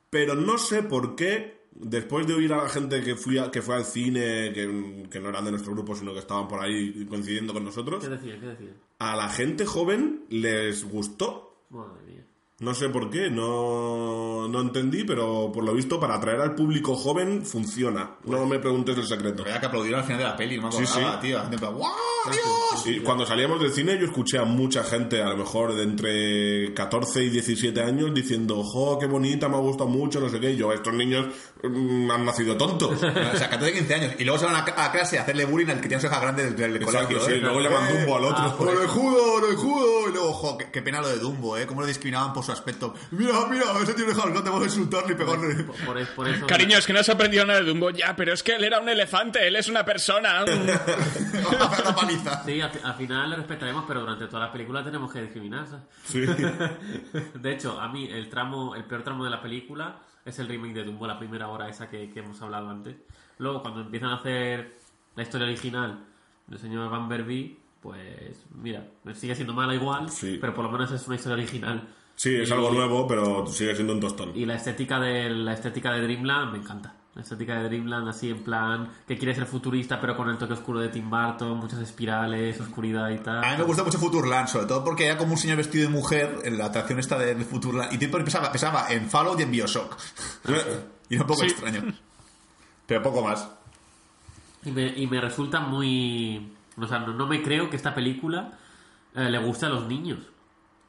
Pero 0.09 0.35
no 0.35 0.57
sé 0.57 0.83
por 0.83 1.15
qué, 1.15 1.65
después 1.73 2.25
de 2.27 2.33
oír 2.35 2.53
a 2.53 2.57
la 2.63 2.69
gente 2.69 3.01
que, 3.01 3.15
fui 3.15 3.37
a- 3.37 3.51
que 3.51 3.61
fue 3.61 3.75
al 3.75 3.83
cine, 3.83 4.53
que, 4.53 5.07
que 5.11 5.19
no 5.19 5.29
eran 5.29 5.43
de 5.43 5.51
nuestro 5.51 5.73
grupo, 5.73 5.93
sino 5.95 6.13
que 6.13 6.19
estaban 6.19 6.47
por 6.47 6.61
ahí 6.63 7.05
coincidiendo 7.09 7.51
con 7.51 7.65
nosotros, 7.65 8.03
¿Qué 8.03 8.09
decía? 8.11 8.39
¿Qué 8.39 8.45
decía? 8.45 8.69
a 8.99 9.15
la 9.17 9.27
gente 9.29 9.65
joven 9.65 10.23
les 10.29 10.85
gustó. 10.89 11.65
Madre 11.69 12.01
mía. 12.07 12.24
No 12.59 12.73
sé 12.73 12.87
por 12.87 13.09
qué, 13.09 13.29
no, 13.29 14.47
no 14.47 14.61
entendí, 14.61 15.03
pero 15.03 15.51
por 15.53 15.63
lo 15.65 15.73
visto 15.73 15.99
para 15.99 16.15
atraer 16.15 16.39
al 16.39 16.55
público 16.55 16.95
joven 16.95 17.45
funciona. 17.45 18.11
No 18.23 18.45
me 18.45 18.59
preguntes 18.59 18.97
el 18.97 19.05
secreto. 19.05 19.43
Ya 19.45 19.59
que 19.59 19.65
aplaudieron 19.65 19.99
al 19.99 20.05
final 20.05 20.19
de 20.19 20.23
la 20.25 20.37
peli, 20.37 20.57
no 20.57 20.67
me 20.67 20.71
Sí, 20.71 20.83
acordaba, 20.83 21.15
sí. 21.21 21.27
tío. 21.27 21.35
La 21.37 21.41
gente 21.41 21.55
en 21.55 21.59
plan, 21.59 21.73
¡guau, 21.75 21.91
Dios! 22.31 22.87
Y 22.87 22.99
cuando 23.01 23.25
salíamos 23.25 23.59
del 23.59 23.73
cine 23.73 23.97
yo 23.99 24.05
escuché 24.05 24.37
a 24.37 24.45
mucha 24.45 24.85
gente, 24.85 25.21
a 25.21 25.27
lo 25.29 25.37
mejor 25.37 25.75
de 25.75 25.83
entre 25.83 26.73
14 26.73 27.23
y 27.25 27.29
17 27.29 27.81
años, 27.81 28.13
diciendo, 28.13 28.63
¡jo, 28.63 28.97
qué 28.99 29.05
bonita, 29.07 29.49
me 29.49 29.55
ha 29.57 29.59
gustado 29.59 29.89
mucho, 29.89 30.21
no 30.21 30.29
sé 30.29 30.39
qué! 30.39 30.51
Y 30.51 30.55
yo, 30.55 30.71
estos 30.71 30.93
niños 30.93 31.27
mm, 31.61 32.09
han 32.09 32.23
nacido 32.23 32.55
tontos. 32.55 32.91
O 33.03 33.37
sea, 33.37 33.49
14 33.49 33.73
15 33.73 33.93
años. 33.95 34.13
Y 34.17 34.23
luego 34.23 34.39
se 34.39 34.45
van 34.45 34.55
a, 34.55 34.59
a 34.85 34.91
clase 34.93 35.17
a 35.19 35.23
hacerle 35.23 35.43
bullying 35.43 35.67
al 35.71 35.81
que 35.81 35.89
tiene 35.89 35.99
su 35.99 36.07
hija 36.07 36.21
grande 36.21 36.45
del, 36.51 36.55
del 36.55 36.75
Exacto, 36.77 37.07
colegio. 37.07 37.25
sí, 37.27 37.33
¿eh? 37.33 37.37
luego 37.41 37.59
llaman 37.59 37.93
Dumbo 37.93 38.15
al 38.15 38.25
otro. 38.25 38.55
¡Orejudo, 38.59 39.33
orejudo! 39.33 40.04
Y 40.25 40.27
luego, 40.27 40.33
jo, 40.33 40.57
qué, 40.57 40.71
qué 40.71 40.81
pena 40.81 41.01
lo 41.01 41.07
de 41.09 41.19
Dumbo, 41.19 41.57
¿eh? 41.57 41.67
Cómo 41.67 41.81
lo 41.81 41.87
discriminaban 41.87 42.33
por 42.33 42.43
su 42.43 42.51
aspecto. 42.51 42.93
Mira, 43.11 43.33
mira, 43.49 43.65
ese 43.83 43.93
tiene 43.93 44.11
hijas 44.11 44.25
grandes, 44.25 44.45
vamos 44.45 44.61
a 44.63 44.65
insultarle 44.65 45.13
y 45.13 45.15
pegarle. 45.15 45.63
Por, 45.63 45.75
por 45.85 46.07
por 46.15 46.27
eso... 46.27 46.47
Cariño, 46.47 46.77
es 46.77 46.85
que 46.87 46.93
no 46.93 46.99
has 46.99 47.09
aprendido 47.09 47.45
nada 47.45 47.59
de 47.59 47.65
Dumbo. 47.65 47.91
Ya, 47.91 48.15
pero 48.15 48.33
es 48.33 48.41
que 48.41 48.55
él 48.55 48.63
era 48.63 48.79
un 48.79 48.89
elefante, 48.89 49.45
él 49.47 49.55
es 49.55 49.67
una 49.67 49.85
persona. 49.85 50.43
Vamos 50.45 51.61
a 51.61 51.65
hacer 51.65 51.85
la 51.85 51.95
paliza. 51.95 52.43
Sí, 52.43 52.59
al, 52.59 52.71
al 52.83 52.95
final 52.95 53.29
le 53.29 53.35
respetaremos, 53.35 53.83
pero 53.87 53.99
durante 53.99 54.25
toda 54.27 54.47
la 54.47 54.51
película 54.51 54.83
tenemos 54.83 55.11
que 55.11 55.21
discriminar. 55.21 55.67
¿sabes? 55.67 55.85
Sí. 56.05 56.21
De 57.39 57.51
hecho, 57.51 57.79
a 57.79 57.87
mí 57.89 58.07
el 58.09 58.29
tramo, 58.29 58.73
el 58.75 58.85
peor 58.85 59.03
tramo 59.03 59.23
de 59.23 59.29
la 59.29 59.41
película 59.41 59.99
es 60.23 60.39
el 60.39 60.47
remake 60.47 60.73
de 60.73 60.83
Dumbo, 60.85 61.05
la 61.05 61.19
primera 61.19 61.49
hora 61.49 61.69
esa 61.69 61.87
que, 61.87 62.09
que 62.09 62.19
hemos 62.19 62.41
hablado 62.41 62.69
antes. 62.69 62.95
Luego, 63.37 63.61
cuando 63.61 63.81
empiezan 63.81 64.09
a 64.09 64.15
hacer 64.15 64.77
la 65.15 65.23
historia 65.23 65.45
original 65.45 66.03
del 66.47 66.59
señor 66.59 66.89
Van 66.89 67.07
Verby, 67.07 67.59
pues 67.85 68.35
mira, 68.63 68.83
sigue 69.13 69.35
siendo 69.35 69.53
mala 69.53 69.75
igual, 69.75 70.09
Sí. 70.09 70.39
pero 70.41 70.55
por 70.55 70.65
lo 70.65 70.71
menos 70.71 70.91
es 70.91 71.05
una 71.05 71.17
historia 71.17 71.35
original. 71.37 71.87
Sí, 72.15 72.33
es 72.35 72.49
Y- 72.49 72.51
algo 72.53 72.71
nuevo, 72.71 73.05
pero 73.07 73.45
sigue 73.45 73.75
siendo 73.75 73.93
un 73.93 73.99
tostón. 73.99 74.31
Y 74.35 74.45
la 74.45 74.55
estética 74.55 74.99
de 74.99 75.29
la 75.29 75.53
estética 75.53 75.91
de 75.91 76.01
Dreamland 76.01 76.51
me 76.53 76.57
encanta. 76.57 76.95
La 77.13 77.21
estética 77.21 77.55
de 77.61 77.69
Dreamland 77.69 78.09
así 78.09 78.29
en 78.29 78.43
plan 78.43 78.89
que 79.07 79.17
quiere 79.17 79.33
ser 79.35 79.45
futurista 79.45 80.01
pero 80.01 80.17
con 80.17 80.29
el 80.29 80.37
toque 80.37 80.53
oscuro 80.53 80.79
de 80.79 80.89
Tim 80.89 81.09
Burton, 81.09 81.57
muchas 81.59 81.79
espirales, 81.79 82.59
oscuridad 82.59 83.09
y 83.11 83.19
tal. 83.19 83.43
A 83.43 83.51
mí 83.51 83.57
me 83.59 83.63
gusta 83.63 83.83
mucho 83.83 83.99
Futurland, 83.99 84.47
sobre 84.47 84.65
todo 84.65 84.83
porque 84.83 85.05
era 85.05 85.17
como 85.17 85.33
un 85.33 85.37
señor 85.37 85.57
vestido 85.57 85.87
de 85.87 85.93
mujer 85.95 86.39
en 86.43 86.57
la 86.57 86.65
atracción 86.65 86.97
esta 86.99 87.17
de 87.19 87.35
Futurland. 87.45 87.93
Y 87.93 87.97
tiempo 87.99 88.17
pensaba, 88.17 88.51
pensaba 88.51 88.87
en 88.91 89.07
Fallout 89.09 89.39
y 89.39 89.43
en 89.43 89.51
Bioshock. 89.51 89.95
y 91.09 91.13
era 91.15 91.23
un 91.23 91.27
poco 91.27 91.41
Sí. 91.41 91.45
extraño. 91.47 91.83
Pero 92.87 93.01
poco 93.03 93.21
más. 93.21 93.47
Y 94.65 94.71
me, 94.71 94.87
y 94.87 95.05
me 95.07 95.21
resulta 95.21 95.59
muy... 95.59 96.51
O 96.77 96.87
sea, 96.87 96.99
no, 96.99 97.13
no 97.13 97.27
me 97.27 97.41
creo 97.41 97.69
que 97.69 97.75
esta 97.75 97.93
película 97.95 98.53
eh, 99.15 99.29
le 99.29 99.37
guste 99.39 99.65
a 99.65 99.69
los 99.69 99.87
niños. 99.87 100.19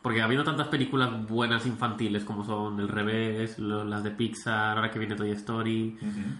Porque 0.03 0.22
habiendo 0.22 0.45
tantas 0.45 0.68
películas 0.68 1.26
buenas 1.28 1.66
infantiles 1.66 2.24
como 2.24 2.45
son 2.45 2.78
El 2.78 2.89
Revés, 2.89 3.59
lo- 3.59 3.84
las 3.84 4.05
de 4.05 4.11
Pixar, 4.12 4.76
ahora 4.76 4.91
que 4.91 4.99
viene 5.01 5.16
Toy 5.16 5.30
Story, 5.30 5.97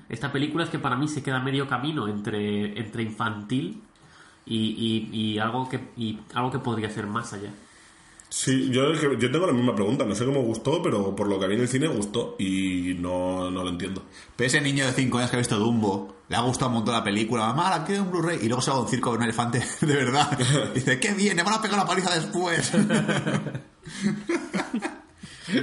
esta 0.09 0.31
película 0.31 0.63
es 0.65 0.71
que 0.71 0.79
para 0.79 0.95
mí 0.97 1.09
se 1.09 1.23
queda 1.23 1.41
medio 1.41 1.67
camino 1.67 2.07
entre, 2.07 2.79
entre 2.79 3.03
infantil 3.03 3.83
y, 4.45 4.57
y- 4.57 5.17
y 5.33 5.39
algo 5.39 5.69
que, 5.69 5.81
y 5.97 6.21
algo 6.35 6.51
que 6.53 6.61
podría 6.61 6.91
ser 6.91 7.07
más 7.09 7.33
allá. 7.33 7.51
Sí, 8.39 8.68
yo, 8.70 8.93
yo 8.93 9.30
tengo 9.30 9.47
la 9.47 9.55
misma 9.55 9.74
pregunta, 9.74 10.05
no 10.05 10.14
sé 10.14 10.26
cómo 10.26 10.43
gustó, 10.43 10.82
pero 10.82 11.16
por 11.16 11.26
lo 11.26 11.41
que 11.41 11.47
vi 11.47 11.55
en 11.55 11.62
el 11.62 11.68
cine 11.68 11.87
gustó 11.87 12.37
y 12.39 12.95
no, 13.01 13.51
no 13.51 13.62
lo 13.62 13.70
entiendo. 13.70 14.03
Pero 14.37 14.47
ese 14.49 14.61
niño 14.61 14.84
de 14.84 14.93
5 14.93 15.16
años 15.16 15.30
que 15.30 15.37
ha 15.37 15.39
visto 15.39 15.59
Dumbo, 15.59 16.16
le 16.28 16.37
ha 16.37 16.41
gustado 16.43 16.68
un 16.68 16.74
montón 16.74 16.93
la 16.95 17.03
película, 17.03 17.47
mamá, 17.47 17.70
la 17.70 17.82
quiero 17.87 18.03
en 18.03 18.11
Blu-ray, 18.11 18.41
y 18.43 18.49
luego 18.49 18.61
se 18.61 18.70
va 18.70 18.76
a 18.76 18.80
un 18.80 18.89
circo 18.89 19.09
con 19.09 19.20
un 19.20 19.24
elefante 19.24 19.61
de 19.80 19.97
verdad. 19.97 20.39
Dice, 20.74 21.01
qué 21.01 21.14
bien, 21.14 21.34
me 21.34 21.45
van 21.45 21.55
a 21.55 21.62
pegar 21.62 21.78
la 21.78 21.87
paliza 21.87 22.14
después. 22.14 22.66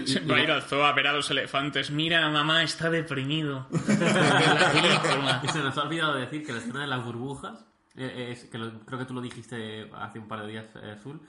Se 0.05 0.19
va 0.27 0.37
a 0.37 0.41
ir 0.41 0.49
al 0.49 0.63
zoo 0.63 0.83
a 0.83 0.93
ver 0.93 1.05
a 1.05 1.13
los 1.13 1.29
elefantes. 1.29 1.91
Mira, 1.91 2.27
mamá 2.31 2.63
está 2.63 2.89
deprimido. 2.89 3.67
la. 3.87 5.41
Y 5.43 5.47
se 5.49 5.59
nos 5.59 5.77
ha 5.77 5.83
olvidado 5.83 6.15
decir 6.15 6.43
que 6.43 6.53
la 6.53 6.57
escena 6.57 6.81
de 6.81 6.87
las 6.87 7.05
burbujas, 7.05 7.65
eh, 7.95 8.29
es, 8.31 8.45
que 8.45 8.57
lo- 8.57 8.79
creo 8.85 8.97
que 8.97 9.05
tú 9.05 9.13
lo 9.13 9.21
dijiste 9.21 9.91
hace 9.95 10.17
un 10.17 10.27
par 10.27 10.41
de 10.41 10.47
días, 10.51 10.65
eh, 10.81 10.95
Azul, 10.97 11.21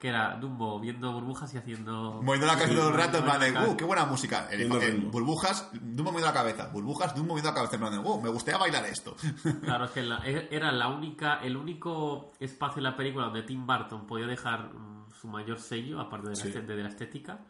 que 0.00 0.08
era 0.08 0.34
Dumbo 0.36 0.80
viendo 0.80 1.12
burbujas 1.12 1.52
y 1.54 1.58
haciendo... 1.58 2.22
moviendo 2.22 2.46
la 2.46 2.54
cabeza 2.56 2.74
todo 2.74 2.88
el 2.88 2.94
rato, 2.94 3.18
en 3.18 3.24
plan 3.24 3.38
de, 3.38 3.52
uh, 3.68 3.76
qué 3.76 3.84
buena 3.84 4.06
música. 4.06 4.48
El- 4.50 4.62
el- 4.72 5.00
burbujas, 5.10 5.68
Dumbo 5.74 6.10
moviendo 6.10 6.26
la 6.28 6.32
cabeza. 6.32 6.68
Burbujas, 6.72 7.14
Dumbo 7.14 7.34
moviendo 7.34 7.50
la 7.50 7.54
cabeza, 7.54 7.74
en 7.76 7.80
plan 7.82 7.92
de, 7.92 7.98
uh, 7.98 8.20
me 8.20 8.30
gustaría 8.30 8.58
bailar 8.58 8.86
esto. 8.86 9.14
Claro, 9.62 9.84
es 9.84 9.90
que 9.90 10.02
la- 10.02 10.22
e- 10.26 10.48
era 10.50 10.72
la 10.72 10.88
única, 10.88 11.34
el 11.42 11.54
único 11.56 12.32
espacio 12.40 12.78
en 12.78 12.84
la 12.84 12.96
película 12.96 13.26
donde 13.26 13.42
Tim 13.42 13.66
Burton 13.66 14.06
podía 14.06 14.26
dejar 14.26 14.72
mm, 14.72 15.10
su 15.20 15.28
mayor 15.28 15.58
sello, 15.60 16.00
aparte 16.00 16.30
de 16.30 16.34
la, 16.36 16.42
Sí. 16.42 16.50
de 16.50 16.82
la 16.82 16.88
estética. 16.88 17.40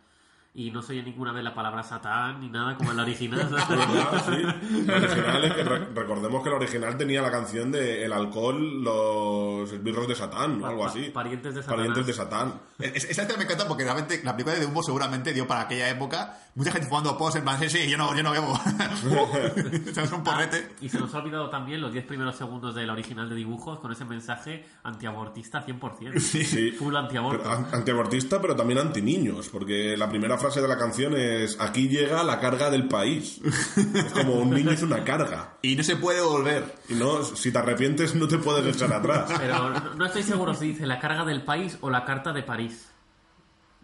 Y 0.53 0.72
no 0.72 0.82
se 0.82 0.94
oye 0.94 1.05
ninguna 1.05 1.30
vez 1.32 1.44
la 1.44 1.55
palabra 1.55 1.84
Satán 1.84 2.40
ni 2.40 2.48
nada 2.48 2.76
como 2.76 2.90
en 2.90 2.96
la 2.96 3.05
original. 3.05 3.38
¿Verdad? 3.51 4.24
Sí. 4.26 4.82
La 4.84 4.96
original 4.96 5.44
es 5.44 5.53
que 5.55 5.62
re- 5.62 5.86
recordemos 5.94 6.42
que 6.42 6.51
la 6.51 6.57
original 6.57 6.96
tenía 6.96 7.22
la 7.22 7.30
canción 7.30 7.70
de 7.70 8.05
El 8.05 8.12
alcohol, 8.12 8.82
los 8.82 9.72
esbirros 9.72 10.09
de 10.09 10.16
Satán 10.16 10.61
o 10.62 10.66
algo 10.66 10.86
así. 10.86 11.11
Parientes 11.11 11.55
de 11.55 11.62
Satanás. 11.62 11.78
Parientes 11.78 12.07
de 12.07 12.12
Satán. 12.12 12.55
Es- 12.80 13.05
Esa 13.05 13.22
escena 13.22 13.38
me 13.38 13.44
encanta 13.44 13.68
porque 13.68 13.84
realmente 13.84 14.20
la 14.24 14.32
película 14.32 14.57
de 14.57 14.64
Dumbo 14.64 14.82
seguramente 14.82 15.32
dio 15.32 15.46
para 15.46 15.61
aquella 15.62 15.88
época 15.88 16.36
mucha 16.57 16.72
gente 16.72 16.88
fumando 16.88 17.16
pos 17.16 17.36
en 17.36 17.44
plan, 17.44 17.59
sí, 17.61 17.70
sí, 17.70 17.88
yo 17.88 17.96
no, 17.96 18.14
yo 18.16 18.24
no 18.24 18.32
bebo. 18.32 18.53
¿Sabes? 19.94 20.11
Un 20.12 20.24
porrete. 20.24 20.72
Y 20.80 20.88
se 20.88 20.98
nos 20.98 21.14
ha 21.14 21.18
olvidado 21.18 21.48
también 21.48 21.80
los 21.80 21.92
10 21.92 22.05
primeros 22.07 22.34
segundos 22.36 22.74
de 22.74 22.86
la 22.86 22.92
original 22.92 23.28
de 23.28 23.36
dibujos 23.36 23.78
con 23.78 23.92
ese 23.92 24.05
mensaje 24.05 24.66
antiabortista 24.82 25.64
100%. 25.64 26.18
Sí. 26.18 26.72
Full 26.72 26.96
antiaborto. 26.96 27.42
Pero, 27.42 27.55
an- 27.55 27.66
antiabortista, 27.72 28.40
pero 28.40 28.57
también 28.57 28.80
antiniños, 28.80 29.48
porque 29.48 29.96
la 29.96 30.09
primera 30.09 30.36
frase 30.41 30.61
de 30.61 30.68
la 30.68 30.76
canción 30.76 31.16
es 31.16 31.59
aquí 31.61 31.88
llega 31.88 32.24
la 32.24 32.41
carga 32.41 32.70
del 32.70 32.88
país. 32.88 33.41
Es 33.76 34.12
como 34.12 34.34
un 34.34 34.51
niño 34.51 34.72
es 34.72 34.82
una 34.82 35.05
carga. 35.05 35.55
Y 35.62 35.76
no 35.76 35.82
se 35.84 35.97
puede 35.97 36.20
volver. 36.20 36.74
Y 36.88 36.95
no, 36.95 37.22
si 37.22 37.53
te 37.53 37.59
arrepientes 37.59 38.14
no 38.14 38.26
te 38.26 38.38
puedes 38.38 38.74
echar 38.74 38.93
atrás. 38.93 39.30
Pero 39.38 39.70
no, 39.95 40.07
estoy 40.07 40.22
seguro 40.22 40.55
si 40.55 40.68
dice 40.68 40.86
la 40.86 40.99
carga 40.99 41.24
del 41.24 41.43
país 41.43 41.78
o 41.80 41.91
la 41.91 42.05
carta 42.05 42.32
de 42.32 42.43
París. 42.43 42.88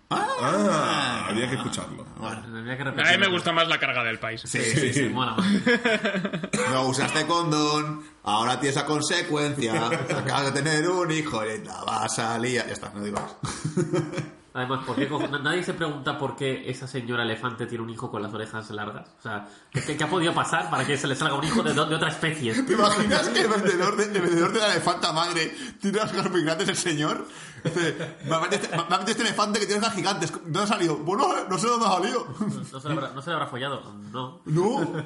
Ah, 0.08 1.26
había 1.28 1.48
que 1.48 1.56
escucharlo. 1.56 2.06
Tendría 2.42 2.76
que 2.76 2.82
A 2.82 2.92
mí 2.92 3.18
me 3.18 3.26
gusta 3.28 3.52
más 3.52 3.66
la 3.68 3.78
carga 3.78 4.04
del 4.04 4.18
país. 4.20 4.40
Sí, 4.44 4.60
sí, 4.60 4.92
sí. 4.92 5.08
Mola 5.08 5.34
más. 5.34 5.46
No 6.72 6.88
usaste 6.88 7.26
condón, 7.26 8.04
ahora 8.22 8.60
tienes 8.60 8.76
esa 8.76 8.86
consecuencia. 8.86 9.86
Acabas 9.86 10.52
de 10.52 10.62
tener 10.62 10.88
un 10.88 11.10
hijo 11.10 11.44
y 11.44 11.64
la 11.64 11.82
va 11.84 12.04
a 12.04 12.08
salir. 12.08 12.64
Ya 12.66 12.72
está, 12.72 12.90
no 12.94 13.02
digo 13.02 13.18
más. 13.20 13.36
Además, 14.56 14.84
¿por 14.86 14.96
qué 14.96 15.06
co- 15.06 15.18
nadie 15.42 15.62
se 15.62 15.74
pregunta 15.74 16.18
por 16.18 16.34
qué 16.34 16.70
esa 16.70 16.86
señora 16.88 17.24
elefante 17.24 17.66
tiene 17.66 17.84
un 17.84 17.90
hijo 17.90 18.10
con 18.10 18.22
las 18.22 18.32
orejas 18.32 18.70
largas. 18.70 19.06
O 19.18 19.22
sea, 19.22 19.46
¿qué, 19.70 19.82
qué- 19.96 20.02
ha 20.02 20.08
podido 20.08 20.32
pasar 20.32 20.70
para 20.70 20.86
que 20.86 20.96
se 20.96 21.06
le 21.06 21.14
salga 21.14 21.34
un 21.34 21.44
hijo 21.44 21.62
de, 21.62 21.74
de 21.74 21.80
otra 21.94 22.08
especie? 22.08 22.54
¿Te 22.62 22.72
imaginas 22.72 23.28
que 23.28 23.40
el 23.42 23.48
vendedor 23.48 23.96
de, 23.96 24.04
el 24.04 24.22
vendedor 24.22 24.52
de 24.52 24.58
la 24.60 24.72
elefanta 24.72 25.12
madre 25.12 25.54
tiene 25.80 25.98
las 25.98 26.10
orejas 26.10 26.30
muy 26.30 26.42
grandes, 26.42 26.68
el 26.70 26.76
señor? 26.76 27.26
Me 27.64 28.34
ha 28.34 28.40
metido 28.40 28.62
este, 28.62 29.10
este 29.10 29.22
elefante 29.24 29.58
que 29.60 29.66
tiene 29.66 29.80
orejas 29.80 29.94
gigantes. 29.96 30.32
¿Dónde 30.32 30.60
ha 30.62 30.66
salido? 30.66 30.96
Bueno, 30.96 31.26
no 31.50 31.58
sé 31.58 31.66
dónde 31.66 31.84
ha 31.86 31.90
salido. 31.90 32.26
No 32.72 32.80
se 32.80 32.88
le 32.88 32.94
habrá, 32.94 33.10
no 33.12 33.20
se 33.20 33.28
le 33.30 33.34
habrá 33.34 33.48
follado. 33.48 33.82
No. 34.10 34.40
No, 34.46 35.04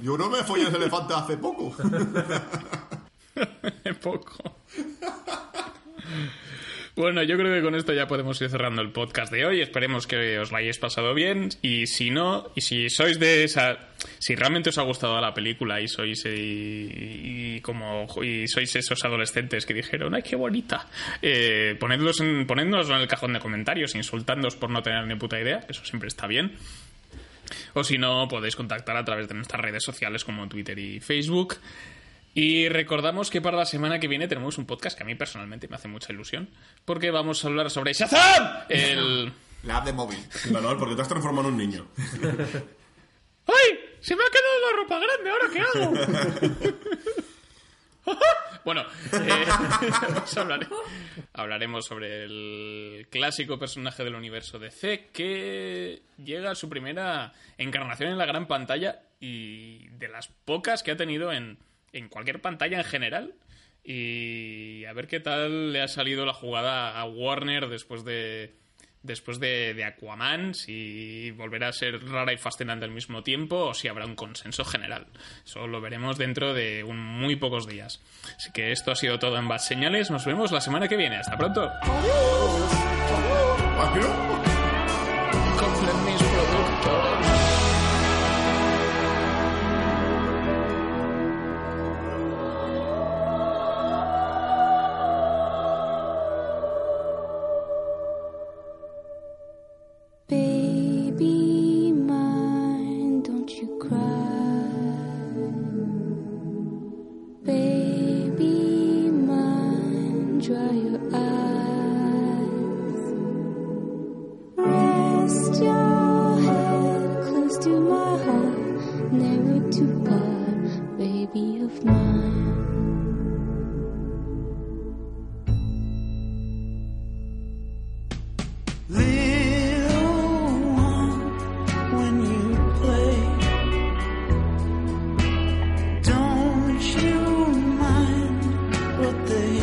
yo 0.00 0.16
no 0.16 0.30
me 0.30 0.42
follé 0.42 0.68
ese 0.68 0.76
elefante 0.78 1.12
hace 1.12 1.36
poco. 1.36 1.74
Poco. 4.02 4.56
Bueno, 6.96 7.22
yo 7.22 7.36
creo 7.36 7.54
que 7.54 7.62
con 7.62 7.74
esto 7.74 7.92
ya 7.92 8.06
podemos 8.06 8.40
ir 8.40 8.48
cerrando 8.48 8.80
el 8.80 8.90
podcast 8.90 9.30
de 9.30 9.44
hoy. 9.44 9.60
Esperemos 9.60 10.06
que 10.06 10.38
os 10.38 10.50
lo 10.50 10.56
hayáis 10.56 10.78
pasado 10.78 11.12
bien. 11.12 11.50
Y 11.60 11.86
si 11.86 12.08
no, 12.08 12.50
y 12.54 12.62
si 12.62 12.88
sois 12.88 13.18
de 13.20 13.44
esa. 13.44 13.90
Si 14.18 14.34
realmente 14.34 14.70
os 14.70 14.78
ha 14.78 14.82
gustado 14.82 15.20
la 15.20 15.34
película 15.34 15.78
y 15.78 15.88
sois. 15.88 16.22
eh, 16.24 17.60
como. 17.60 18.06
Y 18.24 18.48
sois 18.48 18.74
esos 18.76 19.04
adolescentes 19.04 19.66
que 19.66 19.74
dijeron, 19.74 20.14
¡ay, 20.14 20.22
qué 20.22 20.36
bonita! 20.36 20.86
Eh, 21.20 21.76
ponedlos 21.78 22.20
en, 22.20 22.46
ponednoslo 22.46 22.96
en 22.96 23.02
el 23.02 23.08
cajón 23.08 23.34
de 23.34 23.40
comentarios, 23.40 23.94
insultándoos 23.94 24.56
por 24.56 24.70
no 24.70 24.82
tener 24.82 25.06
ni 25.06 25.16
puta 25.16 25.38
idea. 25.38 25.66
Eso 25.68 25.84
siempre 25.84 26.08
está 26.08 26.26
bien. 26.26 26.52
O 27.74 27.84
si 27.84 27.98
no, 27.98 28.26
podéis 28.26 28.56
contactar 28.56 28.96
a 28.96 29.04
través 29.04 29.28
de 29.28 29.34
nuestras 29.34 29.60
redes 29.60 29.84
sociales 29.84 30.24
como 30.24 30.48
Twitter 30.48 30.78
y 30.78 31.00
Facebook. 31.00 31.56
Y 32.38 32.68
recordamos 32.68 33.30
que 33.30 33.40
para 33.40 33.56
la 33.56 33.64
semana 33.64 33.98
que 33.98 34.08
viene 34.08 34.28
tenemos 34.28 34.58
un 34.58 34.66
podcast 34.66 34.94
que 34.94 35.04
a 35.04 35.06
mí 35.06 35.14
personalmente 35.14 35.68
me 35.68 35.76
hace 35.76 35.88
mucha 35.88 36.12
ilusión, 36.12 36.50
porque 36.84 37.10
vamos 37.10 37.42
a 37.42 37.48
hablar 37.48 37.70
sobre 37.70 37.94
Shazam, 37.94 38.64
el... 38.68 39.32
La 39.62 39.78
app 39.78 39.86
de 39.86 39.94
móvil. 39.94 40.18
Manuel, 40.52 40.76
porque 40.76 40.94
te 40.94 41.00
has 41.00 41.08
transformado 41.08 41.48
en 41.48 41.54
un 41.54 41.58
niño. 41.58 41.88
¡Ay! 43.46 43.80
Se 44.00 44.14
me 44.14 44.22
ha 44.22 44.28
quedado 44.30 44.60
la 44.60 44.76
ropa 44.76 44.98
grande, 44.98 45.30
¿ahora 45.30 45.48
qué 45.50 45.60
hago? 45.60 45.94
bueno, 48.66 48.82
eh, 49.14 49.46
hablaremos 51.32 51.86
sobre 51.86 52.24
el 52.24 53.08
clásico 53.10 53.58
personaje 53.58 54.04
del 54.04 54.14
universo 54.14 54.58
DC 54.58 55.08
que 55.10 56.02
llega 56.22 56.50
a 56.50 56.54
su 56.54 56.68
primera 56.68 57.32
encarnación 57.56 58.10
en 58.10 58.18
la 58.18 58.26
gran 58.26 58.46
pantalla 58.46 59.00
y 59.20 59.88
de 59.88 60.08
las 60.08 60.28
pocas 60.28 60.82
que 60.82 60.90
ha 60.90 60.96
tenido 60.98 61.32
en, 61.32 61.58
en 61.96 62.08
cualquier 62.08 62.40
pantalla 62.40 62.78
en 62.78 62.84
general. 62.84 63.34
Y 63.82 64.84
a 64.84 64.92
ver 64.92 65.06
qué 65.06 65.20
tal 65.20 65.72
le 65.72 65.80
ha 65.80 65.88
salido 65.88 66.26
la 66.26 66.32
jugada 66.32 66.98
a 66.98 67.04
Warner 67.04 67.68
después 67.68 68.04
de, 68.04 68.56
después 69.02 69.38
de, 69.38 69.84
Aquaman, 69.84 70.54
si 70.54 71.30
volverá 71.30 71.68
a 71.68 71.72
ser 71.72 72.04
rara 72.04 72.32
y 72.32 72.36
fascinante 72.36 72.84
al 72.84 72.90
mismo 72.90 73.22
tiempo 73.22 73.56
o 73.66 73.74
si 73.74 73.86
habrá 73.86 74.04
un 74.04 74.16
consenso 74.16 74.64
general. 74.64 75.06
Eso 75.44 75.68
lo 75.68 75.80
veremos 75.80 76.18
dentro 76.18 76.52
de 76.52 76.82
un 76.82 76.98
muy 76.98 77.36
pocos 77.36 77.68
días. 77.68 78.02
Así 78.36 78.50
que 78.52 78.72
esto 78.72 78.90
ha 78.90 78.96
sido 78.96 79.18
todo 79.20 79.38
en 79.38 79.46
Bad 79.46 79.58
Señales. 79.58 80.10
Nos 80.10 80.26
vemos 80.26 80.50
la 80.50 80.60
semana 80.60 80.88
que 80.88 80.96
viene. 80.96 81.16
Hasta 81.16 81.38
pronto. 81.38 81.70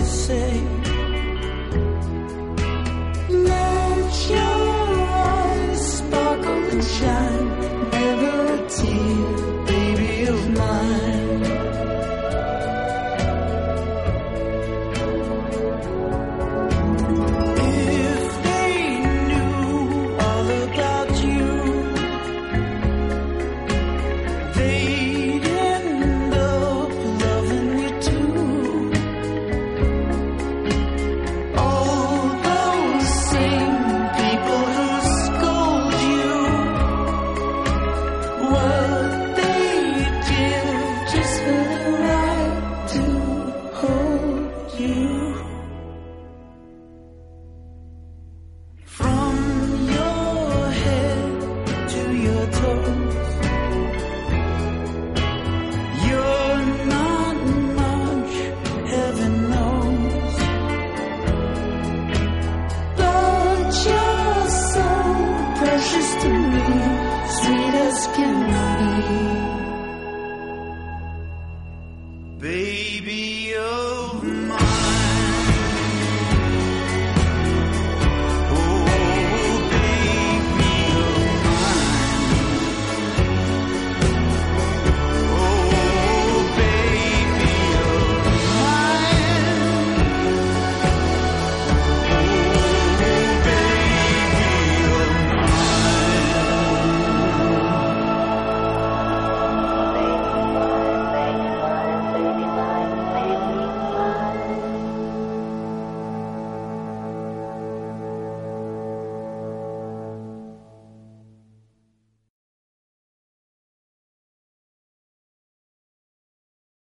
Say? 0.03 0.82